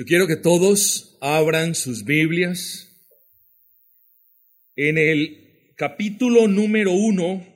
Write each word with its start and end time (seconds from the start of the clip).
Yo 0.00 0.06
quiero 0.06 0.26
que 0.26 0.36
todos 0.36 1.18
abran 1.20 1.74
sus 1.74 2.06
Biblias 2.06 2.88
en 4.74 4.96
el 4.96 5.74
capítulo 5.76 6.48
número 6.48 6.92
uno 6.92 7.46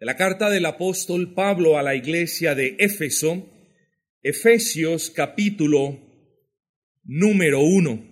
de 0.00 0.06
la 0.06 0.16
carta 0.16 0.50
del 0.50 0.66
apóstol 0.66 1.32
Pablo 1.32 1.78
a 1.78 1.84
la 1.84 1.94
iglesia 1.94 2.56
de 2.56 2.74
Éfeso, 2.80 3.48
Efesios 4.24 5.08
capítulo 5.10 6.00
número 7.04 7.60
uno. 7.60 8.04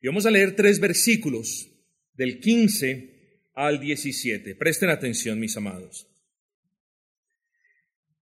Y 0.00 0.06
vamos 0.06 0.26
a 0.26 0.30
leer 0.30 0.54
tres 0.54 0.78
versículos 0.78 1.72
del 2.12 2.38
15 2.38 3.42
al 3.52 3.80
17. 3.80 4.54
Presten 4.54 4.90
atención, 4.90 5.40
mis 5.40 5.56
amados. 5.56 6.06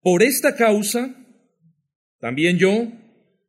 Por 0.01 0.23
esta 0.23 0.57
causa, 0.57 1.22
también 2.23 2.57
yo, 2.57 2.87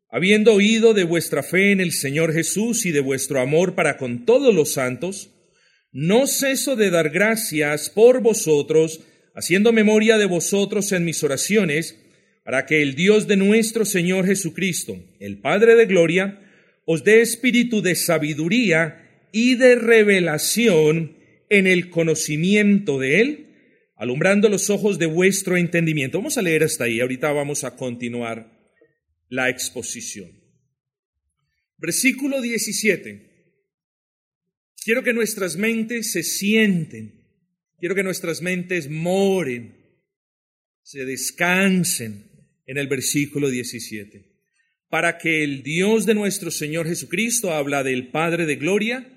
habiendo 0.10 0.56
oído 0.56 0.96
de 0.96 1.04
vuestra 1.04 1.44
fe 1.44 1.72
en 1.72 1.80
el 1.80 1.92
Señor 1.92 2.34
Jesús 2.34 2.88
y 2.88 2.92
de 2.92 3.02
vuestro 3.02 3.40
amor 3.40 3.76
para 3.76 3.98
con 3.98 4.26
todos 4.26 4.52
los 4.52 4.72
santos, 4.72 5.30
no 5.92 6.26
ceso 6.26 6.76
de 6.76 6.90
dar 6.90 7.12
gracias 7.12 7.92
por 7.92 8.22
vosotros, 8.24 9.02
haciendo 9.36 9.74
memoria 9.74 10.18
de 10.18 10.26
vosotros 10.26 10.92
en 10.92 11.06
mis 11.06 11.24
oraciones, 11.24 12.00
para 12.44 12.66
que 12.66 12.82
el 12.82 12.96
Dios 12.96 13.28
de 13.28 13.38
nuestro 13.38 13.86
Señor 13.86 14.26
Jesucristo, 14.26 14.98
el 15.20 15.38
Padre 15.38 15.76
de 15.76 15.86
Gloria, 15.86 16.42
os 16.88 17.04
dé 17.04 17.22
espíritu 17.22 17.84
de 17.84 17.94
sabiduría 17.94 19.28
y 19.32 19.54
de 19.54 19.76
revelación 19.76 21.16
en 21.50 21.68
el 21.68 21.92
conocimiento 21.92 22.98
de 22.98 23.22
Él, 23.22 23.46
alumbrando 23.98 24.50
los 24.50 24.72
ojos 24.72 24.98
de 24.98 25.06
vuestro 25.06 25.58
entendimiento. 25.58 26.18
Vamos 26.18 26.40
a 26.40 26.42
leer 26.42 26.64
hasta 26.64 26.86
ahí, 26.86 27.02
ahorita 27.02 27.32
vamos 27.32 27.64
a 27.66 27.76
continuar 27.76 28.53
la 29.34 29.50
exposición. 29.50 30.30
Versículo 31.78 32.40
17. 32.40 33.32
Quiero 34.84 35.04
que 35.04 35.14
nuestras 35.14 35.58
mentes 35.58 36.12
se 36.12 36.22
sienten, 36.22 37.26
quiero 37.80 37.96
que 37.96 38.04
nuestras 38.04 38.44
mentes 38.44 38.90
moren, 38.90 39.76
se 40.84 41.06
descansen 41.06 42.30
en 42.68 42.78
el 42.78 42.88
versículo 42.88 43.50
17, 43.50 44.24
para 44.90 45.18
que 45.18 45.44
el 45.44 45.64
Dios 45.64 46.06
de 46.06 46.14
nuestro 46.14 46.52
Señor 46.52 46.88
Jesucristo, 46.88 47.54
habla 47.54 47.84
del 47.84 48.10
Padre 48.12 48.46
de 48.46 48.58
Gloria, 48.58 49.10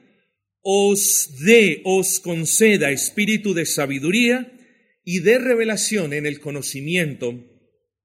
os 0.62 1.44
dé, 1.44 1.82
os 1.84 2.20
conceda 2.20 2.90
espíritu 2.90 3.52
de 3.52 3.66
sabiduría 3.66 4.50
y 5.04 5.18
de 5.20 5.38
revelación 5.38 6.14
en 6.14 6.24
el 6.24 6.40
conocimiento 6.40 7.44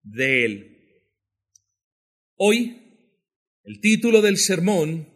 de 0.03 0.45
Él 0.45 0.70
Hoy, 2.43 2.75
el 3.65 3.81
título 3.81 4.19
del 4.19 4.37
sermón 4.37 5.07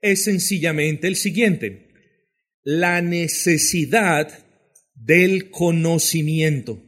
es 0.00 0.24
sencillamente 0.24 1.06
el 1.06 1.14
siguiente, 1.14 1.86
la 2.64 3.00
necesidad 3.00 4.44
del 4.92 5.52
conocimiento, 5.52 6.82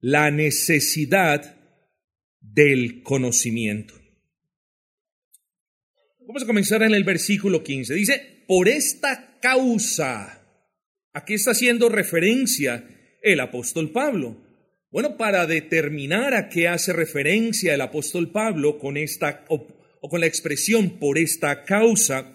la 0.00 0.30
necesidad 0.30 1.54
del 2.40 3.02
conocimiento. 3.02 3.92
Vamos 6.26 6.44
a 6.44 6.46
comenzar 6.46 6.82
en 6.82 6.94
el 6.94 7.04
versículo 7.04 7.62
15. 7.62 7.92
Dice, 7.92 8.44
por 8.48 8.70
esta 8.70 9.38
causa, 9.38 10.40
¿a 11.12 11.24
qué 11.26 11.34
está 11.34 11.50
haciendo 11.50 11.90
referencia 11.90 12.88
el 13.22 13.40
apóstol 13.40 13.90
Pablo? 13.92 14.43
Bueno, 14.94 15.16
para 15.16 15.44
determinar 15.48 16.34
a 16.34 16.48
qué 16.48 16.68
hace 16.68 16.92
referencia 16.92 17.74
el 17.74 17.80
apóstol 17.80 18.30
Pablo 18.30 18.78
con 18.78 18.96
esta 18.96 19.44
o, 19.48 19.66
con 20.08 20.20
la 20.20 20.28
expresión 20.28 21.00
por 21.00 21.18
esta 21.18 21.64
causa, 21.64 22.32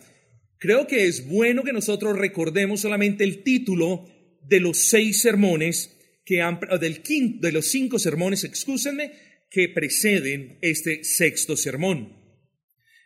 creo 0.58 0.86
que 0.86 1.08
es 1.08 1.26
bueno 1.26 1.64
que 1.64 1.72
nosotros 1.72 2.18
recordemos 2.18 2.82
solamente 2.82 3.24
el 3.24 3.44
título 3.44 4.10
de 4.44 4.60
los 4.60 4.78
seis 4.78 5.22
sermones 5.22 5.98
que 6.26 6.42
han, 6.42 6.60
del 6.82 7.02
quinto, 7.02 7.48
de 7.48 7.54
los 7.54 7.68
cinco 7.68 7.98
sermones, 7.98 8.44
excúsenme, 8.44 9.14
que 9.50 9.70
preceden 9.70 10.58
este 10.62 11.06
sexto 11.06 11.56
sermón. 11.56 12.14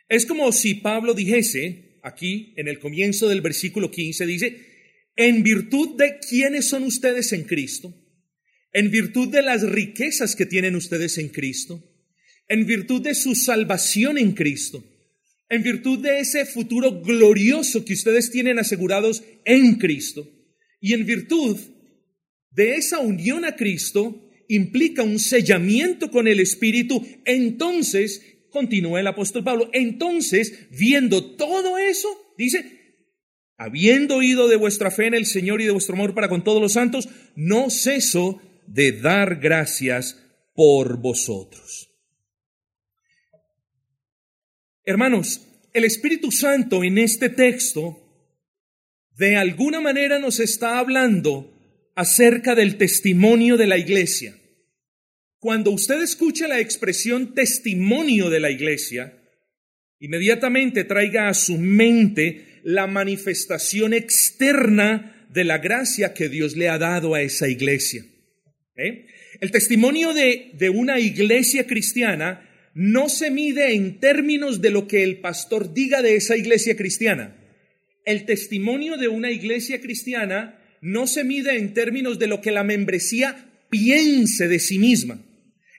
Es 0.08 0.26
como 0.26 0.50
si 0.50 0.74
Pablo 0.74 1.14
dijese, 1.14 2.00
aquí 2.02 2.54
en 2.56 2.66
el 2.66 2.80
comienzo 2.80 3.28
del 3.28 3.40
versículo 3.40 3.92
15, 3.92 4.26
dice, 4.26 4.56
en 5.14 5.44
virtud 5.44 5.96
de 5.96 6.18
quiénes 6.18 6.66
son 6.66 6.82
ustedes 6.82 7.32
en 7.32 7.44
Cristo, 7.44 7.94
en 8.74 8.90
virtud 8.90 9.28
de 9.28 9.40
las 9.40 9.62
riquezas 9.62 10.34
que 10.34 10.46
tienen 10.46 10.74
ustedes 10.74 11.16
en 11.18 11.28
Cristo, 11.28 11.82
en 12.48 12.66
virtud 12.66 13.00
de 13.00 13.14
su 13.14 13.34
salvación 13.36 14.18
en 14.18 14.32
Cristo, 14.32 14.84
en 15.48 15.62
virtud 15.62 16.00
de 16.00 16.18
ese 16.18 16.44
futuro 16.44 17.00
glorioso 17.00 17.84
que 17.84 17.94
ustedes 17.94 18.30
tienen 18.30 18.58
asegurados 18.58 19.22
en 19.44 19.76
Cristo, 19.76 20.28
y 20.80 20.92
en 20.92 21.06
virtud 21.06 21.56
de 22.50 22.74
esa 22.74 22.98
unión 22.98 23.44
a 23.44 23.54
Cristo 23.54 24.28
implica 24.48 25.04
un 25.04 25.20
sellamiento 25.20 26.10
con 26.10 26.26
el 26.26 26.40
Espíritu, 26.40 27.06
entonces, 27.24 28.22
continúa 28.50 29.00
el 29.00 29.06
apóstol 29.06 29.44
Pablo, 29.44 29.70
entonces, 29.72 30.66
viendo 30.70 31.36
todo 31.36 31.78
eso, 31.78 32.08
dice, 32.36 32.74
habiendo 33.56 34.16
oído 34.16 34.48
de 34.48 34.56
vuestra 34.56 34.90
fe 34.90 35.06
en 35.06 35.14
el 35.14 35.26
Señor 35.26 35.60
y 35.60 35.64
de 35.64 35.70
vuestro 35.70 35.94
amor 35.94 36.12
para 36.12 36.28
con 36.28 36.42
todos 36.42 36.60
los 36.60 36.72
santos, 36.72 37.08
no 37.36 37.70
ceso 37.70 38.40
de 38.66 38.92
dar 38.92 39.36
gracias 39.36 40.20
por 40.54 40.98
vosotros. 40.98 41.90
Hermanos, 44.84 45.40
el 45.72 45.84
Espíritu 45.84 46.30
Santo 46.30 46.84
en 46.84 46.98
este 46.98 47.28
texto 47.30 48.00
de 49.16 49.36
alguna 49.36 49.80
manera 49.80 50.18
nos 50.18 50.40
está 50.40 50.78
hablando 50.78 51.52
acerca 51.94 52.54
del 52.54 52.76
testimonio 52.76 53.56
de 53.56 53.66
la 53.66 53.78
iglesia. 53.78 54.36
Cuando 55.38 55.70
usted 55.70 56.02
escucha 56.02 56.48
la 56.48 56.60
expresión 56.60 57.34
testimonio 57.34 58.30
de 58.30 58.40
la 58.40 58.50
iglesia, 58.50 59.18
inmediatamente 60.00 60.84
traiga 60.84 61.28
a 61.28 61.34
su 61.34 61.58
mente 61.58 62.60
la 62.64 62.86
manifestación 62.86 63.94
externa 63.94 65.26
de 65.30 65.44
la 65.44 65.58
gracia 65.58 66.14
que 66.14 66.28
Dios 66.28 66.56
le 66.56 66.68
ha 66.68 66.78
dado 66.78 67.14
a 67.14 67.22
esa 67.22 67.48
iglesia. 67.48 68.04
El 68.76 69.50
testimonio 69.52 70.12
de, 70.12 70.50
de 70.54 70.70
una 70.70 70.98
iglesia 70.98 71.66
cristiana 71.66 72.50
no 72.74 73.08
se 73.08 73.30
mide 73.30 73.74
en 73.74 74.00
términos 74.00 74.60
de 74.60 74.70
lo 74.70 74.88
que 74.88 75.04
el 75.04 75.20
pastor 75.20 75.72
diga 75.72 76.02
de 76.02 76.16
esa 76.16 76.36
iglesia 76.36 76.76
cristiana. 76.76 77.36
El 78.04 78.26
testimonio 78.26 78.96
de 78.96 79.08
una 79.08 79.30
iglesia 79.30 79.80
cristiana 79.80 80.60
no 80.80 81.06
se 81.06 81.24
mide 81.24 81.56
en 81.56 81.72
términos 81.72 82.18
de 82.18 82.26
lo 82.26 82.40
que 82.40 82.50
la 82.50 82.64
membresía 82.64 83.48
piense 83.70 84.48
de 84.48 84.58
sí 84.58 84.78
misma. 84.78 85.24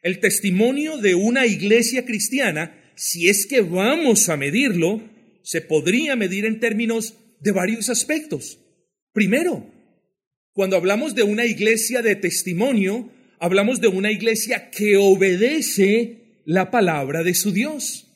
El 0.01 0.19
testimonio 0.19 0.97
de 0.97 1.15
una 1.15 1.45
iglesia 1.45 2.05
cristiana, 2.05 2.91
si 2.95 3.27
es 3.27 3.45
que 3.45 3.61
vamos 3.61 4.29
a 4.29 4.37
medirlo, 4.37 5.01
se 5.43 5.61
podría 5.61 6.15
medir 6.15 6.45
en 6.45 6.59
términos 6.59 7.17
de 7.41 7.51
varios 7.51 7.89
aspectos. 7.89 8.59
Primero, 9.13 9.69
cuando 10.55 10.77
hablamos 10.77 11.15
de 11.15 11.23
una 11.23 11.45
iglesia 11.45 12.01
de 12.01 12.15
testimonio, 12.15 13.11
hablamos 13.39 13.81
de 13.81 13.89
una 13.89 14.09
iglesia 14.09 14.71
que 14.71 14.95
obedece 14.95 16.43
la 16.45 16.71
palabra 16.71 17.23
de 17.23 17.33
su 17.33 17.51
Dios. 17.51 18.07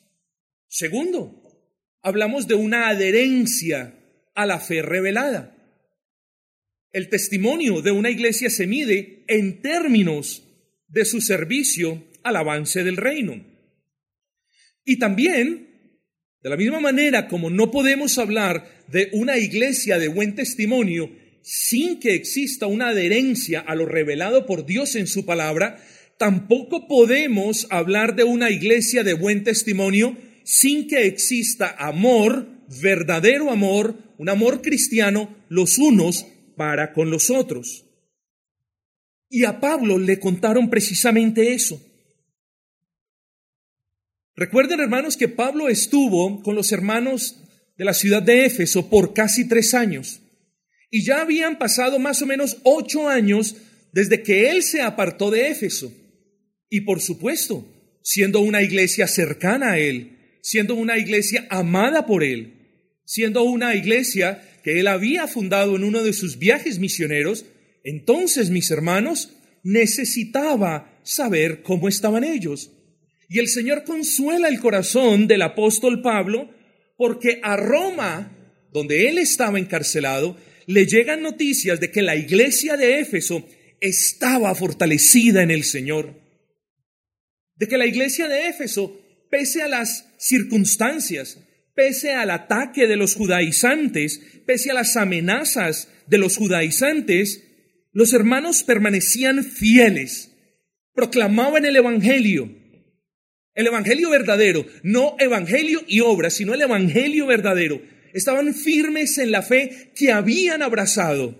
Segundo, 0.66 1.42
hablamos 2.00 2.48
de 2.48 2.54
una 2.54 2.88
adherencia 2.88 3.94
a 4.34 4.46
la 4.46 4.58
fe 4.58 4.80
revelada. 4.80 5.54
El 6.92 7.10
testimonio 7.10 7.82
de 7.82 7.90
una 7.90 8.08
iglesia 8.08 8.48
se 8.48 8.66
mide 8.66 9.22
en 9.28 9.60
términos 9.60 10.42
de 10.88 11.04
su 11.04 11.20
servicio 11.20 12.08
al 12.22 12.36
avance 12.36 12.82
del 12.82 12.96
reino. 12.96 13.44
Y 14.82 14.98
también, 14.98 16.00
de 16.40 16.48
la 16.48 16.56
misma 16.56 16.80
manera 16.80 17.28
como 17.28 17.50
no 17.50 17.70
podemos 17.70 18.16
hablar 18.16 18.86
de 18.88 19.10
una 19.12 19.36
iglesia 19.36 19.98
de 19.98 20.08
buen 20.08 20.34
testimonio 20.34 21.20
sin 21.42 22.00
que 22.00 22.14
exista 22.14 22.66
una 22.66 22.88
adherencia 22.88 23.60
a 23.60 23.74
lo 23.74 23.86
revelado 23.86 24.46
por 24.46 24.66
Dios 24.66 24.94
en 24.96 25.06
su 25.06 25.24
palabra, 25.24 25.82
tampoco 26.18 26.86
podemos 26.86 27.66
hablar 27.70 28.14
de 28.16 28.24
una 28.24 28.50
iglesia 28.50 29.04
de 29.04 29.14
buen 29.14 29.44
testimonio 29.44 30.16
sin 30.44 30.88
que 30.88 31.06
exista 31.06 31.74
amor, 31.78 32.48
verdadero 32.82 33.50
amor, 33.50 33.96
un 34.18 34.28
amor 34.28 34.62
cristiano, 34.62 35.34
los 35.48 35.78
unos 35.78 36.26
para 36.56 36.92
con 36.92 37.10
los 37.10 37.30
otros. 37.30 37.86
Y 39.28 39.44
a 39.44 39.60
Pablo 39.60 39.98
le 39.98 40.18
contaron 40.18 40.68
precisamente 40.68 41.54
eso. 41.54 41.80
Recuerden, 44.34 44.80
hermanos, 44.80 45.16
que 45.16 45.28
Pablo 45.28 45.68
estuvo 45.68 46.42
con 46.42 46.54
los 46.54 46.72
hermanos 46.72 47.36
de 47.76 47.84
la 47.84 47.94
ciudad 47.94 48.22
de 48.22 48.44
Éfeso 48.44 48.90
por 48.90 49.14
casi 49.14 49.46
tres 49.48 49.74
años. 49.74 50.20
Y 50.90 51.04
ya 51.04 51.20
habían 51.20 51.58
pasado 51.58 51.98
más 51.98 52.20
o 52.22 52.26
menos 52.26 52.58
ocho 52.64 53.08
años 53.08 53.56
desde 53.92 54.22
que 54.22 54.50
él 54.50 54.62
se 54.62 54.82
apartó 54.82 55.30
de 55.30 55.48
Éfeso. 55.48 55.92
Y 56.68 56.82
por 56.82 57.00
supuesto, 57.00 57.66
siendo 58.02 58.40
una 58.40 58.62
iglesia 58.62 59.06
cercana 59.06 59.72
a 59.72 59.78
Él, 59.78 60.38
siendo 60.42 60.74
una 60.74 60.98
iglesia 60.98 61.46
amada 61.50 62.06
por 62.06 62.22
Él, 62.24 62.54
siendo 63.04 63.42
una 63.42 63.74
iglesia 63.74 64.42
que 64.62 64.78
Él 64.80 64.86
había 64.86 65.26
fundado 65.26 65.76
en 65.76 65.84
uno 65.84 66.02
de 66.02 66.12
sus 66.12 66.38
viajes 66.38 66.78
misioneros, 66.78 67.44
entonces, 67.82 68.50
mis 68.50 68.70
hermanos, 68.70 69.32
necesitaba 69.62 71.00
saber 71.02 71.62
cómo 71.62 71.88
estaban 71.88 72.24
ellos. 72.24 72.70
Y 73.28 73.38
el 73.38 73.48
Señor 73.48 73.84
consuela 73.84 74.48
el 74.48 74.60
corazón 74.60 75.26
del 75.26 75.42
apóstol 75.42 76.02
Pablo 76.02 76.50
porque 76.96 77.40
a 77.42 77.56
Roma, 77.56 78.36
donde 78.72 79.08
él 79.08 79.18
estaba 79.18 79.58
encarcelado, 79.58 80.36
le 80.70 80.86
llegan 80.86 81.20
noticias 81.20 81.80
de 81.80 81.90
que 81.90 82.00
la 82.00 82.14
iglesia 82.14 82.76
de 82.76 83.00
Éfeso 83.00 83.44
estaba 83.80 84.54
fortalecida 84.54 85.42
en 85.42 85.50
el 85.50 85.64
Señor. 85.64 86.14
De 87.56 87.66
que 87.66 87.76
la 87.76 87.86
iglesia 87.86 88.28
de 88.28 88.46
Éfeso, 88.46 88.96
pese 89.30 89.62
a 89.62 89.68
las 89.68 90.06
circunstancias, 90.16 91.40
pese 91.74 92.12
al 92.12 92.30
ataque 92.30 92.86
de 92.86 92.94
los 92.94 93.16
judaizantes, 93.16 94.20
pese 94.46 94.70
a 94.70 94.74
las 94.74 94.96
amenazas 94.96 95.88
de 96.06 96.18
los 96.18 96.36
judaizantes, 96.36 97.42
los 97.92 98.12
hermanos 98.12 98.62
permanecían 98.62 99.42
fieles, 99.42 100.30
proclamaban 100.94 101.64
el 101.64 101.74
Evangelio, 101.74 102.48
el 103.54 103.66
Evangelio 103.66 104.08
verdadero, 104.08 104.64
no 104.84 105.16
Evangelio 105.18 105.82
y 105.88 105.98
obras, 105.98 106.34
sino 106.34 106.54
el 106.54 106.62
Evangelio 106.62 107.26
verdadero. 107.26 107.82
Estaban 108.12 108.54
firmes 108.54 109.18
en 109.18 109.30
la 109.30 109.42
fe 109.42 109.92
que 109.94 110.12
habían 110.12 110.62
abrazado. 110.62 111.36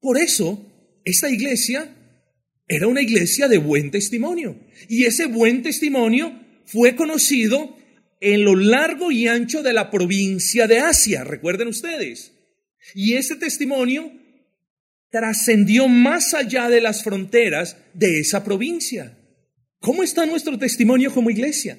Por 0.00 0.18
eso, 0.18 0.66
esta 1.04 1.30
iglesia 1.30 1.94
era 2.66 2.86
una 2.86 3.02
iglesia 3.02 3.48
de 3.48 3.58
buen 3.58 3.90
testimonio. 3.90 4.56
Y 4.88 5.04
ese 5.04 5.26
buen 5.26 5.62
testimonio 5.62 6.32
fue 6.64 6.94
conocido 6.96 7.76
en 8.20 8.44
lo 8.44 8.54
largo 8.54 9.10
y 9.10 9.26
ancho 9.26 9.62
de 9.62 9.72
la 9.72 9.90
provincia 9.90 10.66
de 10.66 10.78
Asia, 10.78 11.24
recuerden 11.24 11.68
ustedes. 11.68 12.32
Y 12.94 13.14
ese 13.14 13.36
testimonio 13.36 14.12
trascendió 15.10 15.88
más 15.88 16.34
allá 16.34 16.68
de 16.68 16.80
las 16.80 17.02
fronteras 17.02 17.76
de 17.94 18.20
esa 18.20 18.44
provincia. 18.44 19.18
¿Cómo 19.80 20.02
está 20.02 20.26
nuestro 20.26 20.58
testimonio 20.58 21.12
como 21.12 21.30
iglesia? 21.30 21.78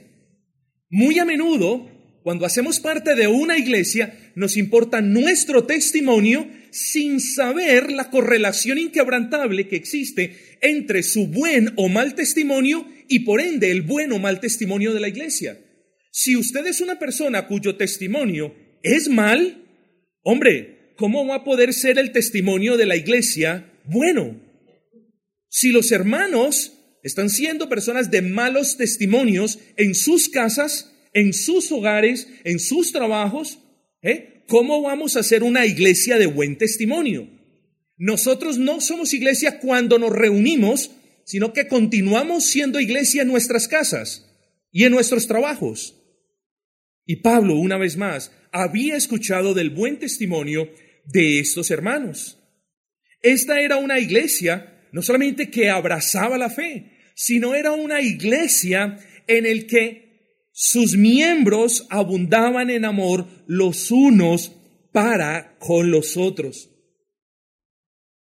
Muy 0.89 1.19
a 1.19 1.25
menudo, 1.25 1.89
cuando 2.23 2.45
hacemos 2.45 2.79
parte 2.79 3.15
de 3.15 3.27
una 3.27 3.57
iglesia, 3.57 4.31
nos 4.35 4.56
importa 4.56 5.01
nuestro 5.01 5.63
testimonio 5.63 6.47
sin 6.69 7.19
saber 7.19 7.91
la 7.91 8.09
correlación 8.09 8.77
inquebrantable 8.77 9.68
que 9.68 9.75
existe 9.75 10.35
entre 10.62 11.01
su 11.01 11.27
buen 11.27 11.73
o 11.77 11.89
mal 11.89 12.13
testimonio 12.13 12.88
y 13.07 13.19
por 13.19 13.41
ende 13.41 13.71
el 13.71 13.81
buen 13.81 14.12
o 14.12 14.19
mal 14.19 14.39
testimonio 14.39 14.94
de 14.94 15.00
la 15.00 15.07
iglesia. 15.07 15.59
Si 16.12 16.35
usted 16.35 16.65
es 16.68 16.81
una 16.81 17.00
persona 17.00 17.47
cuyo 17.47 17.75
testimonio 17.75 18.53
es 18.83 19.09
mal, 19.09 19.65
hombre, 20.21 20.94
¿cómo 20.97 21.25
va 21.25 21.38
a 21.38 21.44
poder 21.44 21.74
ser 21.74 21.97
el 21.97 22.12
testimonio 22.12 22.77
de 22.77 22.85
la 22.85 22.95
iglesia 22.95 23.71
bueno? 23.85 24.39
Si 25.50 25.71
los 25.71 25.91
hermanos 25.91 26.74
están 27.03 27.29
siendo 27.29 27.67
personas 27.67 28.12
de 28.12 28.21
malos 28.21 28.77
testimonios 28.77 29.59
en 29.75 29.95
sus 29.95 30.29
casas, 30.29 30.90
en 31.13 31.33
sus 31.33 31.71
hogares, 31.71 32.27
en 32.43 32.59
sus 32.59 32.91
trabajos, 32.91 33.59
¿eh? 34.01 34.43
¿cómo 34.47 34.81
vamos 34.81 35.15
a 35.15 35.23
ser 35.23 35.43
una 35.43 35.65
iglesia 35.65 36.17
de 36.17 36.25
buen 36.25 36.57
testimonio? 36.57 37.29
Nosotros 37.97 38.57
no 38.57 38.81
somos 38.81 39.13
iglesia 39.13 39.59
cuando 39.59 39.99
nos 39.99 40.11
reunimos, 40.11 40.91
sino 41.23 41.53
que 41.53 41.67
continuamos 41.67 42.45
siendo 42.45 42.79
iglesia 42.79 43.21
en 43.21 43.27
nuestras 43.27 43.67
casas 43.67 44.27
y 44.71 44.85
en 44.85 44.91
nuestros 44.91 45.27
trabajos. 45.27 45.95
Y 47.05 47.17
Pablo, 47.17 47.55
una 47.55 47.77
vez 47.77 47.97
más, 47.97 48.31
había 48.51 48.95
escuchado 48.95 49.53
del 49.53 49.69
buen 49.69 49.99
testimonio 49.99 50.69
de 51.05 51.39
estos 51.39 51.71
hermanos. 51.71 52.39
Esta 53.21 53.61
era 53.61 53.77
una 53.77 53.99
iglesia 53.99 54.71
no 54.91 55.01
solamente 55.01 55.49
que 55.49 55.69
abrazaba 55.69 56.37
la 56.37 56.49
fe, 56.49 56.91
sino 57.15 57.55
era 57.55 57.71
una 57.71 58.01
iglesia 58.01 58.97
en 59.27 59.45
el 59.45 59.67
que 59.67 60.10
sus 60.51 60.95
miembros 60.98 61.88
abundaban 61.89 62.69
en 62.69 62.86
amor 62.86 63.27
los 63.48 63.92
unos 63.92 64.51
para 64.92 65.57
con 65.59 65.92
los 65.92 66.18
otros. 66.18 66.69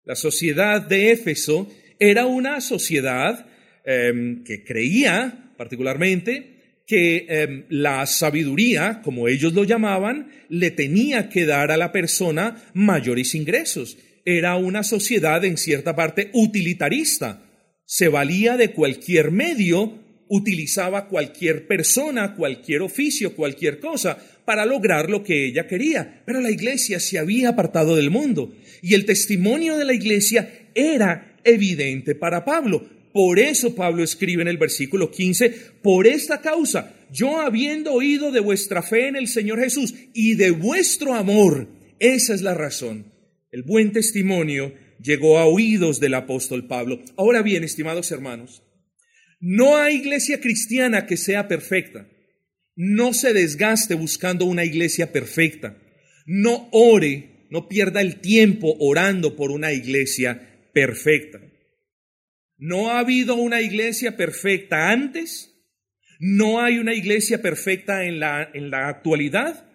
La 0.04 0.16
sociedad 0.16 0.81
de 0.81 1.12
Éfeso 1.12 1.69
era 2.00 2.25
una 2.25 2.60
sociedad 2.62 3.46
em, 3.86 4.44
que 4.44 4.63
creía 4.63 5.54
particularmente 5.58 6.81
que 6.88 7.25
em, 7.30 7.66
la 7.69 8.06
sabiduría, 8.06 9.02
como 9.04 9.28
ellos 9.28 9.54
lo 9.54 9.63
llamaban, 9.63 10.31
le 10.50 10.72
tenía 10.72 11.30
que 11.30 11.46
dar 11.46 11.72
a 11.72 11.78
la 11.78 11.92
persona 11.92 12.62
mayores 12.74 13.36
ingresos. 13.36 13.98
Era 14.25 14.56
una 14.56 14.84
sociedad 14.84 15.46
en 15.46 15.58
cierta 15.58 15.96
parte 15.96 16.32
utilitarista. 16.34 17.44
Se 17.86 18.08
valía 18.08 18.58
de 18.58 18.72
cualquier 18.72 19.32
medio, 19.32 20.00
utilizaba 20.33 21.09
cualquier 21.09 21.67
persona, 21.67 22.35
cualquier 22.35 22.81
oficio, 22.83 23.35
cualquier 23.35 23.81
cosa 23.81 24.17
para 24.45 24.65
lograr 24.65 25.09
lo 25.09 25.25
que 25.25 25.45
ella 25.45 25.67
quería. 25.67 26.23
Pero 26.25 26.39
la 26.39 26.50
iglesia 26.50 27.01
se 27.01 27.19
había 27.19 27.50
apartado 27.50 27.97
del 27.97 28.09
mundo 28.09 28.55
y 28.81 28.93
el 28.93 29.05
testimonio 29.05 29.77
de 29.77 29.83
la 29.83 29.93
iglesia 29.93 30.69
era 30.73 31.35
evidente 31.43 32.15
para 32.15 32.45
Pablo. 32.45 32.88
Por 33.11 33.39
eso 33.39 33.75
Pablo 33.75 34.03
escribe 34.03 34.41
en 34.41 34.47
el 34.47 34.57
versículo 34.57 35.11
15, 35.11 35.50
por 35.81 36.07
esta 36.07 36.39
causa, 36.39 36.93
yo 37.11 37.41
habiendo 37.41 37.91
oído 37.91 38.31
de 38.31 38.39
vuestra 38.39 38.81
fe 38.81 39.09
en 39.09 39.17
el 39.17 39.27
Señor 39.27 39.59
Jesús 39.59 39.93
y 40.13 40.35
de 40.35 40.51
vuestro 40.51 41.13
amor, 41.13 41.67
esa 42.00 42.33
es 42.33 42.41
la 42.41 42.53
razón. 42.53 43.11
El 43.51 43.63
buen 43.63 43.91
testimonio 43.91 44.73
llegó 45.03 45.39
a 45.39 45.45
oídos 45.45 46.00
del 46.00 46.13
apóstol 46.13 46.67
Pablo. 46.67 47.01
Ahora 47.17 47.41
bien, 47.41 47.65
estimados 47.65 48.13
hermanos, 48.13 48.63
no 49.41 49.75
hay 49.75 49.95
iglesia 49.95 50.39
cristiana 50.39 51.07
que 51.07 51.17
sea 51.17 51.48
perfecta. 51.48 52.07
No 52.75 53.13
se 53.13 53.33
desgaste 53.33 53.95
buscando 53.95 54.45
una 54.45 54.63
iglesia 54.63 55.12
perfecta. 55.12 55.77
No 56.27 56.69
ore, 56.71 57.48
no 57.50 57.67
pierda 57.67 58.01
el 58.01 58.21
tiempo 58.21 58.75
orando 58.79 59.36
por 59.36 59.51
una 59.51 59.74
iglesia 59.74 60.69
perfecta. 60.74 61.41
No 62.57 62.91
ha 62.91 63.00
habido 63.00 63.36
una 63.36 63.62
iglesia 63.62 64.15
perfecta 64.15 64.91
antes, 64.91 65.51
no 66.19 66.62
hay 66.62 66.77
una 66.77 66.93
iglesia 66.93 67.41
perfecta 67.41 68.05
en 68.05 68.19
la, 68.19 68.48
en 68.53 68.69
la 68.69 68.89
actualidad, 68.89 69.67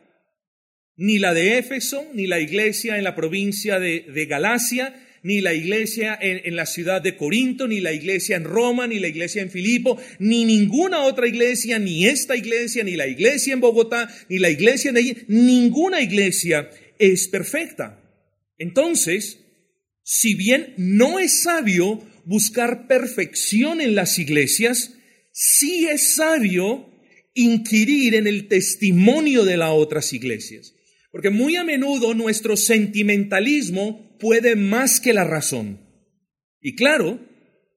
ni 0.94 1.18
la 1.18 1.34
de 1.34 1.58
Éfeso, 1.58 2.08
ni 2.14 2.28
la 2.28 2.38
iglesia 2.38 2.96
en 2.96 3.04
la 3.04 3.16
provincia 3.16 3.80
de, 3.80 4.02
de 4.02 4.26
Galacia, 4.26 5.05
ni 5.26 5.40
la 5.40 5.52
iglesia 5.52 6.16
en, 6.22 6.54
la 6.54 6.66
ciudad 6.66 7.02
de 7.02 7.16
Corinto, 7.16 7.66
ni 7.66 7.80
la 7.80 7.92
iglesia 7.92 8.36
en 8.36 8.44
Roma, 8.44 8.86
ni 8.86 9.00
la 9.00 9.08
iglesia 9.08 9.42
en 9.42 9.50
Filipo, 9.50 9.98
ni 10.20 10.44
ninguna 10.44 11.00
otra 11.00 11.26
iglesia, 11.26 11.80
ni 11.80 12.06
esta 12.06 12.36
iglesia, 12.36 12.84
ni 12.84 12.94
la 12.94 13.08
iglesia 13.08 13.52
en 13.52 13.60
Bogotá, 13.60 14.08
ni 14.28 14.38
la 14.38 14.50
iglesia 14.50 14.92
en 14.94 15.24
ninguna 15.26 16.00
iglesia 16.00 16.70
es 17.00 17.26
perfecta. 17.26 18.00
Entonces, 18.56 19.40
si 20.04 20.34
bien 20.34 20.74
no 20.76 21.18
es 21.18 21.42
sabio 21.42 22.08
buscar 22.24 22.86
perfección 22.86 23.80
en 23.80 23.96
las 23.96 24.20
iglesias, 24.20 24.94
sí 25.32 25.88
es 25.88 26.14
sabio 26.14 26.88
inquirir 27.34 28.14
en 28.14 28.28
el 28.28 28.46
testimonio 28.46 29.44
de 29.44 29.56
las 29.56 29.72
otras 29.72 30.12
iglesias. 30.12 30.76
Porque 31.10 31.30
muy 31.30 31.56
a 31.56 31.64
menudo 31.64 32.14
nuestro 32.14 32.56
sentimentalismo 32.56 34.05
puede 34.18 34.56
más 34.56 35.00
que 35.00 35.12
la 35.12 35.24
razón. 35.24 35.80
Y 36.60 36.74
claro, 36.74 37.20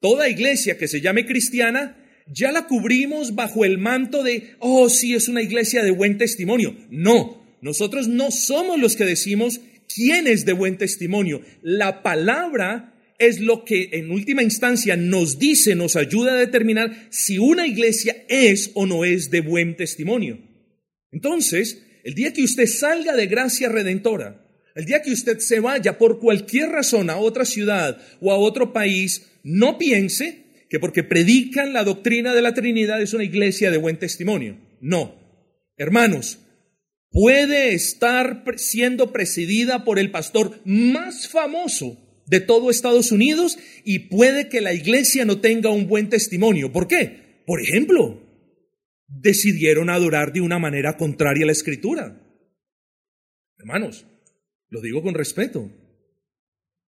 toda 0.02 0.30
iglesia 0.30 0.78
que 0.78 0.88
se 0.88 1.02
llame 1.02 1.26
cristiana, 1.26 1.98
ya 2.28 2.52
la 2.52 2.68
cubrimos 2.68 3.36
bajo 3.36 3.66
el 3.66 3.78
manto 3.78 4.24
de, 4.24 4.56
oh, 4.60 4.90
sí, 4.90 5.14
es 5.14 5.28
una 5.28 5.42
iglesia 5.42 5.84
de 5.84 5.92
buen 5.92 6.18
testimonio. 6.18 6.76
No, 6.90 7.58
nosotros 7.62 8.08
no 8.08 8.32
somos 8.32 8.80
los 8.80 8.96
que 8.96 9.06
decimos 9.06 9.60
quién 9.94 10.28
es 10.28 10.46
de 10.46 10.54
buen 10.54 10.78
testimonio. 10.78 11.42
La 11.62 12.04
palabra 12.04 12.96
es 13.18 13.40
lo 13.40 13.66
que 13.66 13.90
en 13.94 14.12
última 14.12 14.44
instancia 14.44 14.96
nos 14.96 15.40
dice, 15.40 15.76
nos 15.76 15.96
ayuda 15.96 16.34
a 16.34 16.38
determinar 16.38 17.08
si 17.10 17.38
una 17.38 17.68
iglesia 17.68 18.16
es 18.30 18.72
o 18.76 18.86
no 18.86 19.04
es 19.04 19.30
de 19.30 19.42
buen 19.42 19.76
testimonio. 19.76 20.40
Entonces, 21.12 21.84
el 22.04 22.14
día 22.14 22.32
que 22.32 22.44
usted 22.44 22.66
salga 22.66 23.16
de 23.16 23.28
gracia 23.28 23.68
redentora, 23.68 24.49
el 24.76 24.86
día 24.86 25.02
que 25.02 25.12
usted 25.12 25.40
se 25.40 25.60
vaya 25.60 25.98
por 25.98 26.20
cualquier 26.20 26.70
razón 26.70 27.10
a 27.10 27.18
otra 27.18 27.46
ciudad 27.46 28.02
o 28.22 28.32
a 28.32 28.38
otro 28.38 28.74
país, 28.74 29.30
no 29.44 29.78
piense 29.78 30.66
que 30.70 30.80
porque 30.80 31.04
predican 31.04 31.74
la 31.74 31.84
doctrina 31.84 32.34
de 32.34 32.42
la 32.42 32.54
Trinidad 32.54 33.02
es 33.02 33.14
una 33.14 33.24
iglesia 33.24 33.72
de 33.72 33.78
buen 33.78 33.98
testimonio. 33.98 34.58
No. 34.82 35.16
Hermanos, 35.78 36.40
puede 37.10 37.74
estar 37.74 38.44
siendo 38.58 39.12
presidida 39.12 39.84
por 39.84 39.98
el 39.98 40.12
pastor 40.12 40.60
más 40.66 41.28
famoso 41.28 41.98
de 42.28 42.40
todo 42.40 42.70
Estados 42.70 43.12
Unidos 43.12 43.58
y 43.84 44.00
puede 44.00 44.50
que 44.50 44.62
la 44.62 44.74
iglesia 44.74 45.26
no 45.26 45.40
tenga 45.40 45.72
un 45.72 45.88
buen 45.88 46.10
testimonio. 46.10 46.72
¿Por 46.72 46.88
qué? 46.88 47.30
por 47.50 47.62
ejemplo, 47.62 48.22
decidieron 49.08 49.90
adorar 49.90 50.34
de 50.34 50.42
una 50.42 50.60
manera 50.60 50.98
contraria 50.98 51.46
a 51.46 51.48
la 51.48 51.52
escritura. 51.52 52.22
Hermanos, 53.58 54.06
lo 54.70 54.82
digo 54.82 55.02
con 55.02 55.14
respeto. 55.14 55.72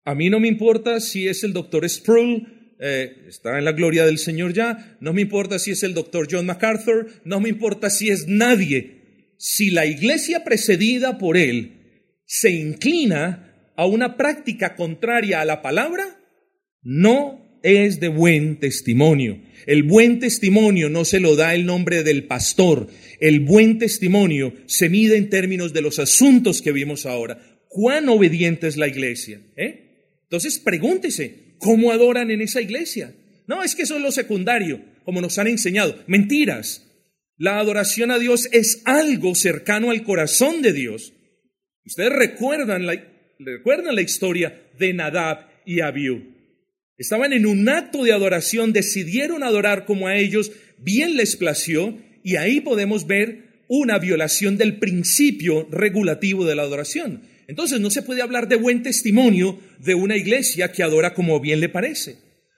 A 0.05 0.15
mí 0.15 0.29
no 0.29 0.39
me 0.39 0.47
importa 0.47 0.99
si 0.99 1.27
es 1.27 1.43
el 1.43 1.53
doctor 1.53 1.87
Sproul, 1.87 2.75
eh, 2.79 3.25
está 3.27 3.57
en 3.57 3.65
la 3.65 3.73
gloria 3.73 4.05
del 4.05 4.17
Señor 4.17 4.53
ya, 4.53 4.97
no 5.01 5.13
me 5.13 5.21
importa 5.21 5.59
si 5.59 5.71
es 5.71 5.83
el 5.83 5.93
doctor 5.93 6.27
John 6.31 6.45
MacArthur, 6.45 7.07
no 7.25 7.39
me 7.39 7.49
importa 7.49 7.89
si 7.89 8.09
es 8.09 8.27
nadie. 8.27 9.35
Si 9.37 9.69
la 9.69 9.85
iglesia 9.85 10.43
precedida 10.43 11.17
por 11.17 11.37
él 11.37 12.13
se 12.25 12.51
inclina 12.51 13.73
a 13.75 13.85
una 13.85 14.17
práctica 14.17 14.75
contraria 14.75 15.41
a 15.41 15.45
la 15.45 15.61
palabra, 15.61 16.19
no 16.81 17.59
es 17.63 17.99
de 17.99 18.07
buen 18.07 18.59
testimonio. 18.59 19.41
El 19.65 19.83
buen 19.83 20.19
testimonio 20.19 20.89
no 20.89 21.05
se 21.05 21.19
lo 21.19 21.35
da 21.35 21.53
el 21.53 21.65
nombre 21.65 22.03
del 22.03 22.23
pastor. 22.25 22.87
El 23.19 23.41
buen 23.41 23.77
testimonio 23.77 24.53
se 24.65 24.89
mide 24.89 25.17
en 25.17 25.29
términos 25.29 25.73
de 25.73 25.81
los 25.81 25.99
asuntos 25.99 26.61
que 26.61 26.71
vimos 26.71 27.05
ahora. 27.05 27.39
¿Cuán 27.69 28.09
obediente 28.09 28.67
es 28.67 28.77
la 28.77 28.87
iglesia? 28.87 29.41
¿Eh? 29.55 30.17
Entonces 30.23 30.59
pregúntese, 30.59 31.55
¿cómo 31.59 31.91
adoran 31.91 32.31
en 32.31 32.41
esa 32.41 32.61
iglesia? 32.61 33.13
No, 33.47 33.63
es 33.63 33.75
que 33.75 33.83
eso 33.83 33.95
es 33.95 34.01
lo 34.01 34.11
secundario, 34.11 34.81
como 35.05 35.21
nos 35.21 35.37
han 35.37 35.47
enseñado. 35.47 36.03
Mentiras. 36.07 36.85
La 37.37 37.59
adoración 37.59 38.11
a 38.11 38.19
Dios 38.19 38.49
es 38.51 38.81
algo 38.85 39.33
cercano 39.33 39.91
al 39.91 40.03
corazón 40.03 40.61
de 40.61 40.73
Dios. 40.73 41.13
Ustedes 41.85 42.11
recuerdan 42.11 42.85
la, 42.85 43.01
recuerdan 43.39 43.95
la 43.95 44.01
historia 44.01 44.61
de 44.77 44.93
Nadab 44.93 45.47
y 45.65 45.79
Abiú. 45.79 46.35
Estaban 46.97 47.31
en 47.33 47.45
un 47.45 47.69
acto 47.69 48.03
de 48.03 48.11
adoración, 48.11 48.73
decidieron 48.73 49.43
adorar 49.43 49.85
como 49.85 50.07
a 50.07 50.17
ellos 50.17 50.51
bien 50.79 51.15
les 51.15 51.37
plació 51.37 51.97
y 52.23 52.35
ahí 52.35 52.61
podemos 52.61 53.07
ver 53.07 53.63
una 53.69 53.99
violación 53.99 54.57
del 54.57 54.79
principio 54.79 55.67
regulativo 55.71 56.45
de 56.45 56.55
la 56.55 56.63
adoración. 56.63 57.21
Entonces 57.49 57.81
no 57.81 57.89
se 57.89 58.03
puede 58.03 58.21
hablar 58.21 58.47
de 58.47 58.57
buen 58.57 58.83
testimonio 58.83 59.59
de 59.79 59.95
una 59.95 60.15
iglesia 60.15 60.71
que 60.71 60.83
adora 60.83 61.15
como 61.15 61.39
bien 61.39 61.59
le 61.59 61.67
parece. 61.67 62.17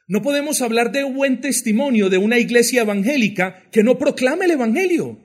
No 0.10 0.22
podemos 0.22 0.62
hablar 0.62 0.92
de 0.92 1.06
buen 1.06 1.40
testimonio 1.40 2.10
de 2.10 2.18
una 2.18 2.40
iglesia 2.40 2.82
evangélica 2.82 3.70
que 3.72 3.84
no 3.84 3.98
proclama 3.98 4.44
el 4.44 4.52
Evangelio. 4.52 5.18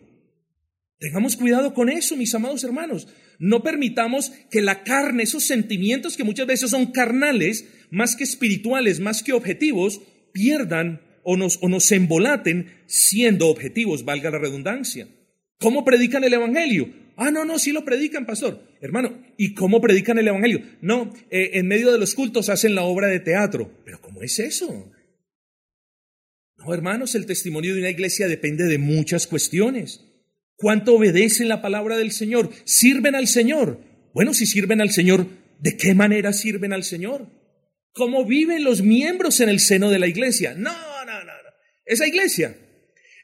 Tengamos 1.01 1.35
cuidado 1.35 1.75
con 1.75 1.89
eso, 1.89 2.17
mis 2.17 2.33
amados 2.33 2.63
hermanos. 2.63 3.09
No 3.41 3.65
permitamos 3.65 4.31
que 4.53 4.63
la 4.63 4.85
carne, 4.85 5.25
esos 5.25 5.43
sentimientos 5.43 6.17
que 6.17 6.23
muchas 6.23 6.47
veces 6.47 6.71
son 6.71 6.93
carnales, 6.93 7.65
más 7.91 8.15
que 8.15 8.23
espirituales, 8.23 9.01
más 9.01 9.25
que 9.25 9.33
objetivos, 9.33 10.01
pierdan 10.33 11.01
o 11.25 11.37
nos, 11.37 11.59
o 11.61 11.69
nos 11.69 11.91
embolaten 11.91 12.71
siendo 12.87 13.49
objetivos, 13.49 14.05
valga 14.05 14.31
la 14.31 14.39
redundancia. 14.39 15.09
¿Cómo 15.59 15.85
predican 15.85 16.23
el 16.23 16.35
Evangelio? 16.35 17.06
Ah, 17.17 17.31
no, 17.31 17.47
no, 17.47 17.59
sí 17.59 17.73
lo 17.73 17.85
predican, 17.85 18.27
pastor. 18.27 18.63
Hermano, 18.81 19.23
¿y 19.39 19.55
cómo 19.55 19.81
predican 19.81 20.19
el 20.19 20.29
Evangelio? 20.29 20.61
No, 20.83 21.15
eh, 21.31 21.53
en 21.55 21.67
medio 21.67 21.91
de 21.91 21.99
los 21.99 22.15
cultos 22.15 22.51
hacen 22.51 22.75
la 22.75 22.83
obra 22.83 23.09
de 23.09 23.21
teatro. 23.21 23.73
Pero 23.85 24.01
¿cómo 24.03 24.23
es 24.23 24.39
eso? 24.39 24.93
No, 26.59 26.75
hermanos, 26.75 27.15
el 27.15 27.25
testimonio 27.25 27.75
de 27.75 27.81
una 27.81 27.91
iglesia 27.91 28.29
depende 28.29 28.65
de 28.65 28.77
muchas 28.77 29.27
cuestiones. 29.27 30.05
¿Cuánto 30.57 30.95
obedecen 30.95 31.49
la 31.49 31.63
palabra 31.63 31.97
del 31.97 32.13
Señor? 32.13 32.51
¿Sirven 32.65 33.15
al 33.15 33.29
Señor? 33.29 33.81
Bueno, 34.13 34.35
si 34.35 34.45
sirven 34.47 34.83
al 34.83 34.91
Señor, 34.91 35.27
¿de 35.59 35.77
qué 35.77 35.95
manera 35.95 36.35
sirven 36.35 36.75
al 36.75 36.85
Señor? 36.85 37.31
¿Cómo 37.93 38.27
viven 38.27 38.63
los 38.63 38.83
miembros 38.83 39.41
en 39.41 39.49
el 39.49 39.61
seno 39.61 39.91
de 39.91 39.99
la 39.99 40.07
iglesia? 40.07 40.55
No, 40.55 40.73
no, 41.07 41.19
no, 41.19 41.25
no. 41.25 41.51
Esa 41.87 42.07
iglesia, 42.07 42.57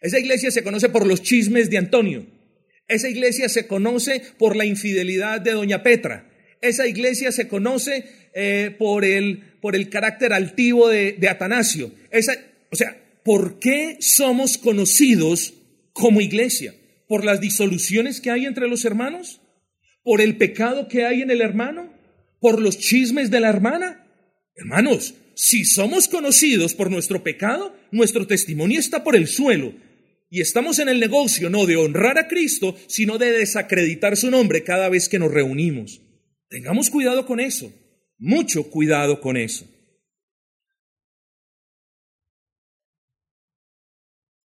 esa 0.00 0.18
iglesia 0.18 0.50
se 0.50 0.62
conoce 0.62 0.88
por 0.88 1.06
los 1.06 1.22
chismes 1.22 1.68
de 1.68 1.76
Antonio. 1.76 2.26
Esa 2.92 3.08
iglesia 3.08 3.48
se 3.48 3.66
conoce 3.66 4.22
por 4.38 4.56
la 4.56 4.64
infidelidad 4.64 5.40
de 5.40 5.52
Doña 5.52 5.82
Petra. 5.82 6.28
Esa 6.60 6.86
iglesia 6.86 7.32
se 7.32 7.48
conoce 7.48 8.04
eh, 8.34 8.74
por, 8.78 9.04
el, 9.04 9.42
por 9.60 9.74
el 9.74 9.88
carácter 9.88 10.32
altivo 10.32 10.88
de, 10.88 11.28
Atanasio. 11.28 11.92
Esa, 12.10 12.34
o 12.70 12.76
sea, 12.76 12.96
¿por 13.24 13.58
qué 13.58 13.96
somos 14.00 14.58
conocidos 14.58 15.54
como 15.92 16.20
iglesia? 16.20 16.74
por 17.12 17.26
las 17.26 17.42
disoluciones 17.42 18.22
que 18.22 18.30
hay 18.30 18.46
entre 18.46 18.68
los 18.68 18.86
hermanos, 18.86 19.42
por 20.02 20.22
el 20.22 20.38
pecado 20.38 20.88
que 20.88 21.04
hay 21.04 21.20
en 21.20 21.30
el 21.30 21.42
hermano, 21.42 21.92
por 22.40 22.58
los 22.58 22.78
chismes 22.78 23.30
de 23.30 23.38
la 23.38 23.50
hermana. 23.50 24.06
Hermanos, 24.56 25.12
si 25.34 25.66
somos 25.66 26.08
conocidos 26.08 26.72
por 26.72 26.90
nuestro 26.90 27.22
pecado, 27.22 27.76
nuestro 27.90 28.26
testimonio 28.26 28.80
está 28.80 29.04
por 29.04 29.14
el 29.14 29.28
suelo. 29.28 29.74
Y 30.34 30.40
estamos 30.40 30.78
en 30.78 30.88
el 30.88 30.98
negocio 30.98 31.50
no 31.50 31.66
de 31.66 31.76
honrar 31.76 32.16
a 32.16 32.26
Cristo, 32.26 32.74
sino 32.86 33.18
de 33.18 33.32
desacreditar 33.32 34.16
su 34.16 34.30
nombre 34.30 34.64
cada 34.64 34.88
vez 34.88 35.10
que 35.10 35.18
nos 35.18 35.30
reunimos. 35.30 36.00
Tengamos 36.48 36.88
cuidado 36.88 37.26
con 37.26 37.38
eso, 37.38 37.70
mucho 38.16 38.70
cuidado 38.70 39.20
con 39.20 39.36
eso. 39.36 39.68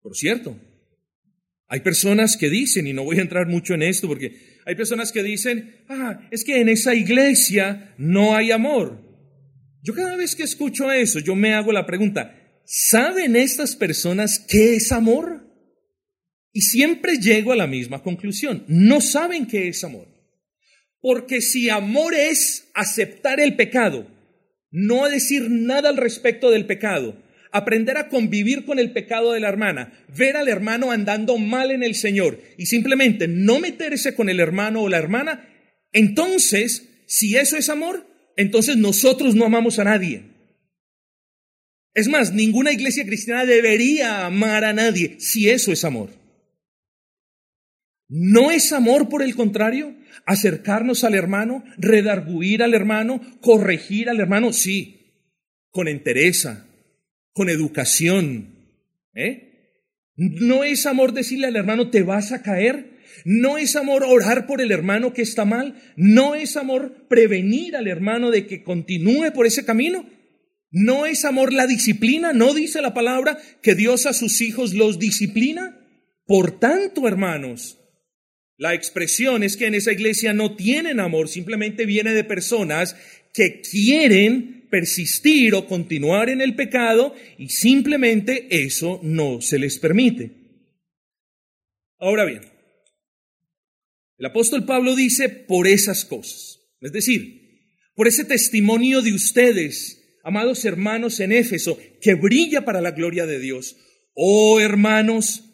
Por 0.00 0.14
cierto, 0.14 0.56
hay 1.66 1.80
personas 1.80 2.36
que 2.36 2.48
dicen, 2.48 2.86
y 2.86 2.92
no 2.92 3.02
voy 3.02 3.18
a 3.18 3.22
entrar 3.22 3.48
mucho 3.48 3.74
en 3.74 3.82
esto 3.82 4.06
porque 4.06 4.60
hay 4.64 4.76
personas 4.76 5.10
que 5.10 5.24
dicen, 5.24 5.84
ah, 5.88 6.28
es 6.30 6.44
que 6.44 6.60
en 6.60 6.68
esa 6.68 6.94
iglesia 6.94 7.92
no 7.98 8.36
hay 8.36 8.52
amor. 8.52 9.02
Yo 9.82 9.94
cada 9.94 10.14
vez 10.14 10.36
que 10.36 10.44
escucho 10.44 10.92
eso, 10.92 11.18
yo 11.18 11.34
me 11.34 11.54
hago 11.54 11.72
la 11.72 11.86
pregunta, 11.86 12.38
¿saben 12.64 13.34
estas 13.34 13.74
personas 13.74 14.38
qué 14.38 14.76
es 14.76 14.92
amor? 14.92 15.50
Y 16.52 16.62
siempre 16.62 17.16
llego 17.16 17.52
a 17.52 17.56
la 17.56 17.66
misma 17.66 18.02
conclusión, 18.02 18.64
no 18.68 19.00
saben 19.00 19.46
qué 19.46 19.68
es 19.68 19.84
amor. 19.84 20.06
Porque 21.00 21.40
si 21.40 21.70
amor 21.70 22.14
es 22.14 22.70
aceptar 22.74 23.40
el 23.40 23.56
pecado, 23.56 24.06
no 24.70 25.08
decir 25.08 25.50
nada 25.50 25.88
al 25.88 25.96
respecto 25.96 26.50
del 26.50 26.66
pecado, 26.66 27.16
aprender 27.50 27.98
a 27.98 28.08
convivir 28.08 28.64
con 28.64 28.78
el 28.78 28.92
pecado 28.92 29.32
de 29.32 29.40
la 29.40 29.48
hermana, 29.48 29.92
ver 30.16 30.36
al 30.36 30.48
hermano 30.48 30.90
andando 30.90 31.36
mal 31.38 31.70
en 31.70 31.82
el 31.82 31.94
Señor 31.94 32.40
y 32.56 32.66
simplemente 32.66 33.28
no 33.28 33.60
meterse 33.60 34.14
con 34.14 34.28
el 34.28 34.40
hermano 34.40 34.82
o 34.82 34.88
la 34.88 34.98
hermana, 34.98 35.48
entonces, 35.92 36.88
si 37.06 37.36
eso 37.36 37.56
es 37.56 37.68
amor, 37.68 38.06
entonces 38.36 38.76
nosotros 38.76 39.34
no 39.34 39.44
amamos 39.44 39.78
a 39.78 39.84
nadie. 39.84 40.22
Es 41.94 42.08
más, 42.08 42.32
ninguna 42.32 42.72
iglesia 42.72 43.04
cristiana 43.04 43.44
debería 43.44 44.24
amar 44.24 44.64
a 44.64 44.72
nadie 44.72 45.16
si 45.18 45.50
eso 45.50 45.72
es 45.72 45.84
amor. 45.84 46.21
¿No 48.14 48.50
es 48.50 48.74
amor, 48.74 49.08
por 49.08 49.22
el 49.22 49.34
contrario, 49.34 49.96
acercarnos 50.26 51.02
al 51.02 51.14
hermano, 51.14 51.64
redarguir 51.78 52.62
al 52.62 52.74
hermano, 52.74 53.22
corregir 53.40 54.10
al 54.10 54.20
hermano? 54.20 54.52
Sí, 54.52 55.30
con 55.70 55.88
entereza, 55.88 56.66
con 57.32 57.48
educación. 57.48 58.54
¿eh? 59.14 59.80
No 60.16 60.62
es 60.62 60.84
amor 60.84 61.14
decirle 61.14 61.46
al 61.46 61.56
hermano, 61.56 61.88
te 61.88 62.02
vas 62.02 62.32
a 62.32 62.42
caer. 62.42 62.98
No 63.24 63.56
es 63.56 63.76
amor 63.76 64.04
orar 64.04 64.46
por 64.46 64.60
el 64.60 64.72
hermano 64.72 65.14
que 65.14 65.22
está 65.22 65.46
mal. 65.46 65.80
No 65.96 66.34
es 66.34 66.58
amor 66.58 67.06
prevenir 67.08 67.76
al 67.76 67.88
hermano 67.88 68.30
de 68.30 68.46
que 68.46 68.62
continúe 68.62 69.32
por 69.32 69.46
ese 69.46 69.64
camino. 69.64 70.04
No 70.70 71.06
es 71.06 71.24
amor 71.24 71.54
la 71.54 71.66
disciplina. 71.66 72.34
No 72.34 72.52
dice 72.52 72.82
la 72.82 72.92
palabra 72.92 73.38
que 73.62 73.74
Dios 73.74 74.04
a 74.04 74.12
sus 74.12 74.42
hijos 74.42 74.74
los 74.74 74.98
disciplina. 74.98 75.78
Por 76.26 76.60
tanto, 76.60 77.08
hermanos, 77.08 77.78
la 78.56 78.74
expresión 78.74 79.42
es 79.42 79.56
que 79.56 79.66
en 79.66 79.74
esa 79.74 79.92
iglesia 79.92 80.32
no 80.32 80.56
tienen 80.56 81.00
amor, 81.00 81.28
simplemente 81.28 81.86
viene 81.86 82.12
de 82.12 82.24
personas 82.24 82.96
que 83.32 83.60
quieren 83.60 84.68
persistir 84.70 85.54
o 85.54 85.66
continuar 85.66 86.30
en 86.30 86.40
el 86.40 86.54
pecado 86.54 87.14
y 87.38 87.48
simplemente 87.48 88.46
eso 88.64 89.00
no 89.02 89.40
se 89.40 89.58
les 89.58 89.78
permite. 89.78 90.30
Ahora 91.98 92.24
bien, 92.24 92.42
el 94.18 94.26
apóstol 94.26 94.64
Pablo 94.64 94.96
dice 94.96 95.28
por 95.28 95.66
esas 95.66 96.04
cosas, 96.04 96.60
es 96.80 96.92
decir, 96.92 97.42
por 97.94 98.08
ese 98.08 98.24
testimonio 98.24 99.02
de 99.02 99.12
ustedes, 99.12 100.18
amados 100.24 100.64
hermanos 100.64 101.20
en 101.20 101.32
Éfeso, 101.32 101.78
que 102.00 102.14
brilla 102.14 102.64
para 102.64 102.80
la 102.80 102.92
gloria 102.92 103.26
de 103.26 103.38
Dios. 103.38 103.76
Oh 104.14 104.60
hermanos, 104.60 105.51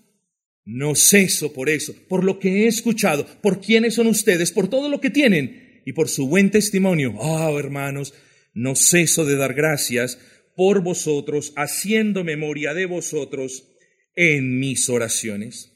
no 0.69 0.95
ceso 0.95 1.55
por 1.55 1.71
eso, 1.71 1.95
por 2.11 2.25
lo 2.25 2.39
que 2.39 2.65
he 2.65 2.67
escuchado, 2.67 3.27
por 3.41 3.63
quiénes 3.63 3.95
son 3.95 4.07
ustedes, 4.07 4.53
por 4.53 4.69
todo 4.69 4.91
lo 4.91 5.01
que 5.01 5.09
tienen 5.09 5.81
y 5.87 5.95
por 5.95 6.11
su 6.11 6.29
buen 6.29 6.51
testimonio. 6.51 7.15
Oh 7.17 7.59
hermanos, 7.59 8.13
no 8.53 8.77
ceso 8.77 9.25
de 9.25 9.37
dar 9.37 9.55
gracias 9.55 10.19
por 10.55 10.83
vosotros, 10.83 11.55
haciendo 11.57 12.23
memoria 12.23 12.75
de 12.75 12.85
vosotros 12.85 13.67
en 14.15 14.59
mis 14.59 14.91
oraciones. 14.91 15.73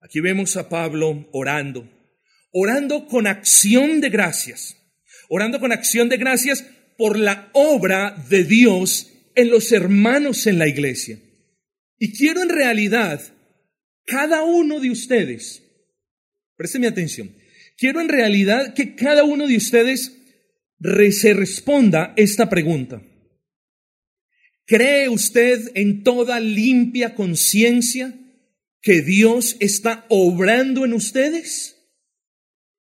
Aquí 0.00 0.20
vemos 0.20 0.56
a 0.56 0.68
Pablo 0.68 1.28
orando, 1.32 1.90
orando 2.52 3.06
con 3.06 3.26
acción 3.26 4.00
de 4.00 4.10
gracias, 4.10 4.76
orando 5.28 5.58
con 5.58 5.72
acción 5.72 6.08
de 6.08 6.18
gracias 6.18 6.64
por 6.96 7.18
la 7.18 7.50
obra 7.52 8.14
de 8.30 8.44
Dios 8.44 9.10
en 9.34 9.50
los 9.50 9.72
hermanos 9.72 10.46
en 10.46 10.60
la 10.60 10.68
iglesia. 10.68 11.18
Y 11.98 12.12
quiero 12.12 12.42
en 12.42 12.50
realidad, 12.50 13.20
cada 14.04 14.42
uno 14.42 14.80
de 14.80 14.90
ustedes, 14.90 15.62
présteme 16.56 16.86
atención, 16.86 17.34
quiero 17.76 18.00
en 18.00 18.08
realidad 18.08 18.74
que 18.74 18.94
cada 18.94 19.24
uno 19.24 19.46
de 19.46 19.56
ustedes 19.56 20.12
se 21.10 21.34
responda 21.34 22.12
esta 22.16 22.48
pregunta. 22.48 23.02
¿Cree 24.66 25.08
usted 25.08 25.70
en 25.74 26.02
toda 26.02 26.40
limpia 26.40 27.14
conciencia 27.14 28.14
que 28.80 29.02
Dios 29.02 29.56
está 29.60 30.06
obrando 30.08 30.84
en 30.84 30.94
ustedes? 30.94 31.76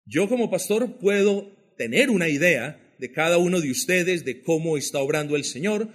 Yo 0.05 0.29
como 0.29 0.51
pastor 0.51 0.99
puedo 0.99 1.75
tener 1.77 2.11
una 2.11 2.29
idea 2.29 2.81
de 2.99 3.13
cada 3.13 3.39
uno 3.39 3.61
de 3.61 3.71
ustedes 3.71 4.25
de 4.25 4.43
cómo 4.43 4.77
está 4.77 5.01
obrando 5.01 5.37
el 5.37 5.45
Señor 5.45 5.89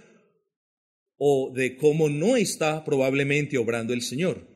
o 1.18 1.52
de 1.56 1.76
cómo 1.78 2.10
no 2.10 2.36
está 2.36 2.84
probablemente 2.84 3.58
obrando 3.58 3.94
el 3.94 4.02
Señor. 4.02 4.48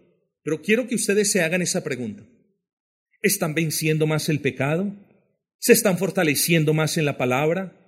Pero 0.43 0.61
quiero 0.61 0.87
que 0.87 0.95
ustedes 0.95 1.31
se 1.31 1.41
hagan 1.41 1.61
esa 1.61 1.83
pregunta. 1.83 2.23
¿Están 3.21 3.53
venciendo 3.53 4.05
más 4.05 4.27
el 4.29 4.41
pecado? 4.41 4.93
¿Se 5.59 5.71
están 5.71 5.97
fortaleciendo 5.97 6.73
más 6.73 6.97
en 6.97 7.05
la 7.05 7.17
palabra? 7.17 7.79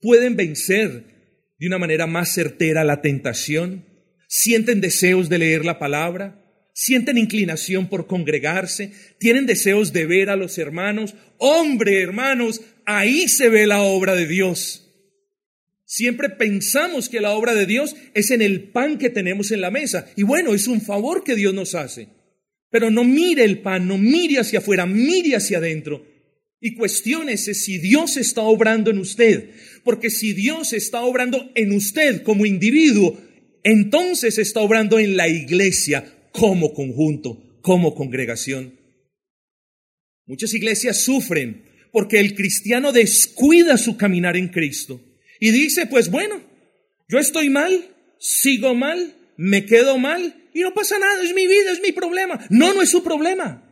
¿Pueden 0.00 0.36
vencer 0.36 1.54
de 1.58 1.66
una 1.66 1.78
manera 1.78 2.06
más 2.06 2.34
certera 2.34 2.84
la 2.84 3.00
tentación? 3.00 3.86
¿Sienten 4.28 4.82
deseos 4.82 5.30
de 5.30 5.38
leer 5.38 5.64
la 5.64 5.78
palabra? 5.78 6.42
¿Sienten 6.74 7.16
inclinación 7.16 7.88
por 7.88 8.06
congregarse? 8.06 8.92
¿Tienen 9.18 9.46
deseos 9.46 9.94
de 9.94 10.04
ver 10.04 10.28
a 10.28 10.36
los 10.36 10.58
hermanos? 10.58 11.14
Hombre, 11.38 12.02
hermanos, 12.02 12.60
ahí 12.84 13.28
se 13.28 13.48
ve 13.48 13.66
la 13.66 13.80
obra 13.80 14.14
de 14.14 14.26
Dios. 14.26 14.85
Siempre 15.86 16.28
pensamos 16.28 17.08
que 17.08 17.20
la 17.20 17.32
obra 17.32 17.54
de 17.54 17.64
Dios 17.64 17.94
es 18.12 18.30
en 18.30 18.42
el 18.42 18.70
pan 18.70 18.98
que 18.98 19.08
tenemos 19.08 19.52
en 19.52 19.60
la 19.60 19.70
mesa. 19.70 20.06
Y 20.16 20.24
bueno, 20.24 20.52
es 20.52 20.66
un 20.66 20.80
favor 20.80 21.24
que 21.24 21.36
Dios 21.36 21.54
nos 21.54 21.74
hace. 21.74 22.08
Pero 22.70 22.90
no 22.90 23.04
mire 23.04 23.44
el 23.44 23.60
pan, 23.60 23.86
no 23.86 23.96
mire 23.96 24.40
hacia 24.40 24.58
afuera, 24.58 24.84
mire 24.84 25.36
hacia 25.36 25.58
adentro 25.58 26.04
y 26.60 26.74
cuestiónese 26.74 27.54
si 27.54 27.78
Dios 27.78 28.16
está 28.16 28.42
obrando 28.42 28.90
en 28.90 28.98
usted. 28.98 29.50
Porque 29.84 30.10
si 30.10 30.32
Dios 30.32 30.72
está 30.72 31.02
obrando 31.02 31.50
en 31.54 31.72
usted 31.72 32.22
como 32.22 32.46
individuo, 32.46 33.20
entonces 33.62 34.38
está 34.38 34.60
obrando 34.60 34.98
en 34.98 35.16
la 35.16 35.28
iglesia 35.28 36.04
como 36.32 36.72
conjunto, 36.72 37.60
como 37.62 37.94
congregación. 37.94 38.80
Muchas 40.26 40.54
iglesias 40.54 40.98
sufren 40.98 41.64
porque 41.92 42.18
el 42.18 42.34
cristiano 42.34 42.92
descuida 42.92 43.76
su 43.76 43.96
caminar 43.96 44.36
en 44.36 44.48
Cristo 44.48 45.00
y 45.40 45.50
dice, 45.50 45.86
pues 45.86 46.10
bueno, 46.10 46.40
yo 47.08 47.18
estoy 47.18 47.50
mal, 47.50 47.94
sigo 48.18 48.74
mal, 48.74 49.14
me 49.36 49.66
quedo 49.66 49.98
mal 49.98 50.34
y 50.54 50.60
no 50.60 50.72
pasa 50.72 50.98
nada, 50.98 51.22
es 51.22 51.34
mi 51.34 51.46
vida, 51.46 51.72
es 51.72 51.82
mi 51.82 51.92
problema. 51.92 52.40
No, 52.50 52.74
no 52.74 52.82
es 52.82 52.90
su 52.90 53.02
problema. 53.02 53.62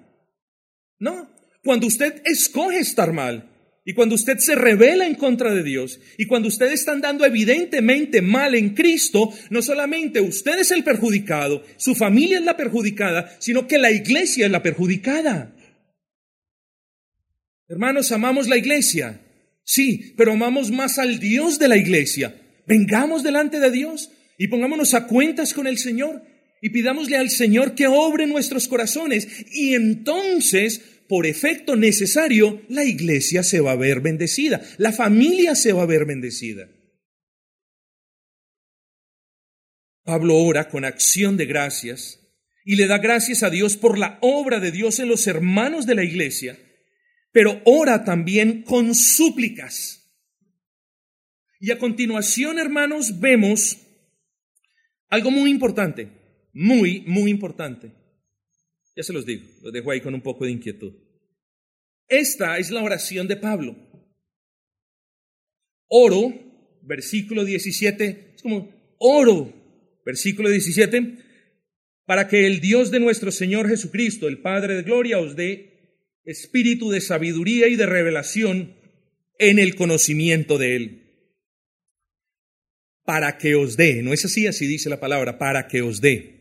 No, 0.98 1.30
cuando 1.64 1.86
usted 1.86 2.22
escoge 2.24 2.78
estar 2.78 3.12
mal 3.12 3.50
y 3.84 3.94
cuando 3.94 4.14
usted 4.14 4.38
se 4.38 4.54
revela 4.54 5.06
en 5.06 5.14
contra 5.14 5.52
de 5.52 5.62
Dios 5.62 5.98
y 6.18 6.26
cuando 6.26 6.48
usted 6.48 6.72
está 6.72 6.92
andando 6.92 7.24
evidentemente 7.24 8.22
mal 8.22 8.54
en 8.54 8.74
Cristo, 8.74 9.32
no 9.50 9.62
solamente 9.62 10.20
usted 10.20 10.58
es 10.58 10.70
el 10.70 10.84
perjudicado, 10.84 11.64
su 11.76 11.94
familia 11.94 12.38
es 12.38 12.44
la 12.44 12.56
perjudicada, 12.56 13.34
sino 13.40 13.66
que 13.66 13.78
la 13.78 13.90
iglesia 13.90 14.46
es 14.46 14.52
la 14.52 14.62
perjudicada. 14.62 15.54
Hermanos, 17.66 18.12
amamos 18.12 18.46
la 18.46 18.58
iglesia, 18.58 19.20
sí, 19.64 20.14
pero 20.16 20.32
amamos 20.32 20.70
más 20.70 20.98
al 20.98 21.18
Dios 21.18 21.58
de 21.58 21.68
la 21.68 21.76
iglesia. 21.76 22.40
Vengamos 22.66 23.22
delante 23.22 23.60
de 23.60 23.70
Dios 23.70 24.10
y 24.38 24.48
pongámonos 24.48 24.94
a 24.94 25.06
cuentas 25.06 25.52
con 25.52 25.66
el 25.66 25.78
Señor 25.78 26.22
y 26.62 26.70
pidámosle 26.70 27.16
al 27.16 27.30
Señor 27.30 27.74
que 27.74 27.86
obre 27.86 28.26
nuestros 28.26 28.68
corazones 28.68 29.28
y 29.52 29.74
entonces 29.74 30.80
por 31.08 31.26
efecto 31.26 31.76
necesario, 31.76 32.62
la 32.68 32.84
iglesia 32.84 33.42
se 33.42 33.60
va 33.60 33.72
a 33.72 33.76
ver 33.76 34.00
bendecida, 34.00 34.62
la 34.78 34.92
familia 34.92 35.54
se 35.54 35.72
va 35.72 35.82
a 35.82 35.86
ver 35.86 36.06
bendecida. 36.06 36.68
Pablo 40.02 40.36
ora 40.36 40.68
con 40.68 40.84
acción 40.84 41.36
de 41.36 41.46
gracias 41.46 42.20
y 42.64 42.76
le 42.76 42.86
da 42.86 42.98
gracias 42.98 43.42
a 43.42 43.50
Dios 43.50 43.76
por 43.76 43.98
la 43.98 44.18
obra 44.22 44.60
de 44.60 44.70
Dios 44.70 44.98
en 44.98 45.08
los 45.08 45.26
hermanos 45.26 45.86
de 45.86 45.94
la 45.94 46.04
iglesia, 46.04 46.58
pero 47.34 47.60
ora 47.64 48.04
también 48.04 48.62
con 48.62 48.94
súplicas. 48.94 50.08
Y 51.58 51.72
a 51.72 51.78
continuación, 51.78 52.60
hermanos, 52.60 53.18
vemos 53.18 53.76
algo 55.08 55.32
muy 55.32 55.50
importante, 55.50 56.12
muy, 56.52 57.00
muy 57.08 57.32
importante. 57.32 57.90
Ya 58.94 59.02
se 59.02 59.12
los 59.12 59.26
digo, 59.26 59.48
los 59.62 59.72
dejo 59.72 59.90
ahí 59.90 60.00
con 60.00 60.14
un 60.14 60.20
poco 60.20 60.44
de 60.44 60.52
inquietud. 60.52 60.92
Esta 62.06 62.56
es 62.58 62.70
la 62.70 62.84
oración 62.84 63.26
de 63.26 63.36
Pablo. 63.36 63.76
Oro, 65.88 66.32
versículo 66.82 67.44
17, 67.44 68.34
es 68.36 68.42
como 68.42 68.72
oro, 68.98 69.52
versículo 70.06 70.50
17, 70.50 71.18
para 72.06 72.28
que 72.28 72.46
el 72.46 72.60
Dios 72.60 72.92
de 72.92 73.00
nuestro 73.00 73.32
Señor 73.32 73.68
Jesucristo, 73.68 74.28
el 74.28 74.38
Padre 74.38 74.76
de 74.76 74.82
Gloria, 74.84 75.18
os 75.18 75.34
dé 75.34 75.73
espíritu 76.24 76.90
de 76.90 77.00
sabiduría 77.00 77.68
y 77.68 77.76
de 77.76 77.86
revelación 77.86 78.74
en 79.38 79.58
el 79.58 79.74
conocimiento 79.74 80.58
de 80.58 80.76
Él. 80.76 81.00
Para 83.04 83.36
que 83.36 83.54
os 83.54 83.76
dé, 83.76 84.02
no 84.02 84.12
es 84.12 84.24
así, 84.24 84.46
así 84.46 84.66
dice 84.66 84.88
la 84.88 85.00
palabra, 85.00 85.38
para 85.38 85.68
que 85.68 85.82
os 85.82 86.00
dé. 86.00 86.34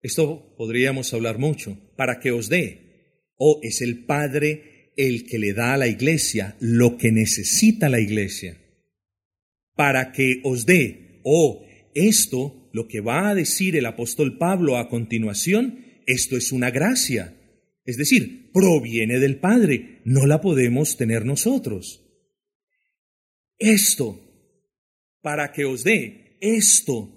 Esto 0.00 0.54
podríamos 0.56 1.12
hablar 1.12 1.38
mucho, 1.38 1.76
para 1.96 2.20
que 2.20 2.30
os 2.30 2.48
dé. 2.48 3.32
O 3.36 3.60
es 3.62 3.80
el 3.80 4.04
Padre 4.04 4.92
el 4.96 5.26
que 5.26 5.38
le 5.38 5.54
da 5.54 5.74
a 5.74 5.76
la 5.76 5.88
iglesia 5.88 6.56
lo 6.60 6.96
que 6.96 7.10
necesita 7.10 7.88
la 7.88 8.00
iglesia. 8.00 8.58
Para 9.74 10.12
que 10.12 10.40
os 10.44 10.66
dé. 10.66 11.20
O 11.24 11.66
esto, 11.94 12.70
lo 12.72 12.86
que 12.86 13.00
va 13.00 13.28
a 13.28 13.34
decir 13.34 13.76
el 13.76 13.86
apóstol 13.86 14.38
Pablo 14.38 14.76
a 14.76 14.88
continuación, 14.88 15.84
esto 16.06 16.36
es 16.36 16.52
una 16.52 16.70
gracia. 16.70 17.34
Es 17.88 17.96
decir, 17.96 18.50
proviene 18.52 19.18
del 19.18 19.40
Padre, 19.40 20.02
no 20.04 20.26
la 20.26 20.42
podemos 20.42 20.98
tener 20.98 21.24
nosotros. 21.24 22.04
Esto, 23.56 24.20
para 25.22 25.52
que 25.52 25.64
os 25.64 25.84
dé, 25.84 26.36
esto 26.42 27.08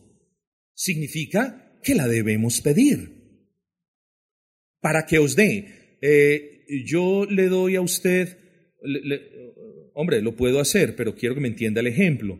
significa 0.73 1.77
que 1.83 1.93
la 1.93 2.07
debemos 2.07 2.61
pedir 2.61 3.19
para 4.79 5.05
que 5.05 5.19
os 5.19 5.35
dé. 5.35 5.97
Eh, 6.01 6.63
yo 6.85 7.25
le 7.29 7.49
doy 7.49 7.75
a 7.75 7.81
usted, 7.81 8.37
hombre, 9.93 10.21
lo 10.21 10.37
puedo 10.37 10.61
hacer, 10.61 10.95
pero 10.95 11.15
quiero 11.15 11.35
que 11.35 11.41
me 11.41 11.49
entienda 11.49 11.81
el 11.81 11.87
ejemplo. 11.87 12.39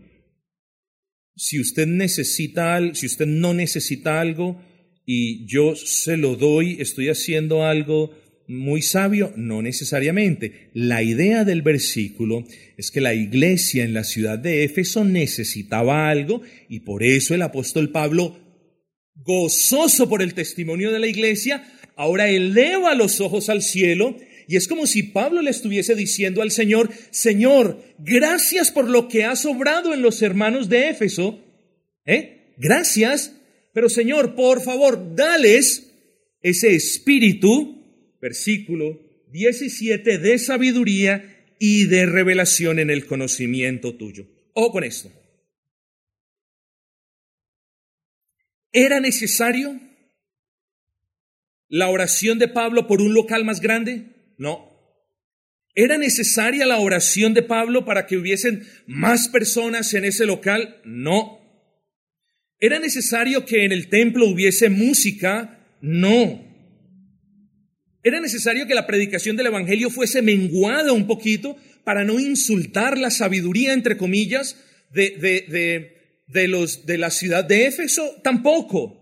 Si 1.35 1.59
usted 1.59 1.85
necesita, 1.85 2.79
si 2.93 3.07
usted 3.07 3.25
no 3.25 3.53
necesita 3.53 4.21
algo 4.21 4.63
y 5.05 5.45
yo 5.47 5.75
se 5.75 6.15
lo 6.15 6.37
doy, 6.37 6.77
estoy 6.79 7.09
haciendo 7.09 7.65
algo 7.65 8.20
muy 8.51 8.81
sabio, 8.81 9.33
no 9.35 9.61
necesariamente. 9.61 10.69
La 10.73 11.01
idea 11.01 11.43
del 11.45 11.61
versículo 11.61 12.45
es 12.77 12.91
que 12.91 13.01
la 13.01 13.13
iglesia 13.13 13.83
en 13.83 13.93
la 13.93 14.03
ciudad 14.03 14.37
de 14.37 14.63
Éfeso 14.63 15.05
necesitaba 15.05 16.09
algo 16.09 16.41
y 16.69 16.81
por 16.81 17.03
eso 17.03 17.33
el 17.33 17.41
apóstol 17.41 17.91
Pablo 17.91 18.37
gozoso 19.15 20.09
por 20.09 20.21
el 20.21 20.33
testimonio 20.33 20.91
de 20.91 20.99
la 20.99 21.07
iglesia, 21.07 21.63
ahora 21.95 22.29
eleva 22.29 22.95
los 22.95 23.21
ojos 23.21 23.49
al 23.49 23.61
cielo 23.61 24.17
y 24.47 24.57
es 24.57 24.67
como 24.67 24.85
si 24.85 25.03
Pablo 25.03 25.41
le 25.41 25.49
estuviese 25.49 25.95
diciendo 25.95 26.41
al 26.41 26.51
Señor, 26.51 26.89
Señor, 27.11 27.81
gracias 27.99 28.69
por 28.71 28.89
lo 28.89 29.07
que 29.07 29.23
has 29.23 29.45
obrado 29.45 29.93
en 29.93 30.01
los 30.01 30.21
hermanos 30.21 30.67
de 30.67 30.89
Éfeso. 30.89 31.39
¿Eh? 32.05 32.53
Gracias, 32.57 33.33
pero 33.73 33.87
Señor, 33.87 34.35
por 34.35 34.61
favor, 34.61 35.15
dales 35.15 35.91
ese 36.41 36.75
espíritu, 36.75 37.80
versículo 38.21 38.99
17, 39.31 40.17
de 40.17 40.37
sabiduría 40.37 41.55
y 41.59 41.85
de 41.85 42.05
revelación 42.05 42.79
en 42.79 42.89
el 42.89 43.05
conocimiento 43.05 43.95
tuyo. 43.95 44.27
O 44.53 44.71
con 44.71 44.83
esto. 44.83 45.11
¿Era 48.73 48.99
necesario 48.99 49.79
la 51.67 51.89
oración 51.89 52.39
de 52.39 52.47
Pablo 52.47 52.87
por 52.87 53.01
un 53.01 53.13
local 53.13 53.43
más 53.43 53.59
grande? 53.61 54.05
No. 54.37 54.71
¿Era 55.73 55.97
necesaria 55.97 56.65
la 56.65 56.79
oración 56.79 57.33
de 57.33 57.43
Pablo 57.43 57.85
para 57.85 58.05
que 58.05 58.17
hubiesen 58.17 58.67
más 58.87 59.29
personas 59.29 59.93
en 59.93 60.05
ese 60.05 60.25
local? 60.25 60.81
No. 60.83 61.39
¿Era 62.59 62.79
necesario 62.79 63.45
que 63.45 63.65
en 63.65 63.71
el 63.71 63.89
templo 63.89 64.27
hubiese 64.27 64.69
música? 64.69 65.59
No. 65.81 66.50
¿Era 68.03 68.19
necesario 68.19 68.65
que 68.65 68.75
la 68.75 68.87
predicación 68.87 69.37
del 69.37 69.47
Evangelio 69.47 69.89
fuese 69.89 70.21
menguada 70.21 70.91
un 70.91 71.05
poquito 71.05 71.55
para 71.83 72.03
no 72.03 72.19
insultar 72.19 72.97
la 72.97 73.11
sabiduría, 73.11 73.73
entre 73.73 73.97
comillas, 73.97 74.57
de, 74.91 75.11
de, 75.11 75.45
de, 75.47 75.97
de, 76.27 76.47
los, 76.47 76.85
de 76.85 76.97
la 76.97 77.11
ciudad 77.11 77.43
de 77.43 77.67
Éfeso? 77.67 78.19
Tampoco. 78.23 78.97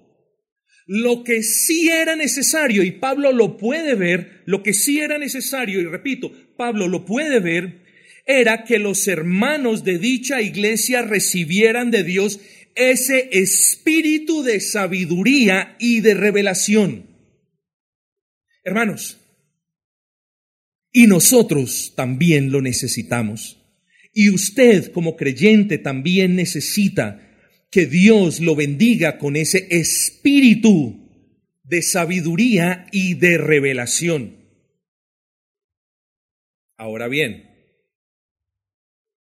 Lo 0.85 1.23
que 1.23 1.43
sí 1.43 1.87
era 1.89 2.15
necesario, 2.15 2.83
y 2.83 2.91
Pablo 2.91 3.31
lo 3.31 3.57
puede 3.57 3.95
ver, 3.95 4.41
lo 4.45 4.63
que 4.63 4.73
sí 4.73 4.99
era 4.99 5.17
necesario, 5.17 5.79
y 5.79 5.85
repito, 5.85 6.31
Pablo 6.57 6.87
lo 6.87 7.05
puede 7.05 7.39
ver, 7.39 7.83
era 8.25 8.63
que 8.63 8.79
los 8.79 9.07
hermanos 9.07 9.83
de 9.83 9.97
dicha 9.97 10.41
iglesia 10.41 11.03
recibieran 11.03 11.89
de 11.91 12.03
Dios 12.03 12.39
ese 12.75 13.29
espíritu 13.31 14.43
de 14.43 14.59
sabiduría 14.59 15.75
y 15.79 16.01
de 16.01 16.15
revelación. 16.15 17.08
Hermanos, 18.69 19.17
y 20.91 21.07
nosotros 21.07 21.93
también 21.95 22.51
lo 22.51 22.61
necesitamos. 22.61 23.57
Y 24.13 24.29
usted 24.29 24.91
como 24.91 25.15
creyente 25.15 25.77
también 25.77 26.35
necesita 26.35 27.25
que 27.71 27.85
Dios 27.85 28.39
lo 28.39 28.55
bendiga 28.55 29.17
con 29.17 29.35
ese 29.35 29.67
espíritu 29.69 31.09
de 31.63 31.81
sabiduría 31.81 32.87
y 32.91 33.13
de 33.13 33.37
revelación. 33.37 34.37
Ahora 36.77 37.07
bien, 37.07 37.49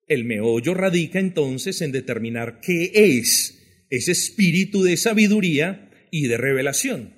el 0.06 0.24
meollo 0.24 0.74
radica 0.74 1.20
entonces 1.20 1.82
en 1.82 1.92
determinar 1.92 2.60
qué 2.62 2.92
es 2.94 3.86
ese 3.90 4.12
espíritu 4.12 4.84
de 4.84 4.98
sabiduría 4.98 5.90
y 6.12 6.28
de 6.28 6.38
revelación. 6.38 7.17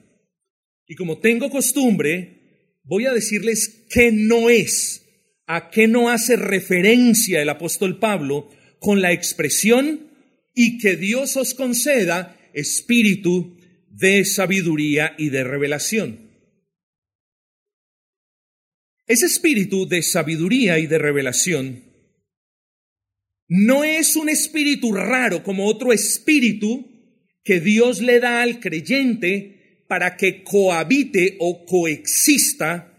Y 0.89 0.95
como 0.95 1.19
tengo 1.19 1.51
costumbre, 1.51 2.79
voy 2.83 3.05
a 3.05 3.13
decirles 3.13 3.85
qué 3.91 4.11
no 4.11 4.49
es, 4.49 5.05
a 5.45 5.69
qué 5.69 5.87
no 5.87 6.09
hace 6.09 6.35
referencia 6.35 7.43
el 7.43 7.49
apóstol 7.49 7.99
Pablo 7.99 8.49
con 8.79 8.99
la 8.99 9.13
expresión 9.13 10.09
y 10.55 10.79
que 10.79 10.95
Dios 10.95 11.37
os 11.37 11.53
conceda 11.53 12.35
espíritu 12.53 13.55
de 13.91 14.25
sabiduría 14.25 15.13
y 15.15 15.29
de 15.29 15.43
revelación. 15.43 16.31
Ese 19.05 19.27
espíritu 19.27 19.87
de 19.87 20.01
sabiduría 20.01 20.79
y 20.79 20.87
de 20.87 20.97
revelación 20.97 21.83
no 23.47 23.83
es 23.83 24.15
un 24.15 24.27
espíritu 24.27 24.91
raro 24.91 25.43
como 25.43 25.67
otro 25.67 25.93
espíritu 25.93 26.87
que 27.43 27.59
Dios 27.59 28.01
le 28.01 28.19
da 28.19 28.41
al 28.41 28.59
creyente 28.59 29.58
para 29.89 30.17
que 30.17 30.43
cohabite 30.43 31.35
o 31.39 31.65
coexista 31.65 32.93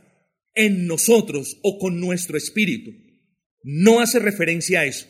en 0.54 0.88
nosotros 0.88 1.58
o 1.62 1.78
con 1.78 2.00
nuestro 2.00 2.36
espíritu. 2.36 2.90
No 3.62 4.00
hace 4.00 4.18
referencia 4.18 4.80
a 4.80 4.86
eso. 4.86 5.06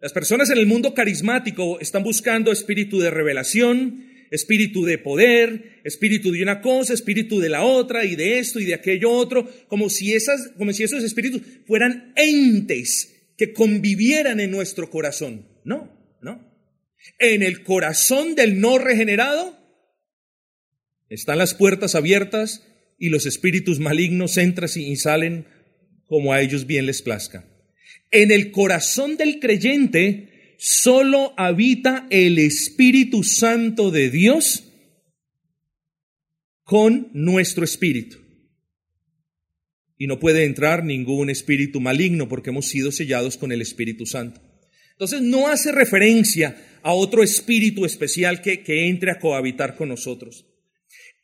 Las 0.00 0.14
personas 0.14 0.48
en 0.48 0.56
el 0.56 0.66
mundo 0.66 0.94
carismático 0.94 1.78
están 1.80 2.02
buscando 2.02 2.50
espíritu 2.50 2.98
de 2.98 3.10
revelación, 3.10 4.06
espíritu 4.30 4.86
de 4.86 4.96
poder, 4.96 5.82
espíritu 5.84 6.32
de 6.32 6.42
una 6.42 6.62
cosa, 6.62 6.94
espíritu 6.94 7.40
de 7.40 7.50
la 7.50 7.62
otra 7.62 8.06
y 8.06 8.16
de 8.16 8.38
esto 8.38 8.58
y 8.58 8.64
de 8.64 8.74
aquello 8.74 9.10
otro, 9.10 9.46
como 9.68 9.90
si 9.90 10.14
esas, 10.14 10.52
como 10.56 10.72
si 10.72 10.82
esos 10.82 11.04
espíritus 11.04 11.42
fueran 11.66 12.14
entes 12.16 13.34
que 13.36 13.52
convivieran 13.52 14.40
en 14.40 14.50
nuestro 14.50 14.88
corazón. 14.88 15.46
No, 15.62 16.16
no. 16.22 16.50
En 17.18 17.42
el 17.42 17.64
corazón 17.64 18.34
del 18.34 18.60
no 18.60 18.78
regenerado 18.78 19.61
están 21.12 21.38
las 21.38 21.54
puertas 21.54 21.94
abiertas 21.94 22.66
y 22.98 23.10
los 23.10 23.26
espíritus 23.26 23.78
malignos 23.80 24.36
entran 24.38 24.70
y 24.74 24.96
salen 24.96 25.46
como 26.06 26.32
a 26.32 26.40
ellos 26.40 26.66
bien 26.66 26.86
les 26.86 27.02
plazca. 27.02 27.44
En 28.10 28.30
el 28.30 28.50
corazón 28.50 29.16
del 29.16 29.38
creyente 29.40 30.56
solo 30.58 31.34
habita 31.36 32.06
el 32.10 32.38
Espíritu 32.38 33.24
Santo 33.24 33.90
de 33.90 34.10
Dios 34.10 34.64
con 36.62 37.10
nuestro 37.12 37.64
espíritu 37.64 38.18
y 39.98 40.06
no 40.06 40.18
puede 40.18 40.44
entrar 40.44 40.84
ningún 40.84 41.30
espíritu 41.30 41.80
maligno 41.80 42.28
porque 42.28 42.50
hemos 42.50 42.66
sido 42.66 42.90
sellados 42.90 43.36
con 43.36 43.52
el 43.52 43.60
Espíritu 43.60 44.06
Santo. 44.06 44.40
Entonces 44.92 45.20
no 45.20 45.48
hace 45.48 45.72
referencia 45.72 46.56
a 46.82 46.92
otro 46.92 47.22
espíritu 47.22 47.84
especial 47.84 48.40
que, 48.40 48.62
que 48.62 48.88
entre 48.88 49.10
a 49.10 49.18
cohabitar 49.18 49.76
con 49.76 49.88
nosotros. 49.88 50.46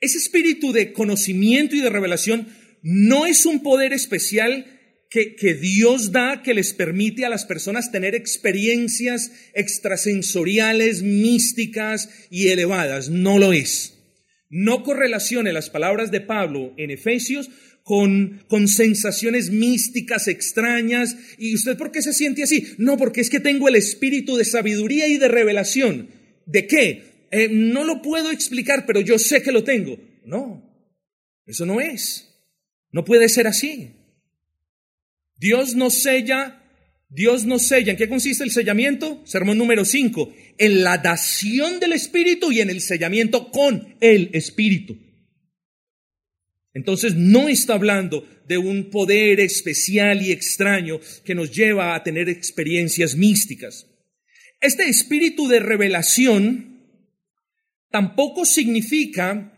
Ese 0.01 0.19
espíritu 0.19 0.73
de 0.73 0.93
conocimiento 0.93 1.75
y 1.75 1.81
de 1.81 1.91
revelación 1.91 2.49
no 2.83 3.27
es 3.27 3.47
un 3.47 3.63
poder 3.63 3.93
especial 3.93 4.67
que, 5.11 5.35
que, 5.35 5.55
Dios 5.55 6.13
da 6.13 6.43
que 6.43 6.55
les 6.55 6.73
permite 6.75 7.25
a 7.25 7.31
las 7.31 7.45
personas 7.47 7.91
tener 7.91 8.15
experiencias 8.15 9.33
extrasensoriales, 9.55 11.03
místicas 11.03 12.11
y 12.31 12.49
elevadas. 12.49 13.09
No 13.09 13.39
lo 13.39 13.53
es. 13.53 13.95
No 14.51 14.83
correlacione 14.83 15.53
las 15.53 15.71
palabras 15.71 16.11
de 16.11 16.21
Pablo 16.21 16.75
en 16.77 16.91
Efesios 16.91 17.51
con, 17.83 18.45
con 18.49 18.69
sensaciones 18.69 19.51
místicas 19.51 20.29
extrañas. 20.29 21.17
¿Y 21.39 21.55
usted 21.55 21.77
por 21.77 21.91
qué 21.91 22.03
se 22.03 22.13
siente 22.13 22.43
así? 22.43 22.69
No, 22.77 22.97
porque 22.97 23.21
es 23.23 23.31
que 23.31 23.41
tengo 23.41 23.69
el 23.69 23.77
espíritu 23.77 24.37
de 24.37 24.45
sabiduría 24.45 25.09
y 25.09 25.17
de 25.17 25.29
revelación. 25.29 26.11
¿De 26.47 26.67
qué? 26.67 27.08
Eh, 27.31 27.49
no 27.51 27.85
lo 27.85 28.01
puedo 28.03 28.31
explicar, 28.31 28.87
pero 28.87 29.01
yo 29.01 29.19
sé 29.19 29.43
que 29.43 29.53
lo 29.53 29.65
tengo. 29.65 29.99
No, 30.25 30.63
eso 31.47 31.67
no 31.67 31.81
es. 31.81 32.29
No 32.91 33.05
puede 33.05 33.29
ser 33.29 33.47
así. 33.47 33.93
Dios 35.37 35.75
nos 35.75 35.95
sella, 35.95 36.63
Dios 37.09 37.45
nos 37.45 37.63
sella. 37.63 37.93
¿En 37.93 37.99
qué 37.99 38.09
consiste 38.09 38.45
el 38.45 38.51
sellamiento? 38.51 39.23
Sermón 39.25 39.59
número 39.59 39.85
5. 39.85 40.33
En 40.59 40.83
la 40.83 40.99
dación 40.99 41.81
del 41.81 41.93
Espíritu 41.93 42.51
y 42.51 42.61
en 42.61 42.71
el 42.71 42.81
sellamiento 42.81 43.51
con 43.51 43.97
el 44.01 44.31
Espíritu. 44.33 44.99
Entonces 46.75 47.15
no 47.15 47.49
está 47.49 47.75
hablando 47.75 48.27
de 48.47 48.59
un 48.59 48.91
poder 48.91 49.41
especial 49.41 50.23
y 50.23 50.33
extraño 50.33 51.01
que 51.25 51.35
nos 51.35 51.51
lleva 51.51 51.95
a 51.95 52.03
tener 52.03 52.29
experiencias 52.29 53.17
místicas. 53.17 53.87
Este 54.61 54.89
espíritu 54.89 55.49
de 55.49 55.61
revelación 55.61 56.68
tampoco 57.91 58.45
significa 58.45 59.53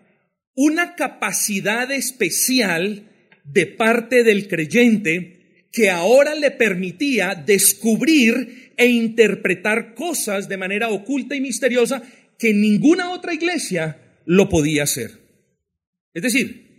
una 0.55 0.95
capacidad 0.95 1.91
especial 1.91 3.11
de 3.45 3.67
parte 3.67 4.25
del 4.25 4.49
creyente 4.49 5.67
que 5.73 5.91
ahora 5.91 6.35
le 6.35 6.51
permitía 6.51 7.35
descubrir 7.35 8.73
e 8.77 8.87
interpretar 8.87 9.95
cosas 9.95 10.49
de 10.49 10.57
manera 10.57 10.89
oculta 10.89 11.35
y 11.35 11.41
misteriosa 11.41 12.03
que 12.39 12.53
ninguna 12.53 13.11
otra 13.11 13.35
iglesia 13.35 14.01
lo 14.25 14.49
podía 14.49 14.85
hacer. 14.85 15.13
Es 16.15 16.23
decir, 16.23 16.71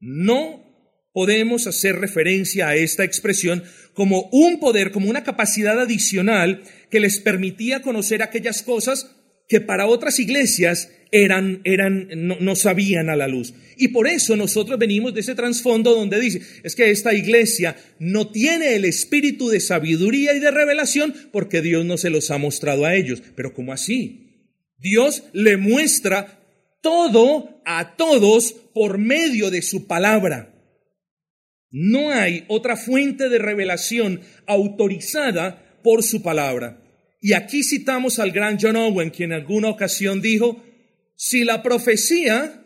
no 0.00 0.64
podemos 1.12 1.66
hacer 1.66 1.96
referencia 1.96 2.68
a 2.68 2.76
esta 2.76 3.04
expresión 3.04 3.64
como 3.94 4.28
un 4.32 4.60
poder, 4.60 4.92
como 4.92 5.08
una 5.08 5.24
capacidad 5.24 5.80
adicional 5.80 6.62
que 6.90 7.00
les 7.00 7.20
permitía 7.20 7.82
conocer 7.82 8.22
aquellas 8.22 8.62
cosas 8.62 9.15
que 9.48 9.60
para 9.60 9.86
otras 9.86 10.18
iglesias 10.18 10.90
eran, 11.12 11.60
eran, 11.64 12.08
no, 12.16 12.36
no, 12.40 12.56
sabían 12.56 13.08
a 13.08 13.16
la 13.16 13.28
luz. 13.28 13.54
Y 13.76 13.88
por 13.88 14.08
eso 14.08 14.36
nosotros 14.36 14.78
venimos 14.78 15.14
de 15.14 15.20
ese 15.20 15.34
trasfondo 15.34 15.94
donde 15.94 16.20
dice, 16.20 16.40
es 16.62 16.74
que 16.74 16.90
esta 16.90 17.14
iglesia 17.14 17.76
no 17.98 18.28
tiene 18.28 18.74
el 18.74 18.84
espíritu 18.84 19.48
de 19.48 19.60
sabiduría 19.60 20.34
y 20.34 20.40
de 20.40 20.50
revelación 20.50 21.14
porque 21.32 21.62
Dios 21.62 21.84
no 21.84 21.96
se 21.96 22.10
los 22.10 22.30
ha 22.30 22.38
mostrado 22.38 22.84
a 22.84 22.94
ellos. 22.94 23.22
Pero 23.34 23.54
¿cómo 23.54 23.72
así? 23.72 24.26
Dios 24.78 25.24
le 25.32 25.56
muestra 25.56 26.40
todo 26.82 27.62
a 27.64 27.96
todos 27.96 28.52
por 28.74 28.98
medio 28.98 29.50
de 29.50 29.62
su 29.62 29.86
palabra. 29.86 30.52
No 31.70 32.10
hay 32.10 32.44
otra 32.48 32.76
fuente 32.76 33.28
de 33.28 33.38
revelación 33.38 34.20
autorizada 34.46 35.80
por 35.82 36.02
su 36.02 36.22
palabra. 36.22 36.85
Y 37.20 37.32
aquí 37.32 37.62
citamos 37.62 38.18
al 38.18 38.30
gran 38.30 38.58
John 38.60 38.76
Owen, 38.76 39.10
quien 39.10 39.32
en 39.32 39.40
alguna 39.40 39.68
ocasión 39.68 40.20
dijo, 40.20 40.62
si 41.16 41.44
la 41.44 41.62
profecía 41.62 42.62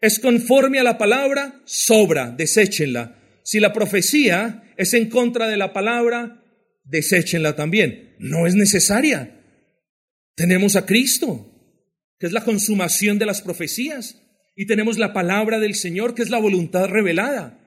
es 0.00 0.18
conforme 0.18 0.78
a 0.78 0.82
la 0.82 0.98
palabra, 0.98 1.62
sobra, 1.64 2.30
deséchenla. 2.30 3.18
Si 3.42 3.60
la 3.60 3.72
profecía 3.72 4.72
es 4.76 4.92
en 4.94 5.08
contra 5.08 5.48
de 5.48 5.56
la 5.56 5.72
palabra, 5.72 6.42
deséchenla 6.84 7.56
también. 7.56 8.16
No 8.18 8.46
es 8.46 8.54
necesaria. 8.54 9.40
Tenemos 10.34 10.76
a 10.76 10.84
Cristo 10.84 11.50
que 12.18 12.26
es 12.26 12.32
la 12.32 12.44
consumación 12.44 13.18
de 13.18 13.26
las 13.26 13.42
profecías, 13.42 14.20
y 14.56 14.66
tenemos 14.66 14.98
la 14.98 15.12
palabra 15.12 15.58
del 15.58 15.74
Señor, 15.74 16.14
que 16.14 16.22
es 16.22 16.30
la 16.30 16.38
voluntad 16.38 16.86
revelada. 16.86 17.63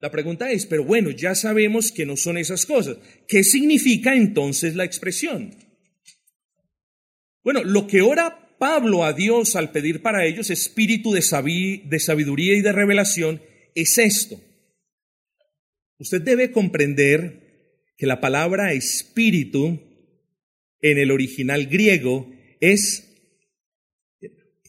La 0.00 0.10
pregunta 0.10 0.50
es, 0.50 0.66
pero 0.66 0.84
bueno, 0.84 1.10
ya 1.10 1.34
sabemos 1.34 1.90
que 1.90 2.04
no 2.04 2.16
son 2.16 2.36
esas 2.36 2.66
cosas. 2.66 2.98
¿Qué 3.26 3.42
significa 3.42 4.14
entonces 4.14 4.74
la 4.74 4.84
expresión? 4.84 5.54
Bueno, 7.42 7.64
lo 7.64 7.86
que 7.86 8.02
ora 8.02 8.46
Pablo 8.58 9.04
a 9.04 9.12
Dios 9.12 9.56
al 9.56 9.70
pedir 9.70 10.02
para 10.02 10.26
ellos 10.26 10.50
espíritu 10.50 11.12
de, 11.12 11.22
sabiduría 11.22 12.54
y 12.54 12.60
de 12.60 12.72
revelación 12.72 13.42
es 13.74 13.98
esto. 13.98 14.40
Usted 15.98 16.22
debe 16.22 16.50
comprender 16.50 17.82
que 17.96 18.06
la 18.06 18.20
palabra 18.20 18.72
espíritu 18.72 19.80
en 20.80 20.98
el 20.98 21.10
original 21.10 21.66
griego 21.66 22.30
es 22.60 23.02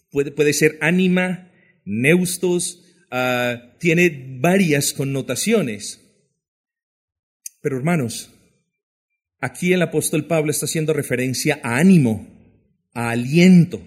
puede, 0.09 0.31
puede 0.31 0.53
ser 0.53 0.77
ánima, 0.79 1.51
neustos, 1.83 2.86
ah, 3.11 3.73
tiene 3.79 4.37
varias 4.39 4.93
connotaciones. 4.93 6.01
Pero 7.61 7.77
hermanos, 7.77 8.31
aquí 9.39 9.73
el 9.73 9.81
apóstol 9.81 10.25
Pablo 10.25 10.51
está 10.51 10.65
haciendo 10.65 10.93
referencia 10.93 11.59
a 11.63 11.77
ánimo, 11.77 12.27
a 12.93 13.11
aliento. 13.11 13.81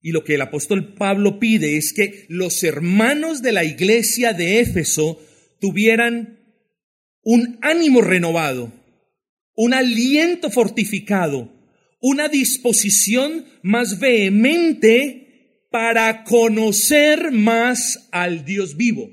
Y 0.00 0.12
lo 0.12 0.24
que 0.24 0.34
el 0.34 0.42
apóstol 0.42 0.94
Pablo 0.94 1.40
pide 1.40 1.76
es 1.76 1.92
que 1.92 2.26
los 2.28 2.62
hermanos 2.62 3.42
de 3.42 3.52
la 3.52 3.64
iglesia 3.64 4.32
de 4.32 4.60
Éfeso 4.60 5.20
tuvieran 5.60 6.38
un 7.22 7.58
ánimo 7.62 8.02
renovado, 8.02 8.72
un 9.56 9.74
aliento 9.74 10.50
fortificado, 10.50 11.52
una 12.00 12.28
disposición 12.28 13.46
más 13.62 13.98
vehemente 13.98 15.25
para 15.76 16.24
conocer 16.24 17.32
más 17.32 18.08
al 18.10 18.46
Dios 18.46 18.78
vivo. 18.78 19.10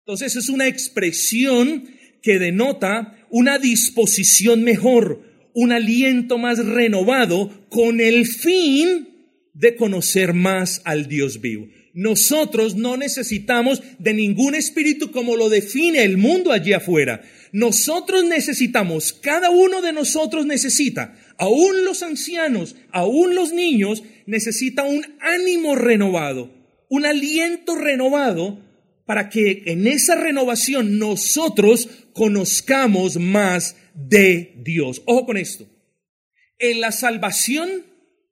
Entonces 0.00 0.34
es 0.34 0.48
una 0.48 0.66
expresión 0.66 1.84
que 2.20 2.40
denota 2.40 3.16
una 3.30 3.60
disposición 3.60 4.64
mejor, 4.64 5.22
un 5.54 5.70
aliento 5.70 6.36
más 6.36 6.58
renovado 6.66 7.68
con 7.68 8.00
el 8.00 8.26
fin 8.26 9.08
de 9.52 9.76
conocer 9.76 10.34
más 10.34 10.82
al 10.84 11.06
Dios 11.06 11.40
vivo. 11.40 11.68
Nosotros 11.92 12.74
no 12.74 12.96
necesitamos 12.96 13.80
de 14.00 14.14
ningún 14.14 14.56
espíritu 14.56 15.12
como 15.12 15.36
lo 15.36 15.48
define 15.48 16.02
el 16.02 16.18
mundo 16.18 16.50
allí 16.50 16.72
afuera. 16.72 17.22
Nosotros 17.52 18.24
necesitamos, 18.24 19.12
cada 19.12 19.50
uno 19.50 19.80
de 19.80 19.92
nosotros 19.92 20.44
necesita, 20.44 21.14
aún 21.38 21.84
los 21.84 22.02
ancianos, 22.02 22.74
aún 22.90 23.36
los 23.36 23.52
niños, 23.52 24.02
necesita 24.26 24.82
un 24.84 25.04
ánimo 25.20 25.74
renovado, 25.74 26.50
un 26.88 27.06
aliento 27.06 27.74
renovado 27.74 28.58
para 29.06 29.28
que 29.28 29.64
en 29.66 29.86
esa 29.86 30.14
renovación 30.14 30.98
nosotros 30.98 31.88
conozcamos 32.12 33.16
más 33.16 33.76
de 33.94 34.54
Dios. 34.64 35.02
Ojo 35.06 35.26
con 35.26 35.36
esto. 35.36 35.66
En 36.58 36.80
la 36.80 36.92
salvación, 36.92 37.68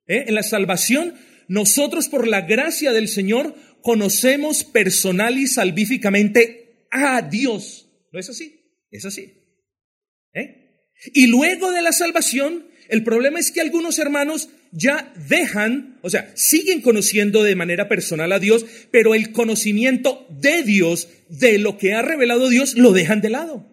¿eh? 0.07 0.25
en 0.27 0.35
la 0.35 0.43
salvación, 0.43 1.13
nosotros 1.47 2.07
por 2.07 2.27
la 2.27 2.41
gracia 2.41 2.91
del 2.91 3.07
Señor 3.07 3.55
conocemos 3.81 4.63
personal 4.63 5.37
y 5.37 5.47
salvíficamente 5.47 6.87
a 6.89 7.21
Dios. 7.21 7.89
¿No 8.11 8.19
es 8.19 8.29
así? 8.29 8.85
Es 8.89 9.05
así. 9.05 9.33
¿Eh? 10.33 10.63
Y 11.13 11.27
luego 11.27 11.71
de 11.71 11.81
la 11.81 11.91
salvación, 11.91 12.67
el 12.87 13.03
problema 13.03 13.39
es 13.39 13.51
que 13.51 13.61
algunos 13.61 13.99
hermanos 13.99 14.49
ya 14.73 15.13
dejan, 15.29 15.99
o 16.01 16.09
sea, 16.09 16.31
siguen 16.35 16.81
conociendo 16.81 17.43
de 17.43 17.55
manera 17.55 17.87
personal 17.87 18.31
a 18.31 18.39
Dios, 18.39 18.65
pero 18.91 19.13
el 19.13 19.31
conocimiento 19.31 20.25
de 20.29 20.63
Dios, 20.63 21.07
de 21.29 21.59
lo 21.59 21.77
que 21.77 21.93
ha 21.93 22.01
revelado 22.01 22.49
Dios, 22.49 22.75
lo 22.75 22.91
dejan 22.91 23.21
de 23.21 23.29
lado. 23.29 23.69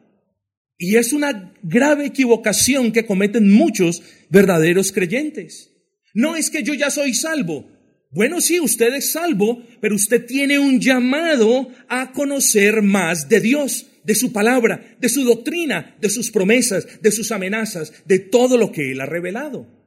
Y 0.77 0.97
es 0.97 1.13
una 1.13 1.55
grave 1.63 2.07
equivocación 2.07 2.93
que 2.93 3.07
cometen 3.07 3.51
muchos 3.51 4.03
verdaderos 4.29 4.93
creyentes. 4.93 5.71
No 6.15 6.37
es 6.37 6.51
que 6.51 6.63
yo 6.63 6.75
ya 6.75 6.91
soy 6.91 7.15
salvo. 7.15 7.69
Bueno, 8.11 8.41
sí, 8.41 8.61
usted 8.61 8.93
es 8.95 9.13
salvo, 9.13 9.63
pero 9.81 9.95
usted 9.95 10.27
tiene 10.27 10.59
un 10.59 10.81
llamado 10.81 11.69
a 11.89 12.13
conocer 12.13 12.83
más 12.83 13.29
de 13.29 13.41
Dios 13.41 13.87
de 14.05 14.15
su 14.15 14.33
palabra, 14.33 14.97
de 14.99 15.09
su 15.09 15.25
doctrina, 15.25 15.97
de 16.01 16.11
sus 16.11 16.31
promesas, 16.31 16.87
de 17.01 17.13
sus 17.13 17.31
amenazas, 17.31 17.93
de 18.07 18.19
todo 18.19 18.57
lo 18.57 18.73
que 18.73 18.93
Él 18.93 19.01
ha 19.01 19.07
revelado. 19.07 19.80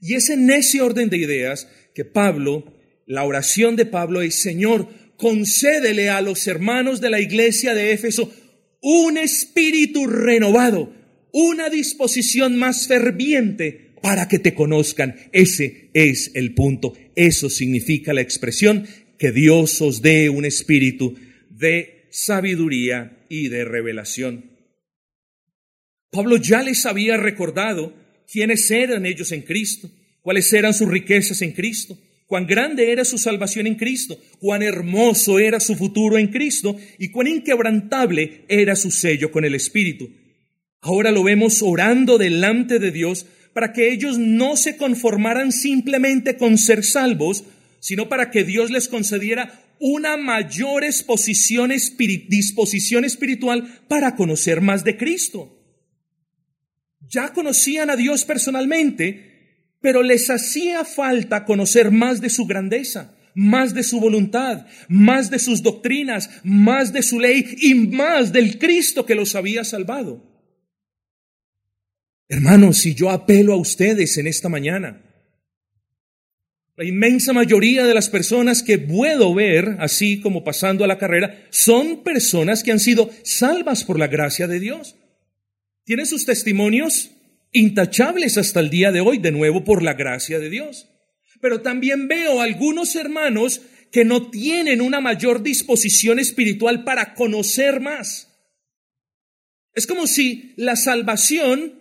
Y 0.00 0.14
es 0.14 0.30
en 0.30 0.50
ese 0.50 0.80
orden 0.80 1.08
de 1.08 1.18
ideas 1.18 1.68
que 1.94 2.04
Pablo, 2.04 2.74
la 3.06 3.24
oración 3.24 3.76
de 3.76 3.86
Pablo 3.86 4.22
es, 4.22 4.34
Señor, 4.36 4.88
concédele 5.16 6.10
a 6.10 6.20
los 6.20 6.46
hermanos 6.46 7.00
de 7.00 7.10
la 7.10 7.20
iglesia 7.20 7.74
de 7.74 7.92
Éfeso 7.92 8.32
un 8.80 9.18
espíritu 9.18 10.06
renovado, 10.06 10.92
una 11.32 11.70
disposición 11.70 12.56
más 12.56 12.86
ferviente 12.86 13.94
para 14.02 14.28
que 14.28 14.38
te 14.38 14.54
conozcan. 14.54 15.16
Ese 15.32 15.90
es 15.94 16.30
el 16.34 16.54
punto. 16.54 16.92
Eso 17.14 17.50
significa 17.50 18.12
la 18.12 18.20
expresión 18.20 18.86
que 19.18 19.32
Dios 19.32 19.80
os 19.80 20.02
dé 20.02 20.28
un 20.28 20.44
espíritu 20.44 21.14
de 21.50 22.06
sabiduría 22.10 23.26
y 23.28 23.48
de 23.48 23.64
revelación. 23.64 24.52
Pablo 26.10 26.36
ya 26.36 26.62
les 26.62 26.86
había 26.86 27.16
recordado 27.16 27.94
quiénes 28.30 28.70
eran 28.70 29.06
ellos 29.06 29.32
en 29.32 29.42
Cristo, 29.42 29.90
cuáles 30.20 30.52
eran 30.52 30.74
sus 30.74 30.88
riquezas 30.88 31.42
en 31.42 31.52
Cristo, 31.52 31.98
cuán 32.26 32.46
grande 32.46 32.90
era 32.90 33.04
su 33.04 33.18
salvación 33.18 33.66
en 33.66 33.76
Cristo, 33.76 34.20
cuán 34.38 34.62
hermoso 34.62 35.38
era 35.38 35.60
su 35.60 35.76
futuro 35.76 36.18
en 36.18 36.28
Cristo 36.28 36.76
y 36.98 37.10
cuán 37.10 37.28
inquebrantable 37.28 38.44
era 38.48 38.74
su 38.76 38.90
sello 38.90 39.30
con 39.30 39.44
el 39.44 39.54
Espíritu. 39.54 40.10
Ahora 40.80 41.10
lo 41.10 41.22
vemos 41.22 41.62
orando 41.62 42.18
delante 42.18 42.78
de 42.78 42.90
Dios 42.90 43.26
para 43.52 43.72
que 43.72 43.90
ellos 43.90 44.18
no 44.18 44.56
se 44.56 44.76
conformaran 44.76 45.50
simplemente 45.50 46.36
con 46.36 46.58
ser 46.58 46.84
salvos, 46.84 47.44
sino 47.80 48.08
para 48.08 48.30
que 48.30 48.44
Dios 48.44 48.70
les 48.70 48.88
concediera 48.88 49.62
una 49.78 50.16
mayor 50.16 50.84
disposición 50.84 51.70
espiritual 53.04 53.80
para 53.88 54.14
conocer 54.14 54.60
más 54.60 54.84
de 54.84 54.96
Cristo. 54.96 55.55
Ya 57.08 57.32
conocían 57.32 57.90
a 57.90 57.96
Dios 57.96 58.24
personalmente, 58.24 59.36
pero 59.80 60.02
les 60.02 60.28
hacía 60.30 60.84
falta 60.84 61.44
conocer 61.44 61.90
más 61.90 62.20
de 62.20 62.30
su 62.30 62.46
grandeza, 62.46 63.14
más 63.34 63.74
de 63.74 63.82
su 63.82 64.00
voluntad, 64.00 64.66
más 64.88 65.30
de 65.30 65.38
sus 65.38 65.62
doctrinas, 65.62 66.30
más 66.42 66.92
de 66.92 67.02
su 67.02 67.20
ley 67.20 67.56
y 67.58 67.74
más 67.74 68.32
del 68.32 68.58
Cristo 68.58 69.04
que 69.06 69.14
los 69.14 69.34
había 69.34 69.64
salvado. 69.64 70.24
Hermanos, 72.28 72.78
si 72.78 72.94
yo 72.94 73.10
apelo 73.10 73.52
a 73.52 73.56
ustedes 73.56 74.18
en 74.18 74.26
esta 74.26 74.48
mañana, 74.48 75.02
la 76.76 76.84
inmensa 76.84 77.32
mayoría 77.32 77.86
de 77.86 77.94
las 77.94 78.10
personas 78.10 78.62
que 78.62 78.78
puedo 78.78 79.32
ver, 79.32 79.76
así 79.78 80.20
como 80.20 80.44
pasando 80.44 80.84
a 80.84 80.88
la 80.88 80.98
carrera, 80.98 81.46
son 81.50 82.02
personas 82.02 82.62
que 82.62 82.72
han 82.72 82.80
sido 82.80 83.10
salvas 83.22 83.84
por 83.84 83.98
la 83.98 84.08
gracia 84.08 84.46
de 84.46 84.60
Dios. 84.60 84.96
Tienen 85.86 86.06
sus 86.06 86.26
testimonios 86.26 87.12
intachables 87.52 88.36
hasta 88.38 88.58
el 88.58 88.70
día 88.70 88.90
de 88.90 89.00
hoy, 89.00 89.18
de 89.18 89.30
nuevo 89.30 89.62
por 89.62 89.84
la 89.84 89.94
gracia 89.94 90.40
de 90.40 90.50
Dios. 90.50 90.88
Pero 91.40 91.60
también 91.60 92.08
veo 92.08 92.40
algunos 92.40 92.96
hermanos 92.96 93.62
que 93.92 94.04
no 94.04 94.28
tienen 94.28 94.80
una 94.80 95.00
mayor 95.00 95.44
disposición 95.44 96.18
espiritual 96.18 96.82
para 96.82 97.14
conocer 97.14 97.80
más. 97.80 98.36
Es 99.74 99.86
como 99.86 100.08
si 100.08 100.54
la 100.56 100.74
salvación 100.74 101.80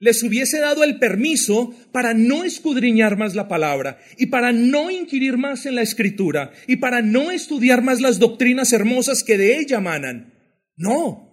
les 0.00 0.22
hubiese 0.22 0.58
dado 0.58 0.84
el 0.84 0.98
permiso 0.98 1.74
para 1.92 2.12
no 2.12 2.44
escudriñar 2.44 3.16
más 3.16 3.34
la 3.34 3.48
palabra 3.48 3.98
y 4.18 4.26
para 4.26 4.52
no 4.52 4.90
inquirir 4.90 5.38
más 5.38 5.64
en 5.64 5.76
la 5.76 5.82
escritura 5.82 6.52
y 6.66 6.76
para 6.76 7.00
no 7.00 7.30
estudiar 7.30 7.80
más 7.80 8.02
las 8.02 8.18
doctrinas 8.18 8.74
hermosas 8.74 9.24
que 9.24 9.38
de 9.38 9.58
ella 9.58 9.80
manan. 9.80 10.34
No. 10.76 11.25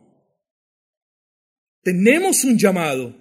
Tenemos 1.84 2.44
un 2.44 2.58
llamado. 2.58 3.16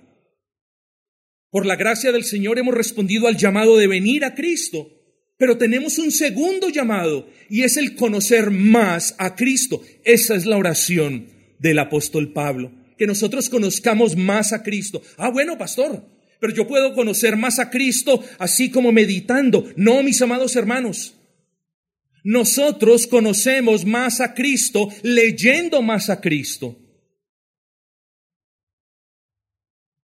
Por 1.51 1.67
la 1.67 1.77
gracia 1.77 2.13
del 2.13 2.25
Señor 2.25 2.59
hemos 2.59 2.75
respondido 2.75 3.27
al 3.27 3.37
llamado 3.37 3.77
de 3.77 3.87
venir 3.87 4.25
a 4.25 4.35
Cristo, 4.35 4.89
pero 5.37 5.59
tenemos 5.59 5.99
un 5.99 6.11
segundo 6.11 6.71
llamado 6.71 7.29
y 7.51 7.63
es 7.63 7.77
el 7.77 7.95
conocer 7.95 8.51
más 8.51 9.15
a 9.19 9.37
Cristo. 9.37 9.83
Esa 10.05 10.35
es 10.35 10.47
la 10.47 10.57
oración 10.57 11.29
del 11.59 11.79
apóstol 11.79 12.33
Pablo 12.33 12.83
que 13.03 13.07
nosotros 13.09 13.49
conozcamos 13.51 14.17
más 14.17 14.53
a 14.53 14.63
Cristo. 14.63 15.03
Ah, 15.17 15.29
bueno, 15.29 15.59
pastor, 15.59 16.05
pero 16.39 16.55
yo 16.55 16.69
puedo 16.69 16.95
conocer 16.95 17.37
más 17.37 17.59
a 17.59 17.69
Cristo 17.69 18.23
así 18.39 18.71
como 18.71 18.93
meditando. 18.93 19.69
No, 19.75 20.05
mis 20.05 20.23
amados 20.23 20.55
hermanos. 20.55 21.15
Nosotros 22.23 23.09
conocemos 23.09 23.85
más 23.85 24.21
a 24.21 24.35
Cristo 24.35 24.89
leyendo 25.03 25.83
más 25.83 26.11
a 26.11 26.21
Cristo. 26.21 26.79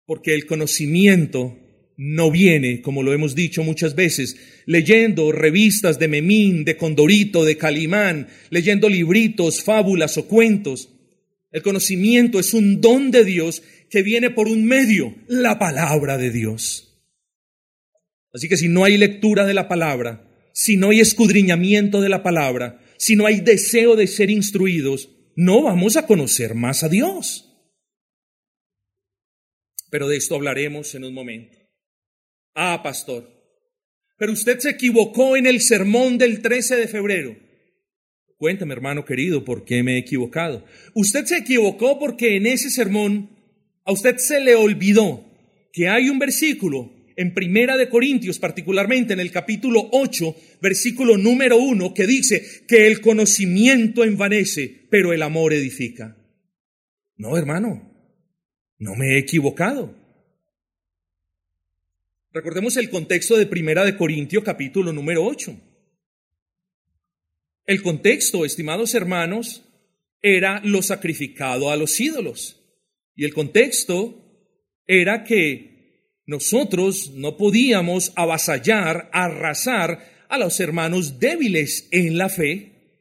Porque 0.07 0.35
el 0.35 0.47
conocimiento 0.47 1.59
no 1.97 2.31
viene, 2.31 2.83
como 2.83 3.03
lo 3.03 3.13
hemos 3.13 3.35
dicho 3.35 3.63
muchas 3.63 3.95
veces, 3.95 4.37
leyendo 4.67 5.33
revistas 5.33 5.99
de 5.99 6.09
Memín, 6.09 6.65
de 6.65 6.77
Condorito, 6.77 7.45
de 7.45 7.57
Calimán, 7.57 8.29
leyendo 8.51 8.89
libritos, 8.89 9.63
fábulas 9.63 10.19
o 10.19 10.27
cuentos. 10.27 10.91
El 11.53 11.63
conocimiento 11.63 12.41
es 12.41 12.53
un 12.53 12.81
don 12.81 13.11
de 13.11 13.25
Dios 13.25 13.63
que 13.89 14.03
viene 14.03 14.31
por 14.31 14.49
un 14.49 14.65
medio, 14.65 15.15
la 15.29 15.59
palabra 15.59 16.19
de 16.19 16.31
Dios. 16.31 16.95
Así 18.33 18.49
que 18.49 18.57
si 18.57 18.69
no 18.69 18.85
hay 18.85 18.99
lectura 18.99 19.47
de 19.47 19.55
la 19.55 19.69
palabra, 19.69 20.29
si 20.53 20.77
no 20.77 20.91
hay 20.91 21.01
escudriñamiento 21.01 22.01
de 22.01 22.09
la 22.09 22.25
palabra, 22.25 22.81
si 22.97 23.15
no 23.15 23.27
hay 23.27 23.41
deseo 23.41 23.95
de 23.95 24.09
ser 24.09 24.31
instruidos, 24.31 25.11
no 25.37 25.63
vamos 25.63 25.97
a 25.97 26.07
conocer 26.07 26.55
más 26.55 26.83
a 26.83 26.89
Dios. 26.89 27.54
Pero 29.95 30.09
de 30.09 30.17
esto 30.17 30.35
hablaremos 30.35 30.93
en 30.97 31.05
un 31.05 31.15
momento. 31.15 31.57
Ah, 32.53 32.81
pastor, 32.83 33.31
pero 34.19 34.33
usted 34.33 34.59
se 34.59 34.71
equivocó 34.71 35.37
en 35.37 35.47
el 35.47 35.61
sermón 35.61 36.19
del 36.19 36.43
13 36.43 36.75
de 36.75 36.89
febrero. 36.89 37.37
Cuéntame, 38.37 38.75
hermano 38.75 39.05
querido, 39.05 39.45
¿por 39.45 39.65
qué 39.65 39.85
me 39.85 39.95
he 39.95 39.99
equivocado? 39.99 40.65
Usted 40.97 41.27
se 41.27 41.37
equivocó 41.37 42.01
porque 42.01 42.35
en 42.35 42.47
ese 42.47 42.71
sermón 42.71 43.31
a 43.85 43.93
usted 43.93 44.17
se 44.17 44.41
le 44.41 44.57
olvidó 44.57 45.31
que 45.73 45.87
hay 45.87 46.09
un 46.09 46.19
versículo 46.19 46.93
en 47.15 47.33
Primera 47.33 47.77
de 47.77 47.89
Corintios, 47.89 48.41
particularmente 48.41 49.13
en 49.13 49.21
el 49.21 49.31
capítulo 49.31 49.91
8, 49.93 50.35
versículo 50.61 51.17
número 51.17 51.59
1, 51.59 51.95
que 51.95 52.09
dice 52.09 52.43
que 52.67 52.89
el 52.89 53.01
conocimiento 53.01 54.03
envanece, 54.03 54.89
pero 54.91 55.13
el 55.13 55.23
amor 55.23 55.53
edifica. 55.53 56.17
No, 57.17 57.39
hermano, 57.39 57.94
no 58.85 58.95
me 58.95 59.15
he 59.15 59.19
equivocado. 59.19 59.97
Recordemos 62.35 62.77
el 62.77 62.91
contexto 62.91 63.35
de 63.35 63.47
Primera 63.47 63.83
de 63.83 63.97
Corintios, 63.97 64.45
capítulo 64.45 64.93
número 64.93 65.25
8. 65.25 65.59
El 67.65 67.83
contexto, 67.83 68.45
estimados 68.45 68.95
hermanos, 68.95 69.65
era 70.21 70.61
lo 70.65 70.83
sacrificado 70.83 71.71
a 71.71 71.77
los 71.77 71.99
ídolos. 71.99 72.61
Y 73.17 73.25
el 73.25 73.33
contexto 73.33 74.21
era 74.87 75.25
que 75.25 76.21
nosotros 76.27 77.13
no 77.15 77.39
podíamos 77.39 78.13
avasallar, 78.17 79.09
arrasar 79.15 80.27
a 80.29 80.37
los 80.37 80.61
hermanos 80.61 81.19
débiles 81.19 81.89
en 81.91 82.19
la 82.19 82.29
fe. 82.29 83.01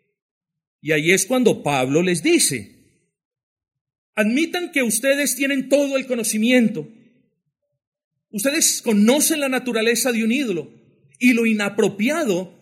Y 0.79 0.93
ahí 0.93 1.11
es 1.11 1.25
cuando 1.25 1.61
Pablo 1.61 2.01
les 2.01 2.23
dice, 2.23 2.72
admitan 4.15 4.71
que 4.71 4.83
ustedes 4.83 5.35
tienen 5.35 5.69
todo 5.69 5.97
el 5.97 6.05
conocimiento. 6.05 6.87
Ustedes 8.29 8.81
conocen 8.81 9.39
la 9.39 9.49
naturaleza 9.49 10.11
de 10.11 10.23
un 10.23 10.31
ídolo 10.31 10.71
y 11.19 11.33
lo 11.33 11.45
inapropiado 11.45 12.57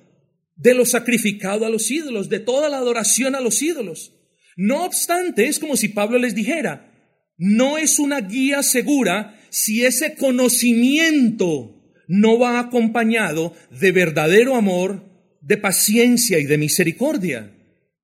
de 0.56 0.74
lo 0.74 0.86
sacrificado 0.86 1.66
a 1.66 1.70
los 1.70 1.90
ídolos, 1.90 2.30
de 2.30 2.40
toda 2.40 2.70
la 2.70 2.78
adoración 2.78 3.36
a 3.36 3.42
los 3.42 3.62
ídolos. 3.62 4.14
No 4.56 4.86
obstante, 4.86 5.48
es 5.48 5.60
como 5.60 5.76
si 5.78 5.88
Pablo 5.88 6.20
les 6.20 6.36
dijera, 6.36 6.92
no 7.38 7.78
es 7.78 8.00
una 8.00 8.22
guía 8.22 8.62
segura 8.62 9.40
si 9.50 9.86
ese 9.86 10.16
conocimiento 10.16 11.82
no 12.08 12.38
va 12.38 12.60
acompañado 12.60 13.56
de 13.72 13.92
verdadero 13.92 14.56
amor, 14.56 15.10
de 15.42 15.58
paciencia 15.58 16.38
y 16.38 16.46
de 16.46 16.58
misericordia. 16.58 17.56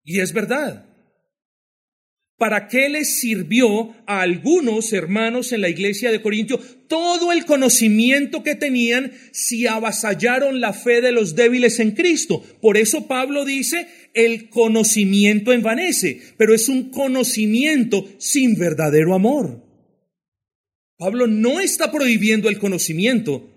Y 0.03 0.21
es 0.21 0.33
verdad. 0.33 0.86
¿Para 2.37 2.67
qué 2.67 2.87
les 2.87 3.19
sirvió 3.19 3.95
a 4.05 4.21
algunos 4.21 4.93
hermanos 4.93 5.51
en 5.53 5.61
la 5.61 5.69
iglesia 5.69 6.11
de 6.11 6.21
Corintio 6.21 6.59
todo 6.87 7.31
el 7.31 7.45
conocimiento 7.45 8.43
que 8.43 8.53
tenían 8.53 9.11
si 9.31 9.65
avasallaron 9.65 10.61
la 10.61 10.71
fe 10.71 11.01
de 11.01 11.11
los 11.11 11.35
débiles 11.35 11.79
en 11.79 11.91
Cristo? 11.91 12.43
Por 12.61 12.77
eso 12.77 13.07
Pablo 13.07 13.43
dice, 13.43 13.87
el 14.13 14.49
conocimiento 14.49 15.51
envanece, 15.51 16.21
pero 16.37 16.53
es 16.53 16.69
un 16.69 16.91
conocimiento 16.91 18.07
sin 18.19 18.55
verdadero 18.55 19.15
amor. 19.15 19.63
Pablo 20.97 21.25
no 21.25 21.59
está 21.59 21.91
prohibiendo 21.91 22.49
el 22.49 22.59
conocimiento. 22.59 23.49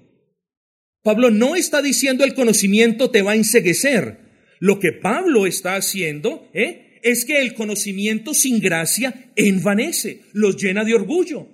Pablo 1.02 1.30
no 1.30 1.54
está 1.54 1.82
diciendo 1.82 2.24
el 2.24 2.32
conocimiento 2.32 3.10
te 3.10 3.20
va 3.20 3.32
a 3.32 3.36
enseguecer. 3.36 4.20
Lo 4.58 4.78
que 4.78 4.92
Pablo 4.92 5.46
está 5.46 5.76
haciendo 5.76 6.50
¿eh? 6.54 6.89
Es 7.02 7.24
que 7.24 7.40
el 7.40 7.54
conocimiento 7.54 8.34
sin 8.34 8.60
gracia 8.60 9.30
envanece, 9.36 10.22
los 10.32 10.56
llena 10.56 10.84
de 10.84 10.94
orgullo. 10.94 11.48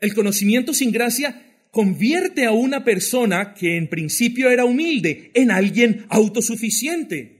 El 0.00 0.14
conocimiento 0.14 0.74
sin 0.74 0.92
gracia 0.92 1.40
convierte 1.70 2.44
a 2.44 2.52
una 2.52 2.84
persona 2.84 3.54
que 3.54 3.76
en 3.76 3.88
principio 3.88 4.50
era 4.50 4.64
humilde 4.64 5.30
en 5.34 5.50
alguien 5.50 6.06
autosuficiente. 6.08 7.34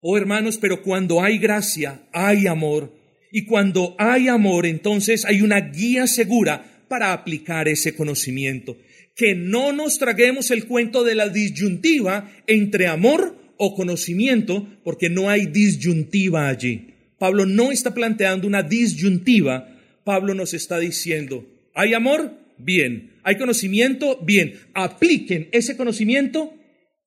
Oh 0.00 0.16
hermanos, 0.16 0.58
pero 0.58 0.82
cuando 0.82 1.22
hay 1.22 1.38
gracia, 1.38 2.02
hay 2.12 2.46
amor. 2.46 2.94
Y 3.30 3.44
cuando 3.44 3.96
hay 3.98 4.28
amor, 4.28 4.66
entonces 4.66 5.24
hay 5.24 5.42
una 5.42 5.60
guía 5.60 6.06
segura 6.06 6.84
para 6.88 7.12
aplicar 7.12 7.68
ese 7.68 7.94
conocimiento. 7.94 8.76
Que 9.16 9.34
no 9.34 9.72
nos 9.72 9.98
traguemos 9.98 10.50
el 10.50 10.66
cuento 10.66 11.02
de 11.02 11.14
la 11.14 11.28
disyuntiva 11.28 12.30
entre 12.46 12.86
amor 12.86 13.41
o 13.56 13.74
conocimiento, 13.74 14.66
porque 14.84 15.08
no 15.08 15.28
hay 15.30 15.46
disyuntiva 15.46 16.48
allí. 16.48 16.94
Pablo 17.18 17.46
no 17.46 17.70
está 17.70 17.94
planteando 17.94 18.46
una 18.46 18.62
disyuntiva, 18.62 19.68
Pablo 20.04 20.34
nos 20.34 20.54
está 20.54 20.78
diciendo, 20.78 21.46
¿hay 21.74 21.94
amor? 21.94 22.32
Bien. 22.58 23.12
¿Hay 23.22 23.36
conocimiento? 23.36 24.18
Bien. 24.22 24.54
Apliquen 24.74 25.48
ese 25.52 25.76
conocimiento 25.76 26.52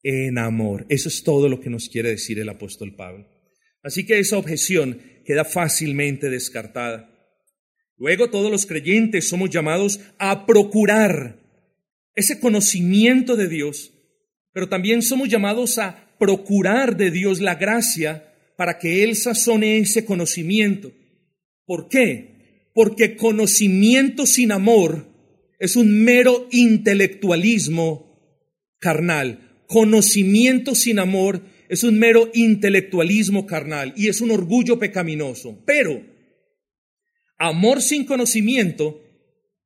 en 0.03 0.37
amor. 0.37 0.85
Eso 0.89 1.09
es 1.09 1.23
todo 1.23 1.49
lo 1.49 1.59
que 1.59 1.69
nos 1.69 1.89
quiere 1.89 2.09
decir 2.09 2.39
el 2.39 2.49
apóstol 2.49 2.95
Pablo. 2.95 3.27
Así 3.83 4.05
que 4.05 4.19
esa 4.19 4.37
objeción 4.37 4.99
queda 5.25 5.45
fácilmente 5.45 6.29
descartada. 6.29 7.11
Luego 7.97 8.29
todos 8.29 8.51
los 8.51 8.65
creyentes 8.65 9.27
somos 9.27 9.49
llamados 9.49 9.99
a 10.17 10.45
procurar 10.45 11.39
ese 12.13 12.39
conocimiento 12.39 13.35
de 13.35 13.47
Dios, 13.47 13.93
pero 14.53 14.69
también 14.69 15.01
somos 15.01 15.29
llamados 15.29 15.77
a 15.77 16.04
procurar 16.17 16.97
de 16.97 17.11
Dios 17.11 17.41
la 17.41 17.55
gracia 17.55 18.33
para 18.57 18.79
que 18.79 19.03
Él 19.03 19.15
sazone 19.15 19.77
ese 19.77 20.05
conocimiento. 20.05 20.91
¿Por 21.65 21.87
qué? 21.87 22.69
Porque 22.73 23.15
conocimiento 23.15 24.25
sin 24.25 24.51
amor 24.51 25.07
es 25.59 25.75
un 25.75 26.03
mero 26.03 26.47
intelectualismo 26.51 28.39
carnal. 28.79 29.63
Conocimiento 29.67 30.75
sin 30.75 30.99
amor 30.99 31.41
es 31.69 31.83
un 31.83 31.97
mero 31.97 32.29
intelectualismo 32.33 33.45
carnal 33.45 33.93
y 33.95 34.07
es 34.07 34.21
un 34.21 34.31
orgullo 34.31 34.77
pecaminoso. 34.77 35.63
Pero 35.65 36.15
Amor 37.37 37.81
sin 37.81 38.05
conocimiento 38.05 39.01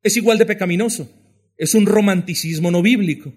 es 0.01 0.17
igual 0.17 0.38
de 0.38 0.45
pecaminoso. 0.45 1.12
Es 1.57 1.75
un 1.75 1.85
romanticismo 1.85 2.71
no 2.71 2.81
bíblico. 2.81 3.33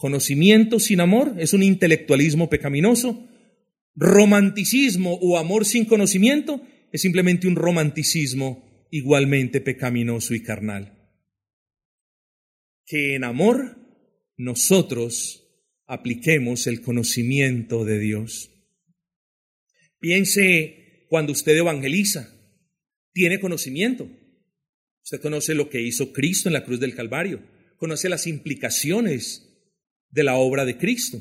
Conocimiento 0.00 0.80
sin 0.80 1.00
amor 1.00 1.34
es 1.38 1.52
un 1.52 1.62
intelectualismo 1.62 2.48
pecaminoso. 2.48 3.28
Romanticismo 3.94 5.18
o 5.20 5.36
amor 5.36 5.66
sin 5.66 5.84
conocimiento 5.84 6.66
es 6.90 7.02
simplemente 7.02 7.46
un 7.46 7.54
romanticismo 7.54 8.88
igualmente 8.90 9.60
pecaminoso 9.60 10.32
y 10.32 10.42
carnal. 10.42 10.98
Que 12.86 13.14
en 13.14 13.24
amor 13.24 13.76
nosotros 14.38 15.46
apliquemos 15.86 16.66
el 16.66 16.80
conocimiento 16.80 17.84
de 17.84 17.98
Dios. 17.98 18.50
Piense 19.98 21.04
cuando 21.10 21.32
usted 21.32 21.58
evangeliza 21.58 22.34
tiene 23.12 23.38
conocimiento. 23.38 24.08
Usted 25.04 25.20
conoce 25.20 25.54
lo 25.54 25.68
que 25.68 25.82
hizo 25.82 26.14
Cristo 26.14 26.48
en 26.48 26.54
la 26.54 26.64
cruz 26.64 26.80
del 26.80 26.94
Calvario, 26.94 27.42
conoce 27.76 28.08
las 28.08 28.26
implicaciones 28.26 29.48
de 30.10 30.24
la 30.24 30.36
obra 30.36 30.64
de 30.64 30.76
Cristo. 30.76 31.20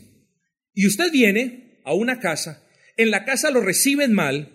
Y 0.74 0.88
usted 0.88 1.12
viene 1.12 1.82
a 1.86 1.94
una 1.94 2.20
casa, 2.20 2.68
en 2.98 3.12
la 3.12 3.26
casa 3.26 3.52
lo 3.52 3.62
reciben 3.62 4.14
mal 4.14 4.50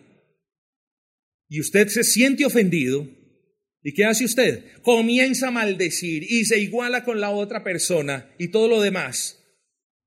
y 1.49 1.61
usted 1.61 1.89
se 1.89 2.05
siente 2.05 2.45
ofendido. 2.45 3.09
¿Y 3.83 3.93
qué 3.93 4.07
hace 4.07 4.25
usted? 4.25 4.65
Comienza 4.83 5.49
a 5.49 5.51
maldecir 5.51 6.23
y 6.23 6.45
se 6.47 6.59
iguala 6.59 7.05
con 7.05 7.21
la 7.21 7.31
otra 7.31 7.63
persona 7.63 8.31
y 8.39 8.49
todo 8.49 8.69
lo 8.69 8.81
demás. 8.81 9.43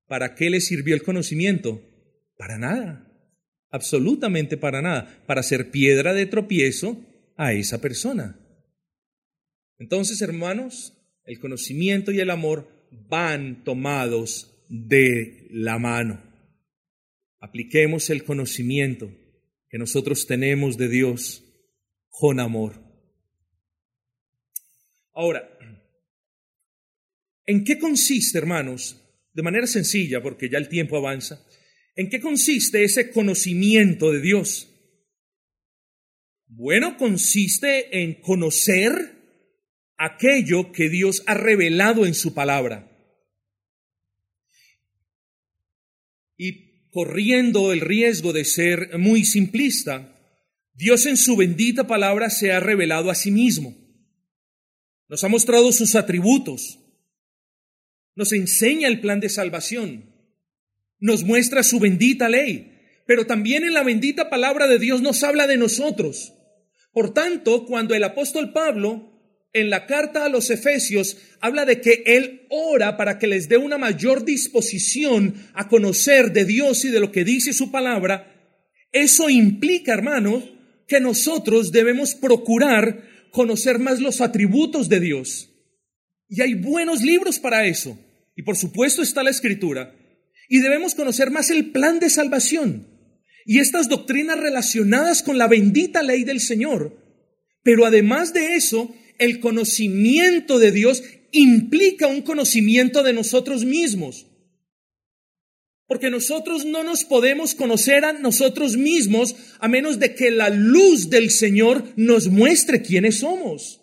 ¿Para 0.06 0.34
qué 0.34 0.50
le 0.50 0.60
sirvió 0.60 0.94
el 0.94 1.02
conocimiento? 1.02 1.82
Para 2.36 2.58
nada. 2.58 3.04
Absolutamente 3.70 4.56
para 4.56 4.82
nada. 4.82 5.22
Para 5.26 5.42
ser 5.42 5.70
piedra 5.70 6.14
de 6.14 6.26
tropiezo 6.26 7.04
a 7.36 7.52
esa 7.52 7.80
persona. 7.80 8.40
Entonces, 9.78 10.20
hermanos, 10.22 10.94
el 11.24 11.38
conocimiento 11.38 12.10
y 12.10 12.20
el 12.20 12.30
amor 12.30 12.77
van 12.90 13.64
tomados 13.64 14.64
de 14.68 15.48
la 15.50 15.78
mano. 15.78 16.22
Apliquemos 17.40 18.10
el 18.10 18.24
conocimiento 18.24 19.10
que 19.68 19.78
nosotros 19.78 20.26
tenemos 20.26 20.76
de 20.76 20.88
Dios 20.88 21.44
con 22.08 22.40
amor. 22.40 22.82
Ahora, 25.12 25.48
¿en 27.46 27.64
qué 27.64 27.78
consiste, 27.78 28.38
hermanos? 28.38 29.04
De 29.32 29.42
manera 29.42 29.66
sencilla, 29.66 30.22
porque 30.22 30.48
ya 30.48 30.58
el 30.58 30.68
tiempo 30.68 30.96
avanza, 30.96 31.44
¿en 31.94 32.08
qué 32.08 32.20
consiste 32.20 32.82
ese 32.82 33.10
conocimiento 33.10 34.12
de 34.12 34.20
Dios? 34.20 34.68
Bueno, 36.46 36.96
consiste 36.96 38.02
en 38.02 38.20
conocer 38.20 39.17
aquello 39.98 40.72
que 40.72 40.88
Dios 40.88 41.22
ha 41.26 41.34
revelado 41.34 42.06
en 42.06 42.14
su 42.14 42.32
palabra. 42.32 42.90
Y 46.36 46.88
corriendo 46.90 47.72
el 47.72 47.80
riesgo 47.80 48.32
de 48.32 48.44
ser 48.44 48.96
muy 48.98 49.24
simplista, 49.24 50.14
Dios 50.72 51.06
en 51.06 51.16
su 51.16 51.36
bendita 51.36 51.88
palabra 51.88 52.30
se 52.30 52.52
ha 52.52 52.60
revelado 52.60 53.10
a 53.10 53.16
sí 53.16 53.32
mismo. 53.32 53.76
Nos 55.08 55.24
ha 55.24 55.28
mostrado 55.28 55.72
sus 55.72 55.94
atributos. 55.94 56.78
nos 58.14 58.32
enseña 58.32 58.88
el 58.88 59.00
plan 59.00 59.20
de 59.20 59.28
salvación, 59.28 60.12
nos 60.98 61.22
muestra 61.22 61.62
su 61.62 61.78
bendita 61.78 62.28
ley, 62.28 62.76
pero 63.06 63.26
también 63.26 63.62
en 63.62 63.74
la 63.74 63.84
bendita 63.84 64.28
palabra 64.28 64.66
de 64.66 64.80
Dios 64.80 65.02
nos 65.02 65.22
habla 65.22 65.46
de 65.46 65.56
nosotros. 65.56 66.34
Por 66.92 67.14
tanto, 67.14 67.64
cuando 67.64 67.94
el 67.94 68.02
apóstol 68.02 68.52
Pablo 68.52 69.07
en 69.52 69.70
la 69.70 69.86
carta 69.86 70.24
a 70.24 70.28
los 70.28 70.50
Efesios 70.50 71.16
habla 71.40 71.64
de 71.64 71.80
que 71.80 72.02
Él 72.06 72.46
ora 72.50 72.96
para 72.96 73.18
que 73.18 73.26
les 73.26 73.48
dé 73.48 73.56
una 73.56 73.78
mayor 73.78 74.24
disposición 74.24 75.34
a 75.54 75.68
conocer 75.68 76.32
de 76.32 76.44
Dios 76.44 76.84
y 76.84 76.90
de 76.90 77.00
lo 77.00 77.12
que 77.12 77.24
dice 77.24 77.52
su 77.52 77.70
palabra, 77.70 78.34
eso 78.92 79.28
implica, 79.28 79.92
hermanos, 79.92 80.44
que 80.86 81.00
nosotros 81.00 81.72
debemos 81.72 82.14
procurar 82.14 83.04
conocer 83.30 83.78
más 83.78 84.00
los 84.00 84.20
atributos 84.20 84.88
de 84.88 85.00
Dios. 85.00 85.50
Y 86.28 86.42
hay 86.42 86.54
buenos 86.54 87.02
libros 87.02 87.38
para 87.38 87.66
eso. 87.66 87.98
Y 88.36 88.42
por 88.42 88.56
supuesto 88.56 89.02
está 89.02 89.22
la 89.22 89.30
escritura. 89.30 89.94
Y 90.48 90.60
debemos 90.60 90.94
conocer 90.94 91.30
más 91.30 91.50
el 91.50 91.72
plan 91.72 92.00
de 92.00 92.10
salvación 92.10 92.86
y 93.44 93.60
estas 93.60 93.88
doctrinas 93.88 94.38
relacionadas 94.38 95.22
con 95.22 95.38
la 95.38 95.48
bendita 95.48 96.02
ley 96.02 96.24
del 96.24 96.40
Señor. 96.40 96.96
Pero 97.62 97.86
además 97.86 98.32
de 98.32 98.56
eso, 98.56 98.94
el 99.18 99.40
conocimiento 99.40 100.58
de 100.58 100.72
Dios 100.72 101.02
implica 101.32 102.06
un 102.06 102.22
conocimiento 102.22 103.02
de 103.02 103.12
nosotros 103.12 103.64
mismos. 103.64 104.26
Porque 105.86 106.10
nosotros 106.10 106.64
no 106.64 106.84
nos 106.84 107.04
podemos 107.04 107.54
conocer 107.54 108.04
a 108.04 108.12
nosotros 108.12 108.76
mismos 108.76 109.34
a 109.58 109.68
menos 109.68 109.98
de 109.98 110.14
que 110.14 110.30
la 110.30 110.50
luz 110.50 111.10
del 111.10 111.30
Señor 111.30 111.92
nos 111.96 112.28
muestre 112.28 112.82
quiénes 112.82 113.20
somos. 113.20 113.80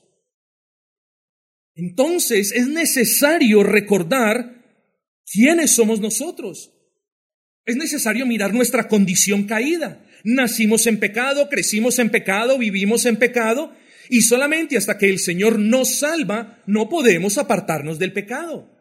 Entonces 1.73 2.51
es 2.51 2.67
necesario 2.67 3.63
recordar 3.63 4.63
quiénes 5.25 5.71
somos 5.71 5.99
nosotros. 5.99 6.71
Es 7.65 7.75
necesario 7.75 8.27
mirar 8.27 8.53
nuestra 8.53 8.87
condición 8.87 9.45
caída. 9.45 10.05
Nacimos 10.23 10.85
en 10.85 10.99
pecado, 10.99 11.49
crecimos 11.49 11.97
en 11.97 12.11
pecado, 12.11 12.57
vivimos 12.59 13.05
en 13.05 13.17
pecado 13.17 13.73
y 14.09 14.21
solamente 14.21 14.77
hasta 14.77 14.97
que 14.97 15.09
el 15.09 15.19
Señor 15.19 15.59
nos 15.59 15.99
salva, 15.99 16.61
no 16.65 16.89
podemos 16.89 17.37
apartarnos 17.37 17.99
del 17.99 18.13
pecado. 18.13 18.71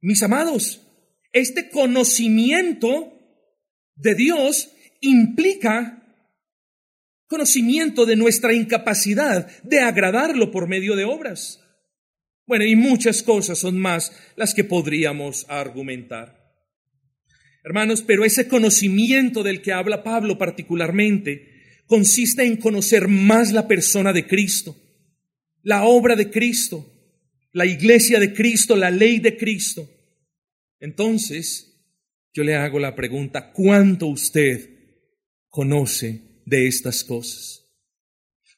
Mis 0.00 0.22
amados, 0.22 0.82
este 1.32 1.70
conocimiento 1.70 3.12
de 3.96 4.14
Dios 4.14 4.70
implica 5.00 6.00
conocimiento 7.26 8.06
de 8.06 8.16
nuestra 8.16 8.52
incapacidad 8.52 9.48
de 9.62 9.80
agradarlo 9.80 10.50
por 10.50 10.68
medio 10.68 10.94
de 10.94 11.04
obras. 11.04 11.60
Bueno, 12.46 12.64
y 12.64 12.76
muchas 12.76 13.22
cosas 13.22 13.58
son 13.58 13.78
más 13.78 14.12
las 14.36 14.54
que 14.54 14.64
podríamos 14.64 15.46
argumentar. 15.48 16.44
Hermanos, 17.64 18.02
pero 18.06 18.24
ese 18.24 18.46
conocimiento 18.46 19.42
del 19.42 19.62
que 19.62 19.72
habla 19.72 20.04
Pablo 20.04 20.36
particularmente 20.36 21.53
consiste 21.86 22.44
en 22.44 22.56
conocer 22.56 23.08
más 23.08 23.52
la 23.52 23.68
persona 23.68 24.12
de 24.12 24.26
Cristo, 24.26 24.76
la 25.62 25.84
obra 25.84 26.16
de 26.16 26.30
Cristo, 26.30 26.90
la 27.52 27.66
iglesia 27.66 28.18
de 28.18 28.32
Cristo, 28.32 28.76
la 28.76 28.90
ley 28.90 29.18
de 29.20 29.36
Cristo. 29.36 29.88
Entonces, 30.80 31.70
yo 32.32 32.42
le 32.42 32.56
hago 32.56 32.78
la 32.78 32.94
pregunta, 32.94 33.52
¿cuánto 33.52 34.06
usted 34.06 34.70
conoce 35.48 36.42
de 36.44 36.66
estas 36.66 37.04
cosas? 37.04 37.62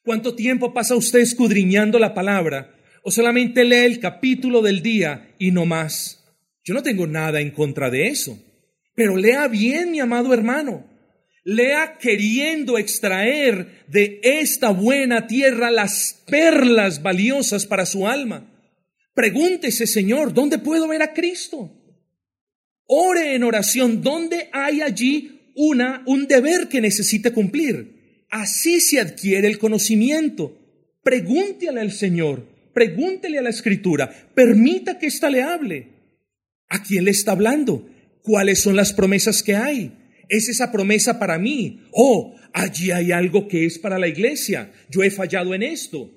¿Cuánto 0.03 0.35
tiempo 0.35 0.73
pasa 0.73 0.97
usted 0.97 1.21
escudriñando 1.21 1.99
la 1.99 2.15
palabra 2.15 2.75
o 3.03 3.11
solamente 3.11 3.65
lee 3.65 3.85
el 3.85 4.01
capítulo 4.01 4.63
del 4.63 4.83
día 4.83 5.35
y 5.39 5.51
no 5.51 5.67
más? 5.67 6.25
Yo 6.65 6.75
no 6.75 6.83
tengo 6.83 7.07
nada 7.07 7.41
en 7.41 7.51
contra 7.51 7.91
de 7.91 8.09
eso, 8.09 8.41
pero 8.95 9.17
lea 9.17 9.47
bien, 9.49 9.91
mi 9.91 10.01
amado 10.01 10.33
hermano 10.33 10.96
lea 11.47 11.97
queriendo 12.01 12.77
extraer 12.77 13.85
de 13.87 14.21
esta 14.21 14.71
buena 14.71 15.29
tierra 15.29 15.71
las 15.71 16.25
perlas 16.27 17.03
valiosas 17.03 17.67
para 17.67 17.87
su 17.87 18.09
alma. 18.09 18.53
Pregúntese, 19.15 19.87
Señor, 19.87 20.35
¿dónde 20.35 20.59
puedo 20.59 20.89
ver 20.89 21.03
a 21.03 21.15
Cristo? 21.15 21.71
Ore 22.89 23.37
en 23.37 23.45
oración, 23.45 24.03
¿dónde 24.03 24.49
hay 24.53 24.83
allí 24.83 25.53
una, 25.55 26.03
un 26.07 26.27
deber 26.27 26.67
que 26.67 26.81
necesite 26.81 27.31
cumplir? 27.31 28.27
Así 28.29 28.81
se 28.81 28.99
adquiere 28.99 29.47
el 29.47 29.59
conocimiento. 29.59 30.59
Pregúntele 31.05 31.81
al 31.81 31.93
Señor, 31.93 32.45
pregúntele 32.75 33.39
a 33.39 33.43
la 33.43 33.51
Escritura, 33.51 34.11
permita 34.35 34.99
que 34.99 35.07
ésta 35.07 35.31
le 35.31 35.43
hable. 35.43 35.93
¿A 36.69 36.83
quién 36.83 37.05
le 37.05 37.13
está 37.13 37.31
hablando? 37.31 37.89
¿Cuáles 38.23 38.63
son 38.63 38.75
las 38.75 38.93
promesas 38.93 39.45
que 39.45 39.55
hay? 39.55 39.93
Es 40.29 40.49
esa 40.49 40.73
promesa 40.73 41.19
para 41.19 41.39
mí. 41.39 41.83
Oh, 41.93 42.35
allí 42.53 42.91
hay 42.91 43.13
algo 43.13 43.49
que 43.49 43.67
es 43.67 43.79
para 43.79 43.99
la 43.99 44.09
iglesia. 44.09 44.73
Yo 44.91 45.03
he 45.03 45.11
fallado 45.11 45.55
en 45.55 45.63
esto. 45.63 46.11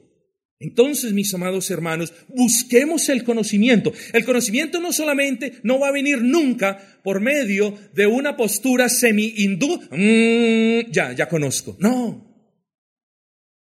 Entonces, 0.62 1.14
mis 1.14 1.34
amados 1.34 1.72
hermanos, 1.72 2.14
busquemos 2.28 3.08
el 3.08 3.24
conocimiento. 3.24 3.94
El 4.12 4.26
conocimiento 4.26 4.82
no 4.82 4.92
solamente 4.92 5.54
no 5.64 5.80
va 5.80 5.88
a 5.88 5.94
venir 5.94 6.22
nunca 6.22 7.00
por 7.02 7.22
medio 7.22 7.78
de 7.94 8.08
una 8.08 8.36
postura 8.36 8.90
semi-hindú. 8.90 9.80
Mm, 9.90 10.92
ya, 10.92 11.14
ya 11.14 11.30
conozco. 11.30 11.78
No. 11.80 12.30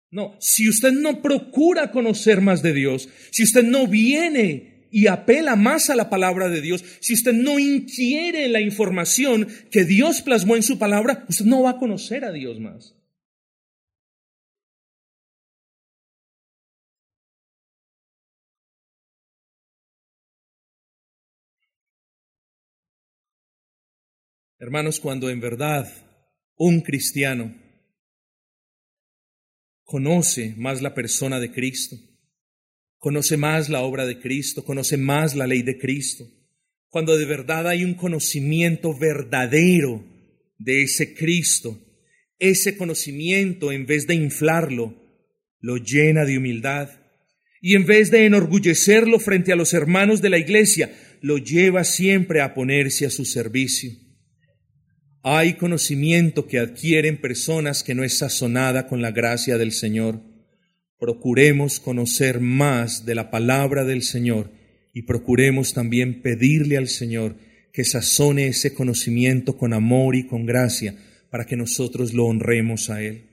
No, 0.10 0.38
si 0.40 0.68
usted 0.70 0.92
no 0.94 1.22
procura 1.22 1.92
conocer 1.92 2.42
más 2.42 2.64
de 2.64 2.74
Dios, 2.74 3.10
si 3.30 3.44
usted 3.44 3.64
no 3.64 3.88
viene 3.88 4.77
y 4.98 5.06
apela 5.06 5.56
más 5.56 5.92
a 5.92 5.96
la 5.96 6.10
palabra 6.10 6.50
de 6.50 6.60
Dios, 6.60 6.84
si 7.02 7.14
usted 7.14 7.32
no 7.32 7.60
inquiere 7.60 8.50
la 8.50 8.62
información 8.62 9.48
que 9.70 9.86
Dios 9.86 10.24
plasmó 10.24 10.56
en 10.56 10.64
su 10.64 10.80
palabra, 10.80 11.24
usted 11.30 11.46
no 11.46 11.62
va 11.62 11.70
a 11.70 11.78
conocer 11.78 12.26
a 12.26 12.32
Dios 12.32 12.60
más. 12.60 12.96
Hermanos, 24.58 25.00
cuando 25.00 25.30
en 25.30 25.40
verdad 25.40 25.88
un 26.56 26.82
cristiano 26.82 27.56
conoce 29.84 30.56
más 30.58 30.82
la 30.82 30.96
persona 30.96 31.40
de 31.40 31.52
Cristo, 31.52 31.98
conoce 33.08 33.38
más 33.38 33.70
la 33.70 33.84
obra 33.84 34.06
de 34.06 34.20
Cristo, 34.20 34.66
conoce 34.66 34.98
más 34.98 35.34
la 35.34 35.48
ley 35.48 35.62
de 35.62 35.78
Cristo. 35.78 36.30
Cuando 36.90 37.18
de 37.18 37.24
verdad 37.24 37.66
hay 37.66 37.86
un 37.86 37.94
conocimiento 37.94 38.94
verdadero 38.94 40.06
de 40.58 40.82
ese 40.82 41.14
Cristo, 41.14 41.80
ese 42.38 42.76
conocimiento, 42.76 43.72
en 43.72 43.86
vez 43.86 44.08
de 44.08 44.16
inflarlo, 44.16 44.94
lo 45.62 45.78
llena 45.78 46.26
de 46.26 46.38
humildad. 46.38 46.90
Y 47.62 47.76
en 47.76 47.86
vez 47.86 48.12
de 48.12 48.26
enorgullecerlo 48.26 49.20
frente 49.20 49.54
a 49.54 49.56
los 49.56 49.74
hermanos 49.74 50.22
de 50.22 50.30
la 50.30 50.38
iglesia, 50.38 50.92
lo 51.22 51.38
lleva 51.38 51.86
siempre 51.86 52.42
a 52.42 52.54
ponerse 52.54 53.06
a 53.06 53.10
su 53.10 53.24
servicio. 53.24 53.92
Hay 55.24 55.54
conocimiento 55.54 56.46
que 56.46 56.60
adquieren 56.60 57.22
personas 57.22 57.84
que 57.84 57.96
no 57.96 58.04
es 58.04 58.18
sazonada 58.18 58.86
con 58.86 59.02
la 59.02 59.12
gracia 59.12 59.58
del 59.58 59.72
Señor 59.72 60.27
procuremos 61.00 61.80
conocer 61.80 62.40
más 62.40 63.06
de 63.06 63.16
la 63.16 63.30
palabra 63.30 63.86
del 63.86 64.02
Señor 64.02 64.52
y 64.94 65.04
procuremos 65.04 65.74
también 65.74 66.22
pedirle 66.22 66.78
al 66.78 66.88
Señor 66.88 67.36
que 67.72 67.84
sazone 67.84 68.48
ese 68.48 68.74
conocimiento 68.74 69.58
con 69.58 69.74
amor 69.74 70.16
y 70.16 70.26
con 70.26 70.46
gracia 70.46 70.96
para 71.30 71.46
que 71.46 71.56
nosotros 71.56 72.14
lo 72.14 72.26
honremos 72.26 72.90
a 72.90 73.04
Él. 73.04 73.30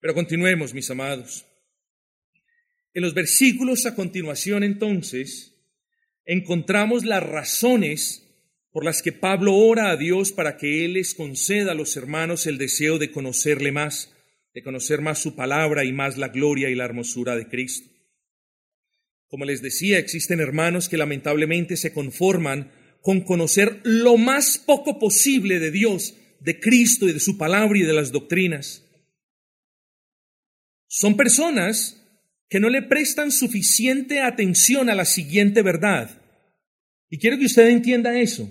Pero 0.00 0.14
continuemos, 0.14 0.74
mis 0.74 0.90
amados. 0.90 1.46
En 2.92 3.02
los 3.02 3.14
versículos 3.14 3.86
a 3.86 3.94
continuación, 3.94 4.64
entonces, 4.64 5.54
encontramos 6.24 7.04
las 7.04 7.22
razones 7.22 8.26
por 8.72 8.84
las 8.84 9.02
que 9.02 9.12
Pablo 9.12 9.54
ora 9.54 9.90
a 9.90 9.96
Dios 9.96 10.32
para 10.32 10.56
que 10.56 10.84
Él 10.84 10.94
les 10.94 11.14
conceda 11.14 11.72
a 11.72 11.74
los 11.74 11.96
hermanos 11.96 12.46
el 12.46 12.58
deseo 12.58 12.98
de 12.98 13.10
conocerle 13.10 13.72
más 13.72 14.12
de 14.52 14.62
conocer 14.62 15.00
más 15.00 15.18
su 15.18 15.34
palabra 15.34 15.84
y 15.84 15.92
más 15.92 16.18
la 16.18 16.28
gloria 16.28 16.70
y 16.70 16.74
la 16.74 16.84
hermosura 16.84 17.36
de 17.36 17.48
Cristo. 17.48 17.88
Como 19.28 19.44
les 19.44 19.62
decía, 19.62 19.98
existen 19.98 20.40
hermanos 20.40 20.88
que 20.88 20.96
lamentablemente 20.96 21.76
se 21.76 21.92
conforman 21.92 22.72
con 23.00 23.20
conocer 23.20 23.80
lo 23.84 24.16
más 24.16 24.58
poco 24.58 24.98
posible 24.98 25.60
de 25.60 25.70
Dios, 25.70 26.14
de 26.40 26.58
Cristo 26.58 27.08
y 27.08 27.12
de 27.12 27.20
su 27.20 27.38
palabra 27.38 27.78
y 27.78 27.82
de 27.82 27.92
las 27.92 28.12
doctrinas. 28.12 28.84
Son 30.88 31.16
personas 31.16 31.96
que 32.48 32.58
no 32.58 32.68
le 32.68 32.82
prestan 32.82 33.30
suficiente 33.30 34.20
atención 34.20 34.90
a 34.90 34.96
la 34.96 35.04
siguiente 35.04 35.62
verdad. 35.62 36.20
Y 37.08 37.18
quiero 37.18 37.38
que 37.38 37.46
usted 37.46 37.68
entienda 37.68 38.18
eso. 38.18 38.50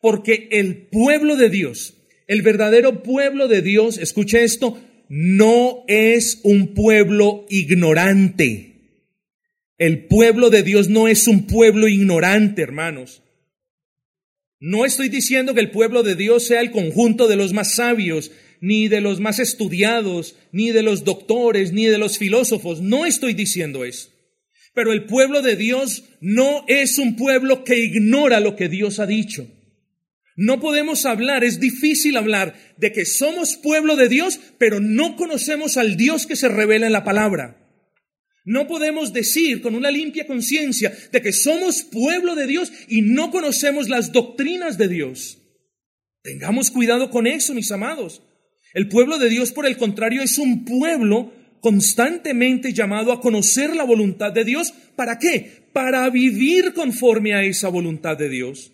Porque 0.00 0.48
el 0.52 0.86
pueblo 0.86 1.34
de 1.34 1.50
Dios, 1.50 1.97
el 2.28 2.42
verdadero 2.42 3.02
pueblo 3.02 3.48
de 3.48 3.62
Dios, 3.62 3.98
escuche 3.98 4.44
esto, 4.44 4.78
no 5.08 5.82
es 5.88 6.40
un 6.44 6.74
pueblo 6.74 7.46
ignorante. 7.48 8.74
El 9.78 10.04
pueblo 10.04 10.50
de 10.50 10.62
Dios 10.62 10.88
no 10.88 11.08
es 11.08 11.26
un 11.26 11.46
pueblo 11.46 11.88
ignorante, 11.88 12.62
hermanos. 12.62 13.22
No 14.60 14.84
estoy 14.84 15.08
diciendo 15.08 15.54
que 15.54 15.60
el 15.60 15.70
pueblo 15.70 16.02
de 16.02 16.16
Dios 16.16 16.44
sea 16.44 16.60
el 16.60 16.70
conjunto 16.70 17.28
de 17.28 17.36
los 17.36 17.54
más 17.54 17.76
sabios, 17.76 18.30
ni 18.60 18.88
de 18.88 19.00
los 19.00 19.20
más 19.20 19.38
estudiados, 19.38 20.36
ni 20.52 20.70
de 20.70 20.82
los 20.82 21.04
doctores, 21.04 21.72
ni 21.72 21.86
de 21.86 21.96
los 21.96 22.18
filósofos. 22.18 22.82
No 22.82 23.06
estoy 23.06 23.32
diciendo 23.32 23.84
eso. 23.84 24.10
Pero 24.74 24.92
el 24.92 25.06
pueblo 25.06 25.40
de 25.40 25.56
Dios 25.56 26.04
no 26.20 26.64
es 26.68 26.98
un 26.98 27.16
pueblo 27.16 27.64
que 27.64 27.78
ignora 27.78 28.40
lo 28.40 28.54
que 28.54 28.68
Dios 28.68 28.98
ha 28.98 29.06
dicho. 29.06 29.46
No 30.40 30.60
podemos 30.60 31.04
hablar, 31.04 31.42
es 31.42 31.58
difícil 31.58 32.16
hablar 32.16 32.54
de 32.76 32.92
que 32.92 33.04
somos 33.04 33.56
pueblo 33.56 33.96
de 33.96 34.08
Dios, 34.08 34.38
pero 34.56 34.78
no 34.78 35.16
conocemos 35.16 35.76
al 35.76 35.96
Dios 35.96 36.28
que 36.28 36.36
se 36.36 36.46
revela 36.48 36.86
en 36.86 36.92
la 36.92 37.02
palabra. 37.02 37.68
No 38.44 38.68
podemos 38.68 39.12
decir 39.12 39.60
con 39.60 39.74
una 39.74 39.90
limpia 39.90 40.28
conciencia 40.28 40.96
de 41.10 41.22
que 41.22 41.32
somos 41.32 41.82
pueblo 41.82 42.36
de 42.36 42.46
Dios 42.46 42.70
y 42.86 43.02
no 43.02 43.32
conocemos 43.32 43.88
las 43.88 44.12
doctrinas 44.12 44.78
de 44.78 44.86
Dios. 44.86 45.38
Tengamos 46.22 46.70
cuidado 46.70 47.10
con 47.10 47.26
eso, 47.26 47.52
mis 47.52 47.72
amados. 47.72 48.22
El 48.74 48.88
pueblo 48.88 49.18
de 49.18 49.30
Dios, 49.30 49.50
por 49.50 49.66
el 49.66 49.76
contrario, 49.76 50.22
es 50.22 50.38
un 50.38 50.64
pueblo 50.64 51.32
constantemente 51.60 52.72
llamado 52.72 53.10
a 53.10 53.20
conocer 53.20 53.74
la 53.74 53.82
voluntad 53.82 54.30
de 54.30 54.44
Dios. 54.44 54.72
¿Para 54.94 55.18
qué? 55.18 55.64
Para 55.72 56.08
vivir 56.10 56.74
conforme 56.74 57.34
a 57.34 57.42
esa 57.42 57.68
voluntad 57.70 58.16
de 58.16 58.28
Dios. 58.28 58.70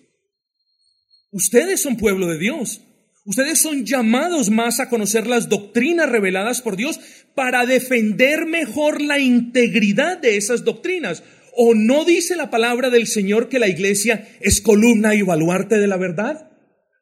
Ustedes 1.34 1.82
son 1.82 1.96
pueblo 1.96 2.28
de 2.28 2.38
Dios. 2.38 2.82
Ustedes 3.24 3.60
son 3.60 3.84
llamados 3.84 4.50
más 4.50 4.78
a 4.78 4.88
conocer 4.88 5.26
las 5.26 5.48
doctrinas 5.48 6.08
reveladas 6.08 6.62
por 6.62 6.76
Dios 6.76 7.00
para 7.34 7.66
defender 7.66 8.46
mejor 8.46 9.02
la 9.02 9.18
integridad 9.18 10.18
de 10.18 10.36
esas 10.36 10.62
doctrinas. 10.62 11.24
¿O 11.56 11.74
no 11.74 12.04
dice 12.04 12.36
la 12.36 12.50
palabra 12.50 12.88
del 12.88 13.08
Señor 13.08 13.48
que 13.48 13.58
la 13.58 13.66
iglesia 13.66 14.28
es 14.40 14.60
columna 14.60 15.16
y 15.16 15.22
baluarte 15.22 15.78
de 15.78 15.88
la 15.88 15.96
verdad? 15.96 16.52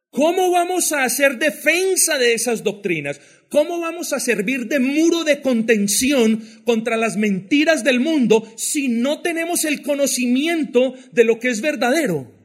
¿Cómo 0.09 0.51
vamos 0.51 0.93
a 0.93 1.05
hacer 1.05 1.39
defensa 1.39 2.17
de 2.17 2.33
esas 2.33 2.63
doctrinas? 2.63 3.21
¿Cómo 3.51 3.81
vamos 3.81 4.15
a 4.15 4.21
servir 4.21 4.67
de 4.67 4.79
muro 4.79 5.25
de 5.25 5.43
contención 5.43 6.43
contra 6.65 6.97
las 6.97 7.19
mentiras 7.19 7.85
del 7.85 8.01
mundo 8.01 8.51
si 8.57 8.89
no 8.89 9.21
tenemos 9.21 9.67
el 9.67 9.83
conocimiento 9.83 10.95
de 11.13 11.25
lo 11.25 11.39
que 11.39 11.51
es 11.51 11.61
verdadero? 11.61 12.42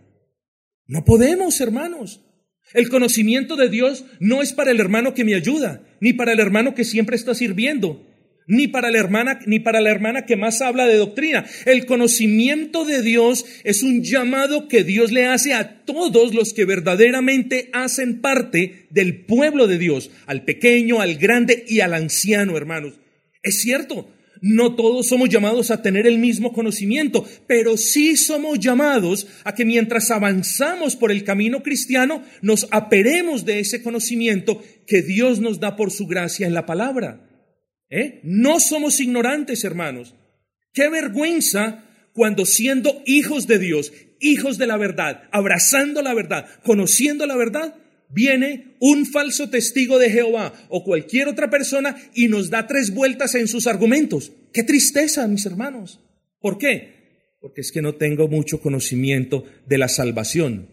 No 0.87 1.03
podemos, 1.03 1.59
hermanos. 1.59 2.21
El 2.73 2.89
conocimiento 2.89 3.55
de 3.55 3.69
Dios 3.69 4.05
no 4.19 4.41
es 4.41 4.53
para 4.53 4.71
el 4.71 4.79
hermano 4.79 5.13
que 5.13 5.23
me 5.23 5.35
ayuda, 5.35 5.83
ni 5.99 6.13
para 6.13 6.33
el 6.33 6.39
hermano 6.39 6.75
que 6.75 6.83
siempre 6.83 7.15
está 7.15 7.33
sirviendo, 7.33 8.05
ni 8.45 8.67
para 8.67 8.89
la 8.91 8.97
hermana, 8.97 9.39
ni 9.45 9.59
para 9.59 9.81
la 9.81 9.89
hermana 9.89 10.25
que 10.25 10.35
más 10.35 10.61
habla 10.61 10.85
de 10.85 10.95
doctrina. 10.95 11.45
El 11.65 11.85
conocimiento 11.85 12.85
de 12.85 13.01
Dios 13.01 13.45
es 13.63 13.83
un 13.83 14.03
llamado 14.03 14.67
que 14.67 14.83
Dios 14.83 15.11
le 15.11 15.25
hace 15.25 15.53
a 15.53 15.83
todos 15.85 16.33
los 16.33 16.53
que 16.53 16.65
verdaderamente 16.65 17.69
hacen 17.73 18.21
parte 18.21 18.87
del 18.89 19.25
pueblo 19.25 19.67
de 19.67 19.77
Dios, 19.77 20.11
al 20.25 20.43
pequeño, 20.43 21.01
al 21.01 21.15
grande 21.15 21.65
y 21.67 21.81
al 21.81 21.93
anciano, 21.93 22.55
hermanos. 22.57 22.99
Es 23.43 23.61
cierto, 23.61 24.09
no 24.41 24.75
todos 24.75 25.07
somos 25.07 25.29
llamados 25.29 25.71
a 25.71 25.81
tener 25.81 26.07
el 26.07 26.17
mismo 26.17 26.53
conocimiento, 26.53 27.25
pero 27.47 27.77
sí 27.77 28.17
somos 28.17 28.59
llamados 28.59 29.27
a 29.43 29.55
que 29.55 29.65
mientras 29.65 30.11
avanzamos 30.11 30.95
por 30.95 31.11
el 31.11 31.23
camino 31.23 31.63
cristiano, 31.63 32.23
nos 32.41 32.67
aperemos 32.71 33.45
de 33.45 33.59
ese 33.59 33.81
conocimiento 33.81 34.63
que 34.85 35.01
Dios 35.01 35.39
nos 35.39 35.59
da 35.59 35.75
por 35.75 35.91
su 35.91 36.07
gracia 36.07 36.47
en 36.47 36.53
la 36.53 36.65
palabra. 36.65 37.23
¿Eh? 37.89 38.19
No 38.23 38.59
somos 38.59 38.99
ignorantes, 38.99 39.63
hermanos. 39.63 40.15
Qué 40.73 40.89
vergüenza 40.89 41.85
cuando 42.13 42.45
siendo 42.45 43.01
hijos 43.05 43.47
de 43.47 43.59
Dios, 43.59 43.93
hijos 44.19 44.57
de 44.57 44.67
la 44.67 44.77
verdad, 44.77 45.23
abrazando 45.31 46.01
la 46.01 46.13
verdad, 46.13 46.47
conociendo 46.63 47.25
la 47.25 47.35
verdad, 47.35 47.75
viene 48.09 48.75
un 48.79 49.05
falso 49.05 49.49
testigo 49.49 49.99
de 49.99 50.09
Jehová 50.09 50.53
o 50.69 50.83
cualquier 50.83 51.27
otra 51.27 51.49
persona 51.49 51.95
y 52.13 52.27
nos 52.27 52.49
da 52.49 52.67
tres 52.67 52.93
vueltas 52.93 53.35
en 53.35 53.47
sus 53.47 53.67
argumentos. 53.67 54.31
Qué 54.53 54.63
tristeza, 54.63 55.27
mis 55.27 55.45
hermanos. 55.45 55.99
¿Por 56.39 56.57
qué? 56.57 57.35
Porque 57.39 57.61
es 57.61 57.71
que 57.71 57.81
no 57.81 57.95
tengo 57.95 58.27
mucho 58.27 58.61
conocimiento 58.61 59.45
de 59.67 59.77
la 59.77 59.87
salvación. 59.87 60.69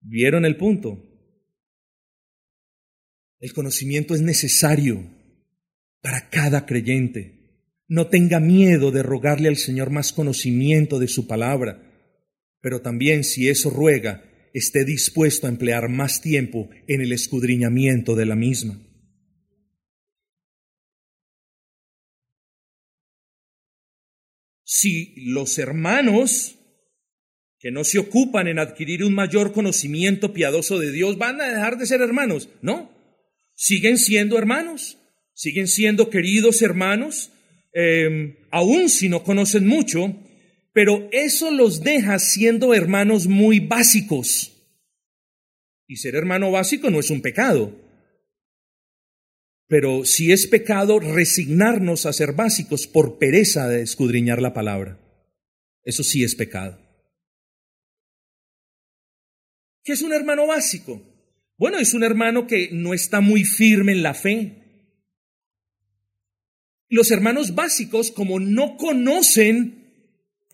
¿Vieron 0.00 0.44
el 0.44 0.56
punto? 0.56 1.08
El 3.38 3.52
conocimiento 3.52 4.14
es 4.14 4.20
necesario 4.20 5.04
para 6.00 6.30
cada 6.30 6.66
creyente. 6.66 7.42
No 7.88 8.08
tenga 8.08 8.40
miedo 8.40 8.90
de 8.90 9.02
rogarle 9.02 9.48
al 9.48 9.56
Señor 9.56 9.90
más 9.90 10.12
conocimiento 10.12 10.98
de 10.98 11.08
su 11.08 11.26
palabra, 11.26 11.82
pero 12.60 12.80
también 12.80 13.24
si 13.24 13.48
eso 13.48 13.68
ruega, 13.70 14.24
esté 14.52 14.84
dispuesto 14.84 15.46
a 15.46 15.50
emplear 15.50 15.88
más 15.88 16.20
tiempo 16.20 16.70
en 16.86 17.00
el 17.00 17.12
escudriñamiento 17.12 18.14
de 18.14 18.26
la 18.26 18.36
misma. 18.36 18.80
Si 24.64 25.14
los 25.16 25.58
hermanos 25.58 26.58
que 27.62 27.70
no 27.70 27.84
se 27.84 28.00
ocupan 28.00 28.48
en 28.48 28.58
adquirir 28.58 29.04
un 29.04 29.14
mayor 29.14 29.52
conocimiento 29.52 30.32
piadoso 30.32 30.80
de 30.80 30.90
Dios 30.90 31.16
van 31.16 31.40
a 31.40 31.48
dejar 31.48 31.78
de 31.78 31.86
ser 31.86 32.00
hermanos, 32.00 32.48
no, 32.60 32.90
siguen 33.54 33.98
siendo 33.98 34.36
hermanos, 34.36 34.98
siguen 35.32 35.68
siendo 35.68 36.10
queridos 36.10 36.60
hermanos, 36.62 37.30
eh, 37.72 38.48
aun 38.50 38.88
si 38.88 39.08
no 39.08 39.22
conocen 39.22 39.66
mucho, 39.66 40.16
pero 40.72 41.08
eso 41.12 41.50
los 41.50 41.82
deja 41.82 42.18
siendo 42.18 42.74
hermanos 42.74 43.26
muy 43.26 43.60
básicos. 43.60 44.52
Y 45.86 45.96
ser 45.96 46.14
hermano 46.14 46.50
básico 46.50 46.90
no 46.90 47.00
es 47.00 47.10
un 47.10 47.20
pecado. 47.20 47.78
Pero 49.68 50.04
si 50.04 50.32
es 50.32 50.46
pecado 50.46 50.98
resignarnos 51.00 52.06
a 52.06 52.12
ser 52.12 52.32
básicos 52.32 52.86
por 52.86 53.18
pereza 53.18 53.68
de 53.68 53.82
escudriñar 53.82 54.40
la 54.40 54.54
palabra. 54.54 54.98
Eso 55.84 56.02
sí 56.02 56.24
es 56.24 56.34
pecado. 56.34 56.78
¿Qué 59.84 59.92
es 59.92 60.02
un 60.02 60.12
hermano 60.12 60.46
básico? 60.46 61.02
Bueno, 61.58 61.78
es 61.78 61.92
un 61.92 62.04
hermano 62.04 62.46
que 62.46 62.70
no 62.72 62.94
está 62.94 63.20
muy 63.20 63.44
firme 63.44 63.92
en 63.92 64.02
la 64.02 64.14
fe. 64.14 64.58
Los 66.88 67.10
hermanos 67.10 67.54
básicos, 67.54 68.10
como 68.12 68.38
no 68.38 68.76
conocen 68.76 69.81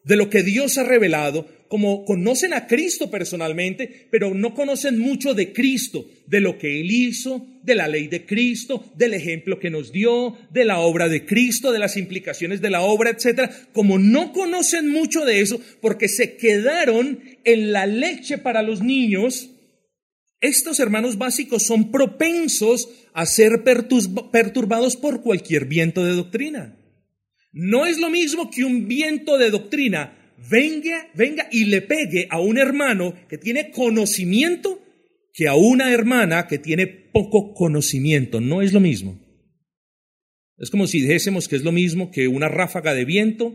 de 0.08 0.16
lo 0.16 0.30
que 0.30 0.42
Dios 0.42 0.78
ha 0.78 0.84
revelado, 0.84 1.46
como 1.68 2.06
conocen 2.06 2.54
a 2.54 2.66
Cristo 2.66 3.10
personalmente, 3.10 4.08
pero 4.10 4.32
no 4.32 4.54
conocen 4.54 4.98
mucho 4.98 5.34
de 5.34 5.52
Cristo, 5.52 6.08
de 6.26 6.40
lo 6.40 6.56
que 6.56 6.80
Él 6.80 6.90
hizo, 6.90 7.46
de 7.62 7.74
la 7.74 7.88
ley 7.88 8.08
de 8.08 8.24
Cristo, 8.24 8.90
del 8.96 9.12
ejemplo 9.12 9.60
que 9.60 9.68
nos 9.68 9.92
dio, 9.92 10.34
de 10.50 10.64
la 10.64 10.78
obra 10.78 11.10
de 11.10 11.26
Cristo, 11.26 11.72
de 11.72 11.78
las 11.78 11.98
implicaciones 11.98 12.62
de 12.62 12.70
la 12.70 12.80
obra, 12.80 13.10
etc. 13.10 13.50
Como 13.74 13.98
no 13.98 14.32
conocen 14.32 14.88
mucho 14.88 15.26
de 15.26 15.42
eso, 15.42 15.60
porque 15.82 16.08
se 16.08 16.38
quedaron 16.38 17.20
en 17.44 17.72
la 17.72 17.84
leche 17.84 18.38
para 18.38 18.62
los 18.62 18.80
niños, 18.80 19.50
estos 20.40 20.80
hermanos 20.80 21.18
básicos 21.18 21.64
son 21.64 21.90
propensos 21.90 22.88
a 23.12 23.26
ser 23.26 23.62
perturbados 23.62 24.96
por 24.96 25.20
cualquier 25.20 25.66
viento 25.66 26.02
de 26.02 26.14
doctrina. 26.14 26.78
No 27.52 27.86
es 27.86 27.98
lo 27.98 28.10
mismo 28.10 28.50
que 28.50 28.64
un 28.64 28.88
viento 28.88 29.38
de 29.38 29.50
doctrina 29.50 30.34
venga, 30.50 31.08
venga 31.14 31.48
y 31.50 31.64
le 31.64 31.82
pegue 31.82 32.26
a 32.30 32.40
un 32.40 32.58
hermano 32.58 33.14
que 33.28 33.38
tiene 33.38 33.70
conocimiento 33.70 34.82
que 35.32 35.48
a 35.48 35.54
una 35.54 35.92
hermana 35.92 36.46
que 36.46 36.58
tiene 36.58 36.86
poco 36.86 37.54
conocimiento. 37.54 38.40
No 38.40 38.60
es 38.60 38.72
lo 38.72 38.80
mismo. 38.80 39.20
Es 40.56 40.70
como 40.70 40.86
si 40.86 41.00
dijésemos 41.00 41.46
que 41.46 41.56
es 41.56 41.62
lo 41.62 41.72
mismo 41.72 42.10
que 42.10 42.26
una 42.26 42.48
ráfaga 42.48 42.94
de 42.94 43.04
viento 43.04 43.54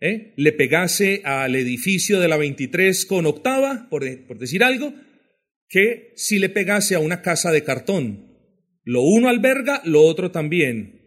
¿eh? 0.00 0.32
le 0.36 0.52
pegase 0.52 1.22
al 1.24 1.56
edificio 1.56 2.20
de 2.20 2.28
la 2.28 2.36
23 2.36 3.04
con 3.06 3.26
octava, 3.26 3.88
por, 3.90 4.04
por 4.26 4.38
decir 4.38 4.62
algo, 4.62 4.94
que 5.68 6.12
si 6.16 6.38
le 6.38 6.48
pegase 6.48 6.94
a 6.94 7.00
una 7.00 7.22
casa 7.22 7.50
de 7.50 7.64
cartón. 7.64 8.28
Lo 8.84 9.02
uno 9.02 9.28
alberga, 9.28 9.82
lo 9.84 10.02
otro 10.02 10.30
también. 10.30 10.99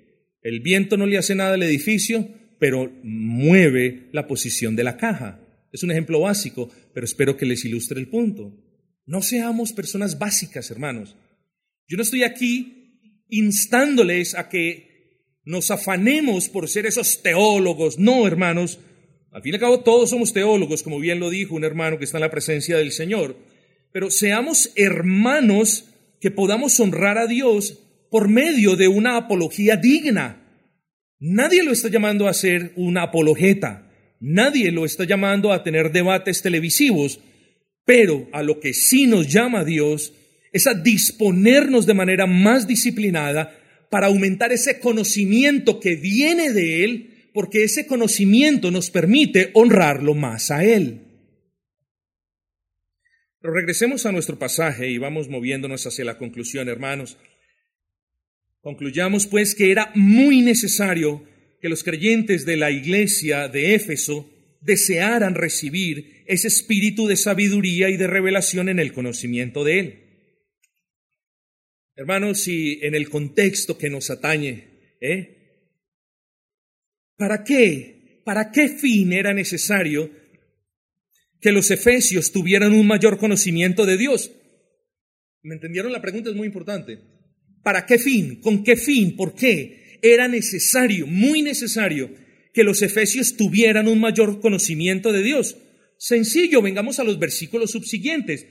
El 0.44 0.60
viento 0.60 0.98
no 0.98 1.06
le 1.06 1.18
hace 1.18 1.36
nada 1.36 1.54
al 1.54 1.64
edificio, 1.64 2.28
pero 2.60 2.92
mueve 3.04 4.10
la 4.12 4.28
posición 4.28 4.76
de 4.76 4.84
la 4.84 4.98
caja. 4.98 5.40
Es 5.72 5.84
un 5.84 5.92
ejemplo 5.92 6.20
básico, 6.20 6.70
pero 6.94 7.06
espero 7.06 7.36
que 7.36 7.46
les 7.46 7.66
ilustre 7.66 8.00
el 8.00 8.10
punto. 8.10 8.54
No 9.06 9.22
seamos 9.22 9.74
personas 9.74 10.20
básicas, 10.20 10.70
hermanos. 10.70 11.16
Yo 11.88 11.98
no 11.98 12.04
estoy 12.04 12.24
aquí 12.24 13.26
instándoles 13.30 14.36
a 14.36 14.50
que 14.50 14.94
nos 15.46 15.72
afanemos 15.72 16.48
por 16.50 16.70
ser 16.70 16.86
esos 16.86 17.22
teólogos. 17.22 17.98
No, 17.98 18.28
hermanos. 18.28 18.80
Al 19.32 19.42
fin 19.42 19.54
y 19.54 19.56
al 19.56 19.62
cabo, 19.62 19.80
todos 19.80 20.12
somos 20.12 20.32
teólogos, 20.32 20.84
como 20.84 21.00
bien 21.00 21.20
lo 21.20 21.30
dijo 21.30 21.56
un 21.56 21.64
hermano 21.64 21.98
que 21.98 22.06
está 22.06 22.18
en 22.18 22.22
la 22.22 22.32
presencia 22.32 22.78
del 22.78 22.92
Señor. 22.92 23.36
Pero 23.92 24.12
seamos 24.12 24.72
hermanos 24.76 25.90
que 26.22 26.32
podamos 26.32 26.80
honrar 26.80 27.18
a 27.18 27.28
Dios 27.28 27.83
por 28.14 28.30
medio 28.30 28.76
de 28.76 28.88
una 28.88 29.18
apología 29.18 29.76
digna. 29.76 30.40
Nadie 31.20 31.64
lo 31.64 31.72
está 31.72 31.90
llamando 31.90 32.28
a 32.28 32.34
ser 32.36 32.72
una 32.76 33.02
apologeta, 33.02 33.92
nadie 34.20 34.72
lo 34.72 34.86
está 34.86 35.04
llamando 35.04 35.52
a 35.52 35.64
tener 35.64 35.92
debates 35.92 36.44
televisivos, 36.44 37.20
pero 37.86 38.30
a 38.32 38.44
lo 38.44 38.60
que 38.60 38.76
sí 38.76 39.08
nos 39.08 39.34
llama 39.34 39.66
Dios 39.66 40.14
es 40.52 40.68
a 40.68 40.76
disponernos 40.76 41.88
de 41.88 41.96
manera 41.96 42.28
más 42.28 42.68
disciplinada 42.68 43.60
para 43.90 44.06
aumentar 44.06 44.54
ese 44.54 44.80
conocimiento 44.80 45.80
que 45.80 45.96
viene 45.96 46.54
de 46.54 46.84
Él, 46.84 47.30
porque 47.34 47.64
ese 47.64 47.88
conocimiento 47.88 48.70
nos 48.70 48.92
permite 48.92 49.50
honrarlo 49.56 50.14
más 50.14 50.52
a 50.52 50.64
Él. 50.64 51.00
Pero 53.42 53.56
regresemos 53.56 54.06
a 54.06 54.12
nuestro 54.12 54.38
pasaje 54.38 54.88
y 54.88 55.00
vamos 55.00 55.30
moviéndonos 55.30 55.88
hacia 55.88 56.06
la 56.06 56.20
conclusión, 56.20 56.70
hermanos. 56.70 57.18
Concluyamos 58.64 59.28
pues 59.28 59.56
que 59.56 59.72
era 59.72 59.92
muy 59.94 60.40
necesario 60.40 61.26
que 61.60 61.68
los 61.68 61.84
creyentes 61.84 62.46
de 62.46 62.56
la 62.56 62.72
iglesia 62.72 63.50
de 63.50 63.76
Éfeso 63.76 64.32
desearan 64.62 65.36
recibir 65.36 66.24
ese 66.28 66.48
espíritu 66.48 67.06
de 67.06 67.18
sabiduría 67.18 67.90
y 67.90 67.98
de 67.98 68.08
revelación 68.08 68.70
en 68.70 68.80
el 68.80 68.94
conocimiento 68.94 69.66
de 69.66 69.80
Él. 69.80 70.00
Hermanos, 71.98 72.48
y 72.48 72.80
en 72.84 72.96
el 72.96 73.10
contexto 73.10 73.78
que 73.78 73.90
nos 73.90 74.10
atañe, 74.10 74.96
¿eh? 75.02 75.68
¿Para 77.18 77.44
qué? 77.44 78.22
¿Para 78.24 78.50
qué 78.50 78.70
fin 78.70 79.12
era 79.12 79.34
necesario 79.34 80.10
que 81.42 81.52
los 81.52 81.70
efesios 81.70 82.32
tuvieran 82.32 82.72
un 82.72 82.88
mayor 82.88 83.18
conocimiento 83.18 83.86
de 83.86 83.98
Dios? 83.98 84.32
¿Me 85.42 85.56
entendieron? 85.56 85.92
La 85.92 86.02
pregunta 86.02 86.30
es 86.30 86.36
muy 86.36 86.48
importante. 86.48 87.00
¿Para 87.64 87.86
qué 87.86 87.98
fin? 87.98 88.42
¿Con 88.42 88.64
qué 88.64 88.76
fin? 88.76 89.16
¿Por 89.16 89.34
qué? 89.34 89.98
Era 90.02 90.28
necesario, 90.28 91.08
muy 91.08 91.42
necesario, 91.42 92.12
que 92.54 92.64
los 92.64 92.82
efesios 92.82 93.38
tuvieran 93.38 93.88
un 93.88 94.00
mayor 94.00 94.42
conocimiento 94.42 95.14
de 95.14 95.24
Dios. 95.24 95.58
Sencillo, 95.98 96.62
vengamos 96.62 97.00
a 97.00 97.06
los 97.06 97.18
versículos 97.18 97.72
subsiguientes. 97.72 98.46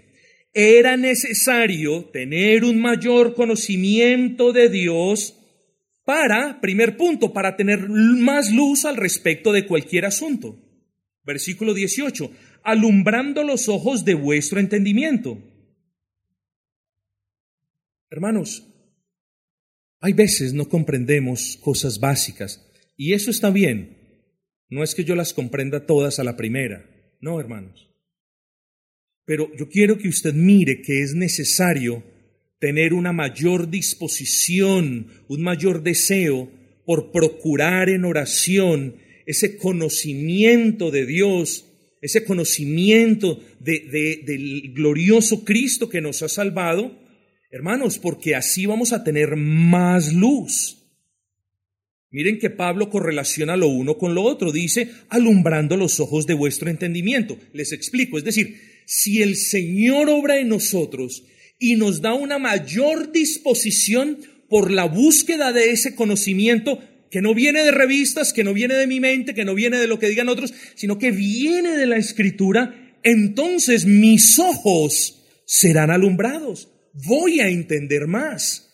Era 0.54 0.96
necesario 0.96 2.06
tener 2.06 2.64
un 2.64 2.80
mayor 2.80 3.34
conocimiento 3.34 4.52
de 4.52 4.70
Dios 4.70 5.38
para, 6.04 6.60
primer 6.60 6.96
punto, 6.96 7.32
para 7.32 7.56
tener 7.56 7.88
más 7.88 8.52
luz 8.52 8.84
al 8.84 8.96
respecto 8.96 9.52
de 9.52 9.66
cualquier 9.66 10.06
asunto. 10.06 10.58
Versículo 11.24 11.74
18, 11.74 12.30
alumbrando 12.64 13.44
los 13.44 13.68
ojos 13.68 14.04
de 14.04 14.14
vuestro 14.14 14.58
entendimiento. 14.58 15.38
Hermanos, 18.10 18.71
hay 20.02 20.12
veces 20.14 20.52
no 20.52 20.68
comprendemos 20.68 21.56
cosas 21.62 22.00
básicas 22.00 22.68
y 22.96 23.12
eso 23.12 23.30
está 23.30 23.50
bien. 23.50 23.96
No 24.68 24.82
es 24.82 24.94
que 24.96 25.04
yo 25.04 25.14
las 25.14 25.32
comprenda 25.32 25.86
todas 25.86 26.18
a 26.18 26.24
la 26.24 26.36
primera, 26.36 26.84
no, 27.20 27.38
hermanos. 27.38 27.88
Pero 29.24 29.54
yo 29.56 29.68
quiero 29.68 29.96
que 29.98 30.08
usted 30.08 30.34
mire 30.34 30.82
que 30.82 31.02
es 31.02 31.14
necesario 31.14 32.02
tener 32.58 32.94
una 32.94 33.12
mayor 33.12 33.70
disposición, 33.70 35.06
un 35.28 35.42
mayor 35.42 35.84
deseo 35.84 36.50
por 36.84 37.12
procurar 37.12 37.88
en 37.88 38.04
oración 38.04 38.96
ese 39.24 39.56
conocimiento 39.56 40.90
de 40.90 41.06
Dios, 41.06 41.66
ese 42.00 42.24
conocimiento 42.24 43.40
del 43.60 44.72
glorioso 44.74 45.44
Cristo 45.44 45.88
que 45.88 46.00
nos 46.00 46.22
ha 46.24 46.28
salvado 46.28 47.01
Hermanos, 47.52 47.98
porque 47.98 48.34
así 48.34 48.64
vamos 48.64 48.94
a 48.94 49.04
tener 49.04 49.36
más 49.36 50.14
luz. 50.14 50.78
Miren 52.10 52.38
que 52.38 52.48
Pablo 52.48 52.88
correlaciona 52.88 53.58
lo 53.58 53.68
uno 53.68 53.98
con 53.98 54.14
lo 54.14 54.22
otro. 54.22 54.52
Dice, 54.52 54.88
alumbrando 55.10 55.76
los 55.76 56.00
ojos 56.00 56.26
de 56.26 56.32
vuestro 56.32 56.70
entendimiento. 56.70 57.38
Les 57.52 57.72
explico. 57.72 58.16
Es 58.16 58.24
decir, 58.24 58.58
si 58.86 59.20
el 59.20 59.36
Señor 59.36 60.08
obra 60.08 60.38
en 60.38 60.48
nosotros 60.48 61.24
y 61.58 61.76
nos 61.76 62.00
da 62.00 62.14
una 62.14 62.38
mayor 62.38 63.12
disposición 63.12 64.18
por 64.48 64.70
la 64.70 64.86
búsqueda 64.86 65.52
de 65.52 65.72
ese 65.72 65.94
conocimiento 65.94 66.78
que 67.10 67.20
no 67.20 67.34
viene 67.34 67.62
de 67.64 67.70
revistas, 67.70 68.32
que 68.32 68.44
no 68.44 68.54
viene 68.54 68.76
de 68.76 68.86
mi 68.86 68.98
mente, 68.98 69.34
que 69.34 69.44
no 69.44 69.54
viene 69.54 69.76
de 69.76 69.88
lo 69.88 69.98
que 69.98 70.08
digan 70.08 70.30
otros, 70.30 70.54
sino 70.74 70.98
que 70.98 71.10
viene 71.10 71.76
de 71.76 71.84
la 71.84 71.98
escritura, 71.98 72.96
entonces 73.02 73.84
mis 73.84 74.38
ojos 74.38 75.22
serán 75.44 75.90
alumbrados 75.90 76.71
voy 76.94 77.40
a 77.40 77.48
entender 77.48 78.06
más. 78.06 78.70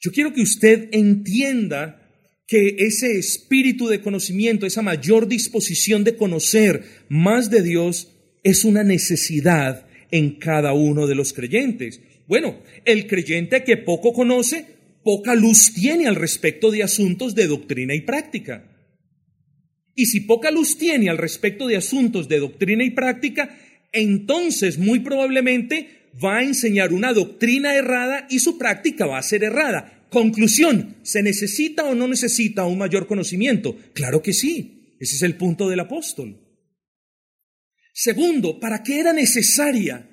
Yo 0.00 0.12
quiero 0.12 0.32
que 0.32 0.42
usted 0.42 0.88
entienda 0.92 2.02
que 2.46 2.76
ese 2.78 3.18
espíritu 3.18 3.88
de 3.88 4.00
conocimiento, 4.00 4.66
esa 4.66 4.82
mayor 4.82 5.26
disposición 5.26 6.04
de 6.04 6.16
conocer 6.16 6.84
más 7.08 7.50
de 7.50 7.62
Dios, 7.62 8.12
es 8.44 8.64
una 8.64 8.84
necesidad 8.84 9.86
en 10.10 10.38
cada 10.38 10.72
uno 10.72 11.06
de 11.06 11.16
los 11.16 11.32
creyentes. 11.32 12.00
Bueno, 12.28 12.60
el 12.84 13.06
creyente 13.06 13.64
que 13.64 13.76
poco 13.76 14.12
conoce, 14.12 14.64
poca 15.02 15.34
luz 15.34 15.72
tiene 15.74 16.06
al 16.06 16.14
respecto 16.14 16.70
de 16.70 16.82
asuntos 16.82 17.34
de 17.34 17.46
doctrina 17.46 17.94
y 17.94 18.02
práctica. 18.02 18.72
Y 19.94 20.06
si 20.06 20.20
poca 20.20 20.50
luz 20.50 20.78
tiene 20.78 21.08
al 21.08 21.18
respecto 21.18 21.66
de 21.66 21.76
asuntos 21.76 22.28
de 22.28 22.38
doctrina 22.38 22.84
y 22.84 22.90
práctica, 22.90 23.58
entonces 23.92 24.78
muy 24.78 25.00
probablemente 25.00 25.95
va 26.22 26.38
a 26.38 26.42
enseñar 26.42 26.92
una 26.92 27.12
doctrina 27.12 27.74
errada 27.74 28.26
y 28.30 28.38
su 28.38 28.58
práctica 28.58 29.06
va 29.06 29.18
a 29.18 29.22
ser 29.22 29.44
errada. 29.44 30.06
Conclusión, 30.10 30.96
¿se 31.02 31.22
necesita 31.22 31.84
o 31.84 31.94
no 31.94 32.08
necesita 32.08 32.64
un 32.64 32.78
mayor 32.78 33.06
conocimiento? 33.06 33.76
Claro 33.92 34.22
que 34.22 34.32
sí, 34.32 34.96
ese 35.00 35.16
es 35.16 35.22
el 35.22 35.36
punto 35.36 35.68
del 35.68 35.80
apóstol. 35.80 36.40
Segundo, 37.92 38.60
¿para 38.60 38.82
qué 38.82 39.00
era 39.00 39.12
necesaria 39.12 40.08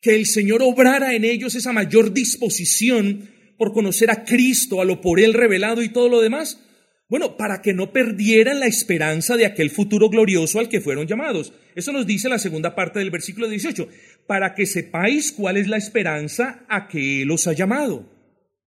que 0.00 0.14
el 0.14 0.26
Señor 0.26 0.62
obrara 0.62 1.14
en 1.14 1.24
ellos 1.24 1.54
esa 1.54 1.72
mayor 1.72 2.12
disposición 2.12 3.30
por 3.58 3.72
conocer 3.72 4.10
a 4.10 4.24
Cristo, 4.24 4.80
a 4.80 4.84
lo 4.84 5.00
por 5.00 5.20
Él 5.20 5.34
revelado 5.34 5.82
y 5.82 5.88
todo 5.88 6.08
lo 6.08 6.20
demás? 6.20 6.60
Bueno, 7.08 7.36
para 7.36 7.60
que 7.60 7.74
no 7.74 7.92
perdieran 7.92 8.60
la 8.60 8.66
esperanza 8.66 9.36
de 9.36 9.44
aquel 9.44 9.70
futuro 9.70 10.08
glorioso 10.08 10.58
al 10.58 10.68
que 10.68 10.80
fueron 10.80 11.06
llamados. 11.06 11.52
Eso 11.74 11.92
nos 11.92 12.06
dice 12.06 12.28
la 12.28 12.38
segunda 12.38 12.74
parte 12.74 12.98
del 12.98 13.10
versículo 13.10 13.48
18. 13.48 13.88
Para 14.26 14.54
que 14.54 14.66
sepáis 14.66 15.32
cuál 15.32 15.56
es 15.56 15.68
la 15.68 15.76
esperanza 15.76 16.64
a 16.68 16.88
que 16.88 17.22
Él 17.22 17.30
os 17.30 17.46
ha 17.46 17.52
llamado. 17.52 18.10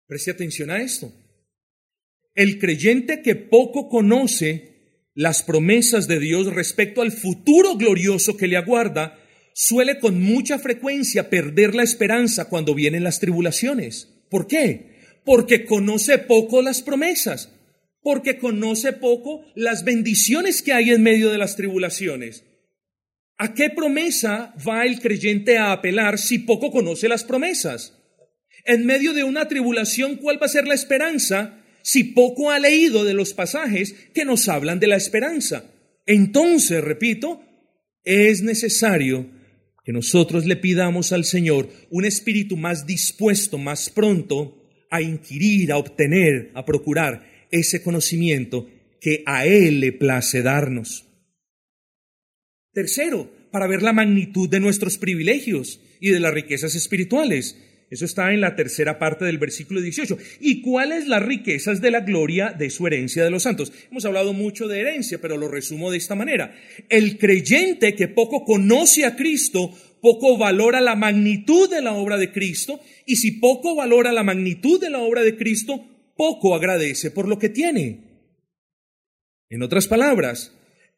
Preste 0.06 0.30
atención 0.30 0.70
a 0.70 0.82
esto. 0.82 1.12
El 2.34 2.58
creyente 2.58 3.22
que 3.22 3.34
poco 3.34 3.88
conoce 3.88 5.10
las 5.14 5.42
promesas 5.42 6.06
de 6.08 6.20
Dios 6.20 6.52
respecto 6.52 7.00
al 7.00 7.10
futuro 7.10 7.76
glorioso 7.76 8.36
que 8.36 8.48
le 8.48 8.58
aguarda, 8.58 9.18
suele 9.54 9.98
con 9.98 10.20
mucha 10.20 10.58
frecuencia 10.58 11.30
perder 11.30 11.74
la 11.74 11.82
esperanza 11.82 12.50
cuando 12.50 12.74
vienen 12.74 13.04
las 13.04 13.20
tribulaciones. 13.20 14.08
¿Por 14.28 14.46
qué? 14.46 14.96
Porque 15.24 15.64
conoce 15.64 16.18
poco 16.18 16.60
las 16.60 16.82
promesas 16.82 17.56
porque 18.06 18.38
conoce 18.38 18.92
poco 18.92 19.44
las 19.56 19.82
bendiciones 19.82 20.62
que 20.62 20.72
hay 20.72 20.90
en 20.90 21.02
medio 21.02 21.32
de 21.32 21.38
las 21.38 21.56
tribulaciones. 21.56 22.44
¿A 23.38 23.52
qué 23.52 23.68
promesa 23.68 24.54
va 24.66 24.86
el 24.86 24.98
creyente 25.00 25.58
a 25.58 25.72
apelar 25.72 26.18
si 26.18 26.38
poco 26.38 26.70
conoce 26.70 27.08
las 27.08 27.22
promesas? 27.22 27.92
En 28.64 28.86
medio 28.86 29.12
de 29.12 29.24
una 29.24 29.46
tribulación, 29.46 30.16
¿cuál 30.16 30.40
va 30.40 30.46
a 30.46 30.50
ser 30.50 30.66
la 30.66 30.74
esperanza 30.74 31.62
si 31.82 32.02
poco 32.04 32.50
ha 32.50 32.58
leído 32.58 33.04
de 33.04 33.12
los 33.12 33.34
pasajes 33.34 33.94
que 34.14 34.24
nos 34.24 34.48
hablan 34.48 34.80
de 34.80 34.86
la 34.86 34.96
esperanza? 34.96 35.70
Entonces, 36.06 36.82
repito, 36.82 37.42
es 38.04 38.42
necesario 38.42 39.28
que 39.84 39.92
nosotros 39.92 40.46
le 40.46 40.56
pidamos 40.56 41.12
al 41.12 41.24
Señor 41.24 41.68
un 41.90 42.06
espíritu 42.06 42.56
más 42.56 42.86
dispuesto, 42.86 43.58
más 43.58 43.90
pronto 43.90 44.64
a 44.90 45.02
inquirir, 45.02 45.72
a 45.72 45.76
obtener, 45.76 46.52
a 46.54 46.64
procurar 46.64 47.46
ese 47.50 47.82
conocimiento 47.82 48.68
que 49.00 49.22
a 49.26 49.46
Él 49.46 49.80
le 49.80 49.92
place 49.92 50.42
darnos. 50.42 51.06
Tercero, 52.76 53.30
para 53.50 53.66
ver 53.66 53.80
la 53.80 53.94
magnitud 53.94 54.50
de 54.50 54.60
nuestros 54.60 54.98
privilegios 54.98 55.80
y 55.98 56.10
de 56.10 56.20
las 56.20 56.34
riquezas 56.34 56.74
espirituales. 56.74 57.56
Eso 57.88 58.04
está 58.04 58.34
en 58.34 58.42
la 58.42 58.54
tercera 58.54 58.98
parte 58.98 59.24
del 59.24 59.38
versículo 59.38 59.80
18. 59.80 60.18
¿Y 60.40 60.60
cuáles 60.60 61.08
las 61.08 61.22
riquezas 61.22 61.80
de 61.80 61.90
la 61.90 62.00
gloria 62.00 62.52
de 62.52 62.68
su 62.68 62.86
herencia 62.86 63.24
de 63.24 63.30
los 63.30 63.44
santos? 63.44 63.72
Hemos 63.90 64.04
hablado 64.04 64.34
mucho 64.34 64.68
de 64.68 64.80
herencia, 64.80 65.18
pero 65.22 65.38
lo 65.38 65.48
resumo 65.48 65.90
de 65.90 65.96
esta 65.96 66.14
manera. 66.14 66.54
El 66.90 67.16
creyente 67.16 67.94
que 67.94 68.08
poco 68.08 68.44
conoce 68.44 69.06
a 69.06 69.16
Cristo, 69.16 69.72
poco 70.02 70.36
valora 70.36 70.82
la 70.82 70.96
magnitud 70.96 71.70
de 71.70 71.80
la 71.80 71.94
obra 71.94 72.18
de 72.18 72.30
Cristo, 72.30 72.78
y 73.06 73.16
si 73.16 73.40
poco 73.40 73.74
valora 73.74 74.12
la 74.12 74.22
magnitud 74.22 74.78
de 74.78 74.90
la 74.90 74.98
obra 74.98 75.22
de 75.22 75.34
Cristo, 75.34 75.82
poco 76.14 76.54
agradece 76.54 77.10
por 77.10 77.26
lo 77.26 77.38
que 77.38 77.48
tiene. 77.48 78.02
En 79.48 79.62
otras 79.62 79.88
palabras, 79.88 80.52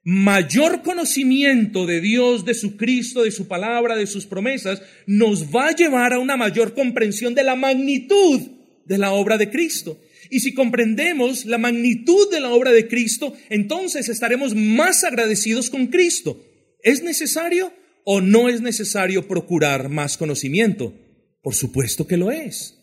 mayor 0.05 0.83
conocimiento 0.83 1.87
de 1.87 2.01
Dios, 2.01 2.45
de 2.45 2.55
su 2.55 2.77
Cristo, 2.77 3.23
de 3.23 3.31
su 3.31 3.49
palabra, 3.49 3.97
de 3.97 4.07
sus 4.07 4.27
promesas, 4.27 4.83
nos 5.07 5.55
va 5.55 5.69
a 5.69 5.75
llevar 5.75 6.13
a 6.13 6.19
una 6.19 6.37
mayor 6.37 6.75
comprensión 6.75 7.35
de 7.35 7.45
la 7.45 7.57
magnitud 7.57 8.41
de 8.85 8.99
la 8.99 9.13
obra 9.13 9.37
de 9.37 9.51
Cristo. 9.51 10.01
Y 10.31 10.41
si 10.41 10.55
comprendemos 10.55 11.47
la 11.47 11.59
magnitud 11.59 12.31
de 12.31 12.41
la 12.41 12.51
obra 12.51 12.73
de 12.73 12.89
Cristo, 12.89 13.35
entonces 13.49 14.09
estaremos 14.09 14.55
más 14.55 15.05
agradecidos 15.05 15.71
con 15.71 15.87
Cristo. 15.89 16.45
¿Es 16.83 17.03
necesario 17.03 17.73
o 18.05 18.21
no 18.21 18.49
es 18.49 18.61
necesario 18.61 19.27
procurar 19.27 19.89
más 19.89 20.17
conocimiento? 20.17 20.95
Por 21.43 21.55
supuesto 21.55 22.07
que 22.07 22.17
lo 22.17 22.31
es. 22.31 22.75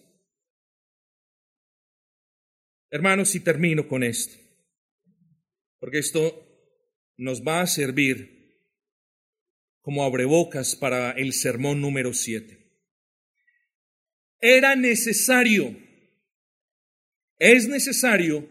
Hermanos, 2.92 3.36
y 3.36 3.40
termino 3.42 3.88
con 3.88 4.04
esto, 4.04 4.36
porque 5.80 6.00
esto 6.00 6.45
nos 7.18 7.44
va 7.44 7.62
a 7.62 7.68
servir 7.68 8.36
como 9.82 10.04
abrebocas 10.04 10.76
para 10.76 11.12
el 11.12 11.34
sermón 11.34 11.82
número 11.82 12.14
7. 12.14 12.60
Era 14.40 14.76
necesario, 14.76 15.78
es 17.38 17.68
necesario 17.68 18.50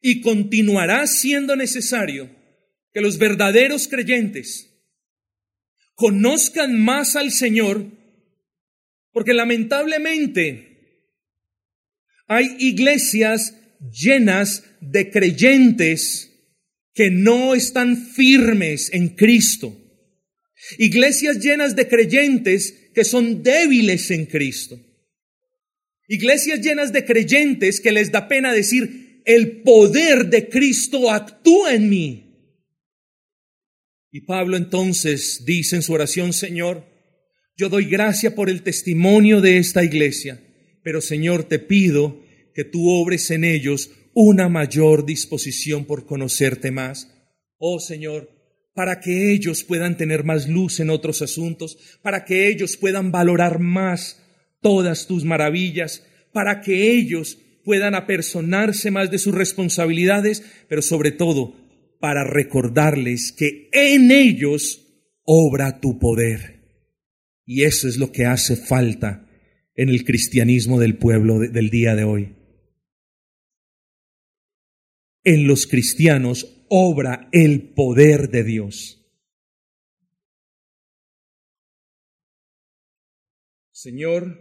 y 0.00 0.20
continuará 0.20 1.06
siendo 1.06 1.56
necesario 1.56 2.30
que 2.92 3.00
los 3.00 3.18
verdaderos 3.18 3.88
creyentes 3.88 4.70
conozcan 5.94 6.78
más 6.78 7.16
al 7.16 7.30
Señor, 7.30 7.86
porque 9.12 9.32
lamentablemente 9.32 10.74
hay 12.26 12.56
iglesias 12.58 13.54
llenas 13.90 14.64
de 14.80 15.10
creyentes 15.10 16.33
que 16.94 17.10
no 17.10 17.54
están 17.54 17.96
firmes 17.96 18.90
en 18.92 19.08
Cristo. 19.08 19.76
Iglesias 20.78 21.40
llenas 21.40 21.76
de 21.76 21.88
creyentes 21.88 22.90
que 22.94 23.04
son 23.04 23.42
débiles 23.42 24.10
en 24.10 24.26
Cristo. 24.26 24.80
Iglesias 26.08 26.60
llenas 26.60 26.92
de 26.92 27.04
creyentes 27.04 27.80
que 27.80 27.92
les 27.92 28.12
da 28.12 28.28
pena 28.28 28.52
decir, 28.52 29.22
el 29.24 29.62
poder 29.62 30.26
de 30.26 30.48
Cristo 30.48 31.10
actúa 31.10 31.74
en 31.74 31.88
mí. 31.88 32.20
Y 34.12 34.20
Pablo 34.20 34.56
entonces 34.56 35.44
dice 35.44 35.76
en 35.76 35.82
su 35.82 35.92
oración, 35.92 36.32
Señor, 36.32 36.86
yo 37.56 37.68
doy 37.68 37.86
gracia 37.86 38.34
por 38.34 38.48
el 38.48 38.62
testimonio 38.62 39.40
de 39.40 39.58
esta 39.58 39.82
iglesia, 39.82 40.40
pero 40.82 41.00
Señor, 41.00 41.44
te 41.44 41.58
pido 41.58 42.22
que 42.54 42.64
tú 42.64 42.88
obres 42.90 43.30
en 43.30 43.44
ellos 43.44 43.90
una 44.14 44.48
mayor 44.48 45.04
disposición 45.04 45.84
por 45.84 46.06
conocerte 46.06 46.70
más. 46.70 47.10
Oh 47.58 47.80
Señor, 47.80 48.30
para 48.74 49.00
que 49.00 49.32
ellos 49.32 49.64
puedan 49.64 49.96
tener 49.96 50.24
más 50.24 50.48
luz 50.48 50.80
en 50.80 50.90
otros 50.90 51.20
asuntos, 51.22 51.76
para 52.02 52.24
que 52.24 52.48
ellos 52.48 52.76
puedan 52.76 53.12
valorar 53.12 53.58
más 53.58 54.20
todas 54.60 55.06
tus 55.06 55.24
maravillas, 55.24 56.04
para 56.32 56.60
que 56.60 56.92
ellos 56.92 57.38
puedan 57.64 57.94
apersonarse 57.94 58.90
más 58.90 59.10
de 59.10 59.18
sus 59.18 59.34
responsabilidades, 59.34 60.42
pero 60.68 60.82
sobre 60.82 61.12
todo 61.12 61.54
para 62.00 62.24
recordarles 62.24 63.32
que 63.32 63.68
en 63.72 64.10
ellos 64.10 64.86
obra 65.24 65.80
tu 65.80 65.98
poder. 65.98 66.62
Y 67.46 67.62
eso 67.62 67.88
es 67.88 67.96
lo 67.96 68.12
que 68.12 68.26
hace 68.26 68.56
falta 68.56 69.28
en 69.74 69.88
el 69.88 70.04
cristianismo 70.04 70.78
del 70.78 70.96
pueblo 70.96 71.38
del 71.38 71.70
día 71.70 71.94
de 71.94 72.04
hoy 72.04 72.33
en 75.24 75.46
los 75.46 75.66
cristianos 75.66 76.64
obra 76.68 77.28
el 77.32 77.72
poder 77.74 78.30
de 78.30 78.44
Dios. 78.44 79.00
Señor, 83.72 84.40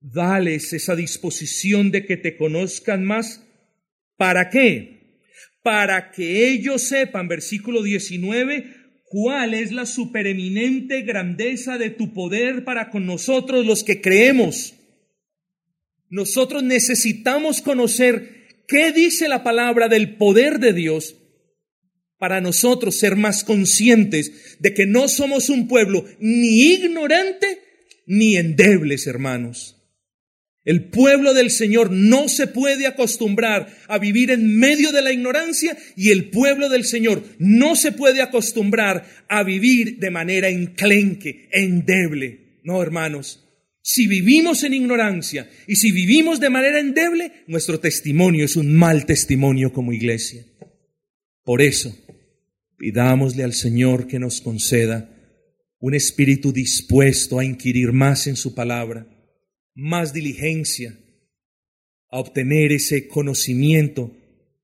dales 0.00 0.72
esa 0.72 0.96
disposición 0.96 1.90
de 1.90 2.04
que 2.04 2.16
te 2.16 2.36
conozcan 2.36 3.04
más. 3.04 3.46
¿Para 4.16 4.50
qué? 4.50 5.20
Para 5.62 6.10
que 6.10 6.48
ellos 6.48 6.82
sepan, 6.82 7.28
versículo 7.28 7.82
19, 7.82 8.82
cuál 9.04 9.54
es 9.54 9.72
la 9.72 9.86
supereminente 9.86 11.02
grandeza 11.02 11.78
de 11.78 11.90
tu 11.90 12.12
poder 12.12 12.64
para 12.64 12.90
con 12.90 13.06
nosotros 13.06 13.64
los 13.64 13.84
que 13.84 14.00
creemos. 14.00 14.74
Nosotros 16.08 16.62
necesitamos 16.62 17.62
conocer 17.62 18.41
¿Qué 18.66 18.92
dice 18.92 19.28
la 19.28 19.42
palabra 19.42 19.88
del 19.88 20.16
poder 20.16 20.58
de 20.58 20.72
Dios 20.72 21.16
para 22.18 22.40
nosotros 22.40 22.96
ser 22.96 23.16
más 23.16 23.44
conscientes 23.44 24.56
de 24.60 24.74
que 24.74 24.86
no 24.86 25.08
somos 25.08 25.48
un 25.48 25.68
pueblo 25.68 26.04
ni 26.18 26.72
ignorante 26.72 27.62
ni 28.06 28.36
endebles, 28.36 29.06
hermanos? 29.06 29.76
El 30.64 30.84
pueblo 30.84 31.34
del 31.34 31.50
Señor 31.50 31.90
no 31.90 32.28
se 32.28 32.46
puede 32.46 32.86
acostumbrar 32.86 33.76
a 33.88 33.98
vivir 33.98 34.30
en 34.30 34.58
medio 34.58 34.92
de 34.92 35.02
la 35.02 35.12
ignorancia 35.12 35.76
y 35.96 36.10
el 36.10 36.30
pueblo 36.30 36.68
del 36.68 36.84
Señor 36.84 37.24
no 37.38 37.74
se 37.74 37.90
puede 37.90 38.22
acostumbrar 38.22 39.04
a 39.28 39.42
vivir 39.42 39.98
de 39.98 40.10
manera 40.10 40.48
enclenque, 40.48 41.48
endeble. 41.50 42.60
No, 42.62 42.80
hermanos, 42.80 43.42
si 43.82 44.06
vivimos 44.06 44.62
en 44.62 44.74
ignorancia 44.74 45.50
y 45.66 45.76
si 45.76 45.90
vivimos 45.90 46.38
de 46.38 46.50
manera 46.50 46.78
endeble, 46.78 47.44
nuestro 47.48 47.80
testimonio 47.80 48.44
es 48.44 48.54
un 48.54 48.72
mal 48.72 49.06
testimonio 49.06 49.72
como 49.72 49.92
iglesia. 49.92 50.46
Por 51.42 51.60
eso, 51.60 51.96
pidámosle 52.78 53.42
al 53.42 53.52
Señor 53.52 54.06
que 54.06 54.20
nos 54.20 54.40
conceda 54.40 55.08
un 55.80 55.94
espíritu 55.94 56.52
dispuesto 56.52 57.40
a 57.40 57.44
inquirir 57.44 57.92
más 57.92 58.28
en 58.28 58.36
su 58.36 58.54
palabra, 58.54 59.08
más 59.74 60.12
diligencia, 60.12 60.96
a 62.08 62.20
obtener 62.20 62.70
ese 62.70 63.08
conocimiento 63.08 64.16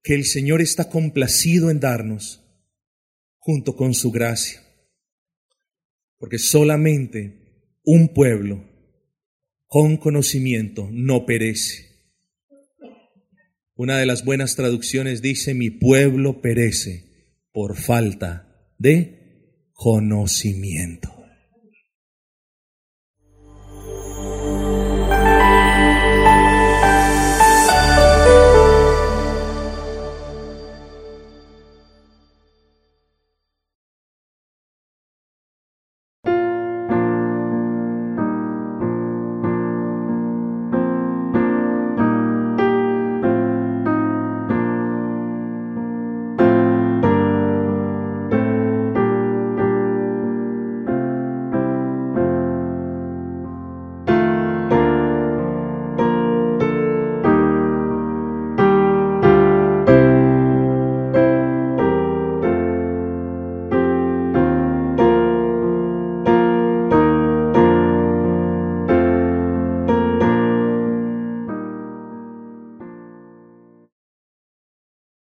que 0.05 0.15
el 0.15 0.27
Señor 0.27 0.61
está 0.61 0.89
complacido 0.89 1.71
en 1.71 1.81
darnos 1.81 2.45
junto 3.39 3.75
con 3.75 3.95
su 3.95 4.13
gracia. 4.13 4.63
Porque 6.19 6.39
solamente 6.39 7.81
un 7.83 8.15
pueblo 8.15 8.78
con 9.69 9.99
conocimiento 9.99 10.89
no 10.91 11.27
perece. 11.27 11.89
Una 13.75 13.99
de 13.99 14.07
las 14.07 14.25
buenas 14.25 14.57
traducciones 14.57 15.23
dice, 15.23 15.55
mi 15.55 15.71
pueblo 15.71 16.41
perece 16.41 17.05
por 17.53 17.77
falta 17.77 18.73
de 18.79 19.69
conocimiento. 19.75 21.18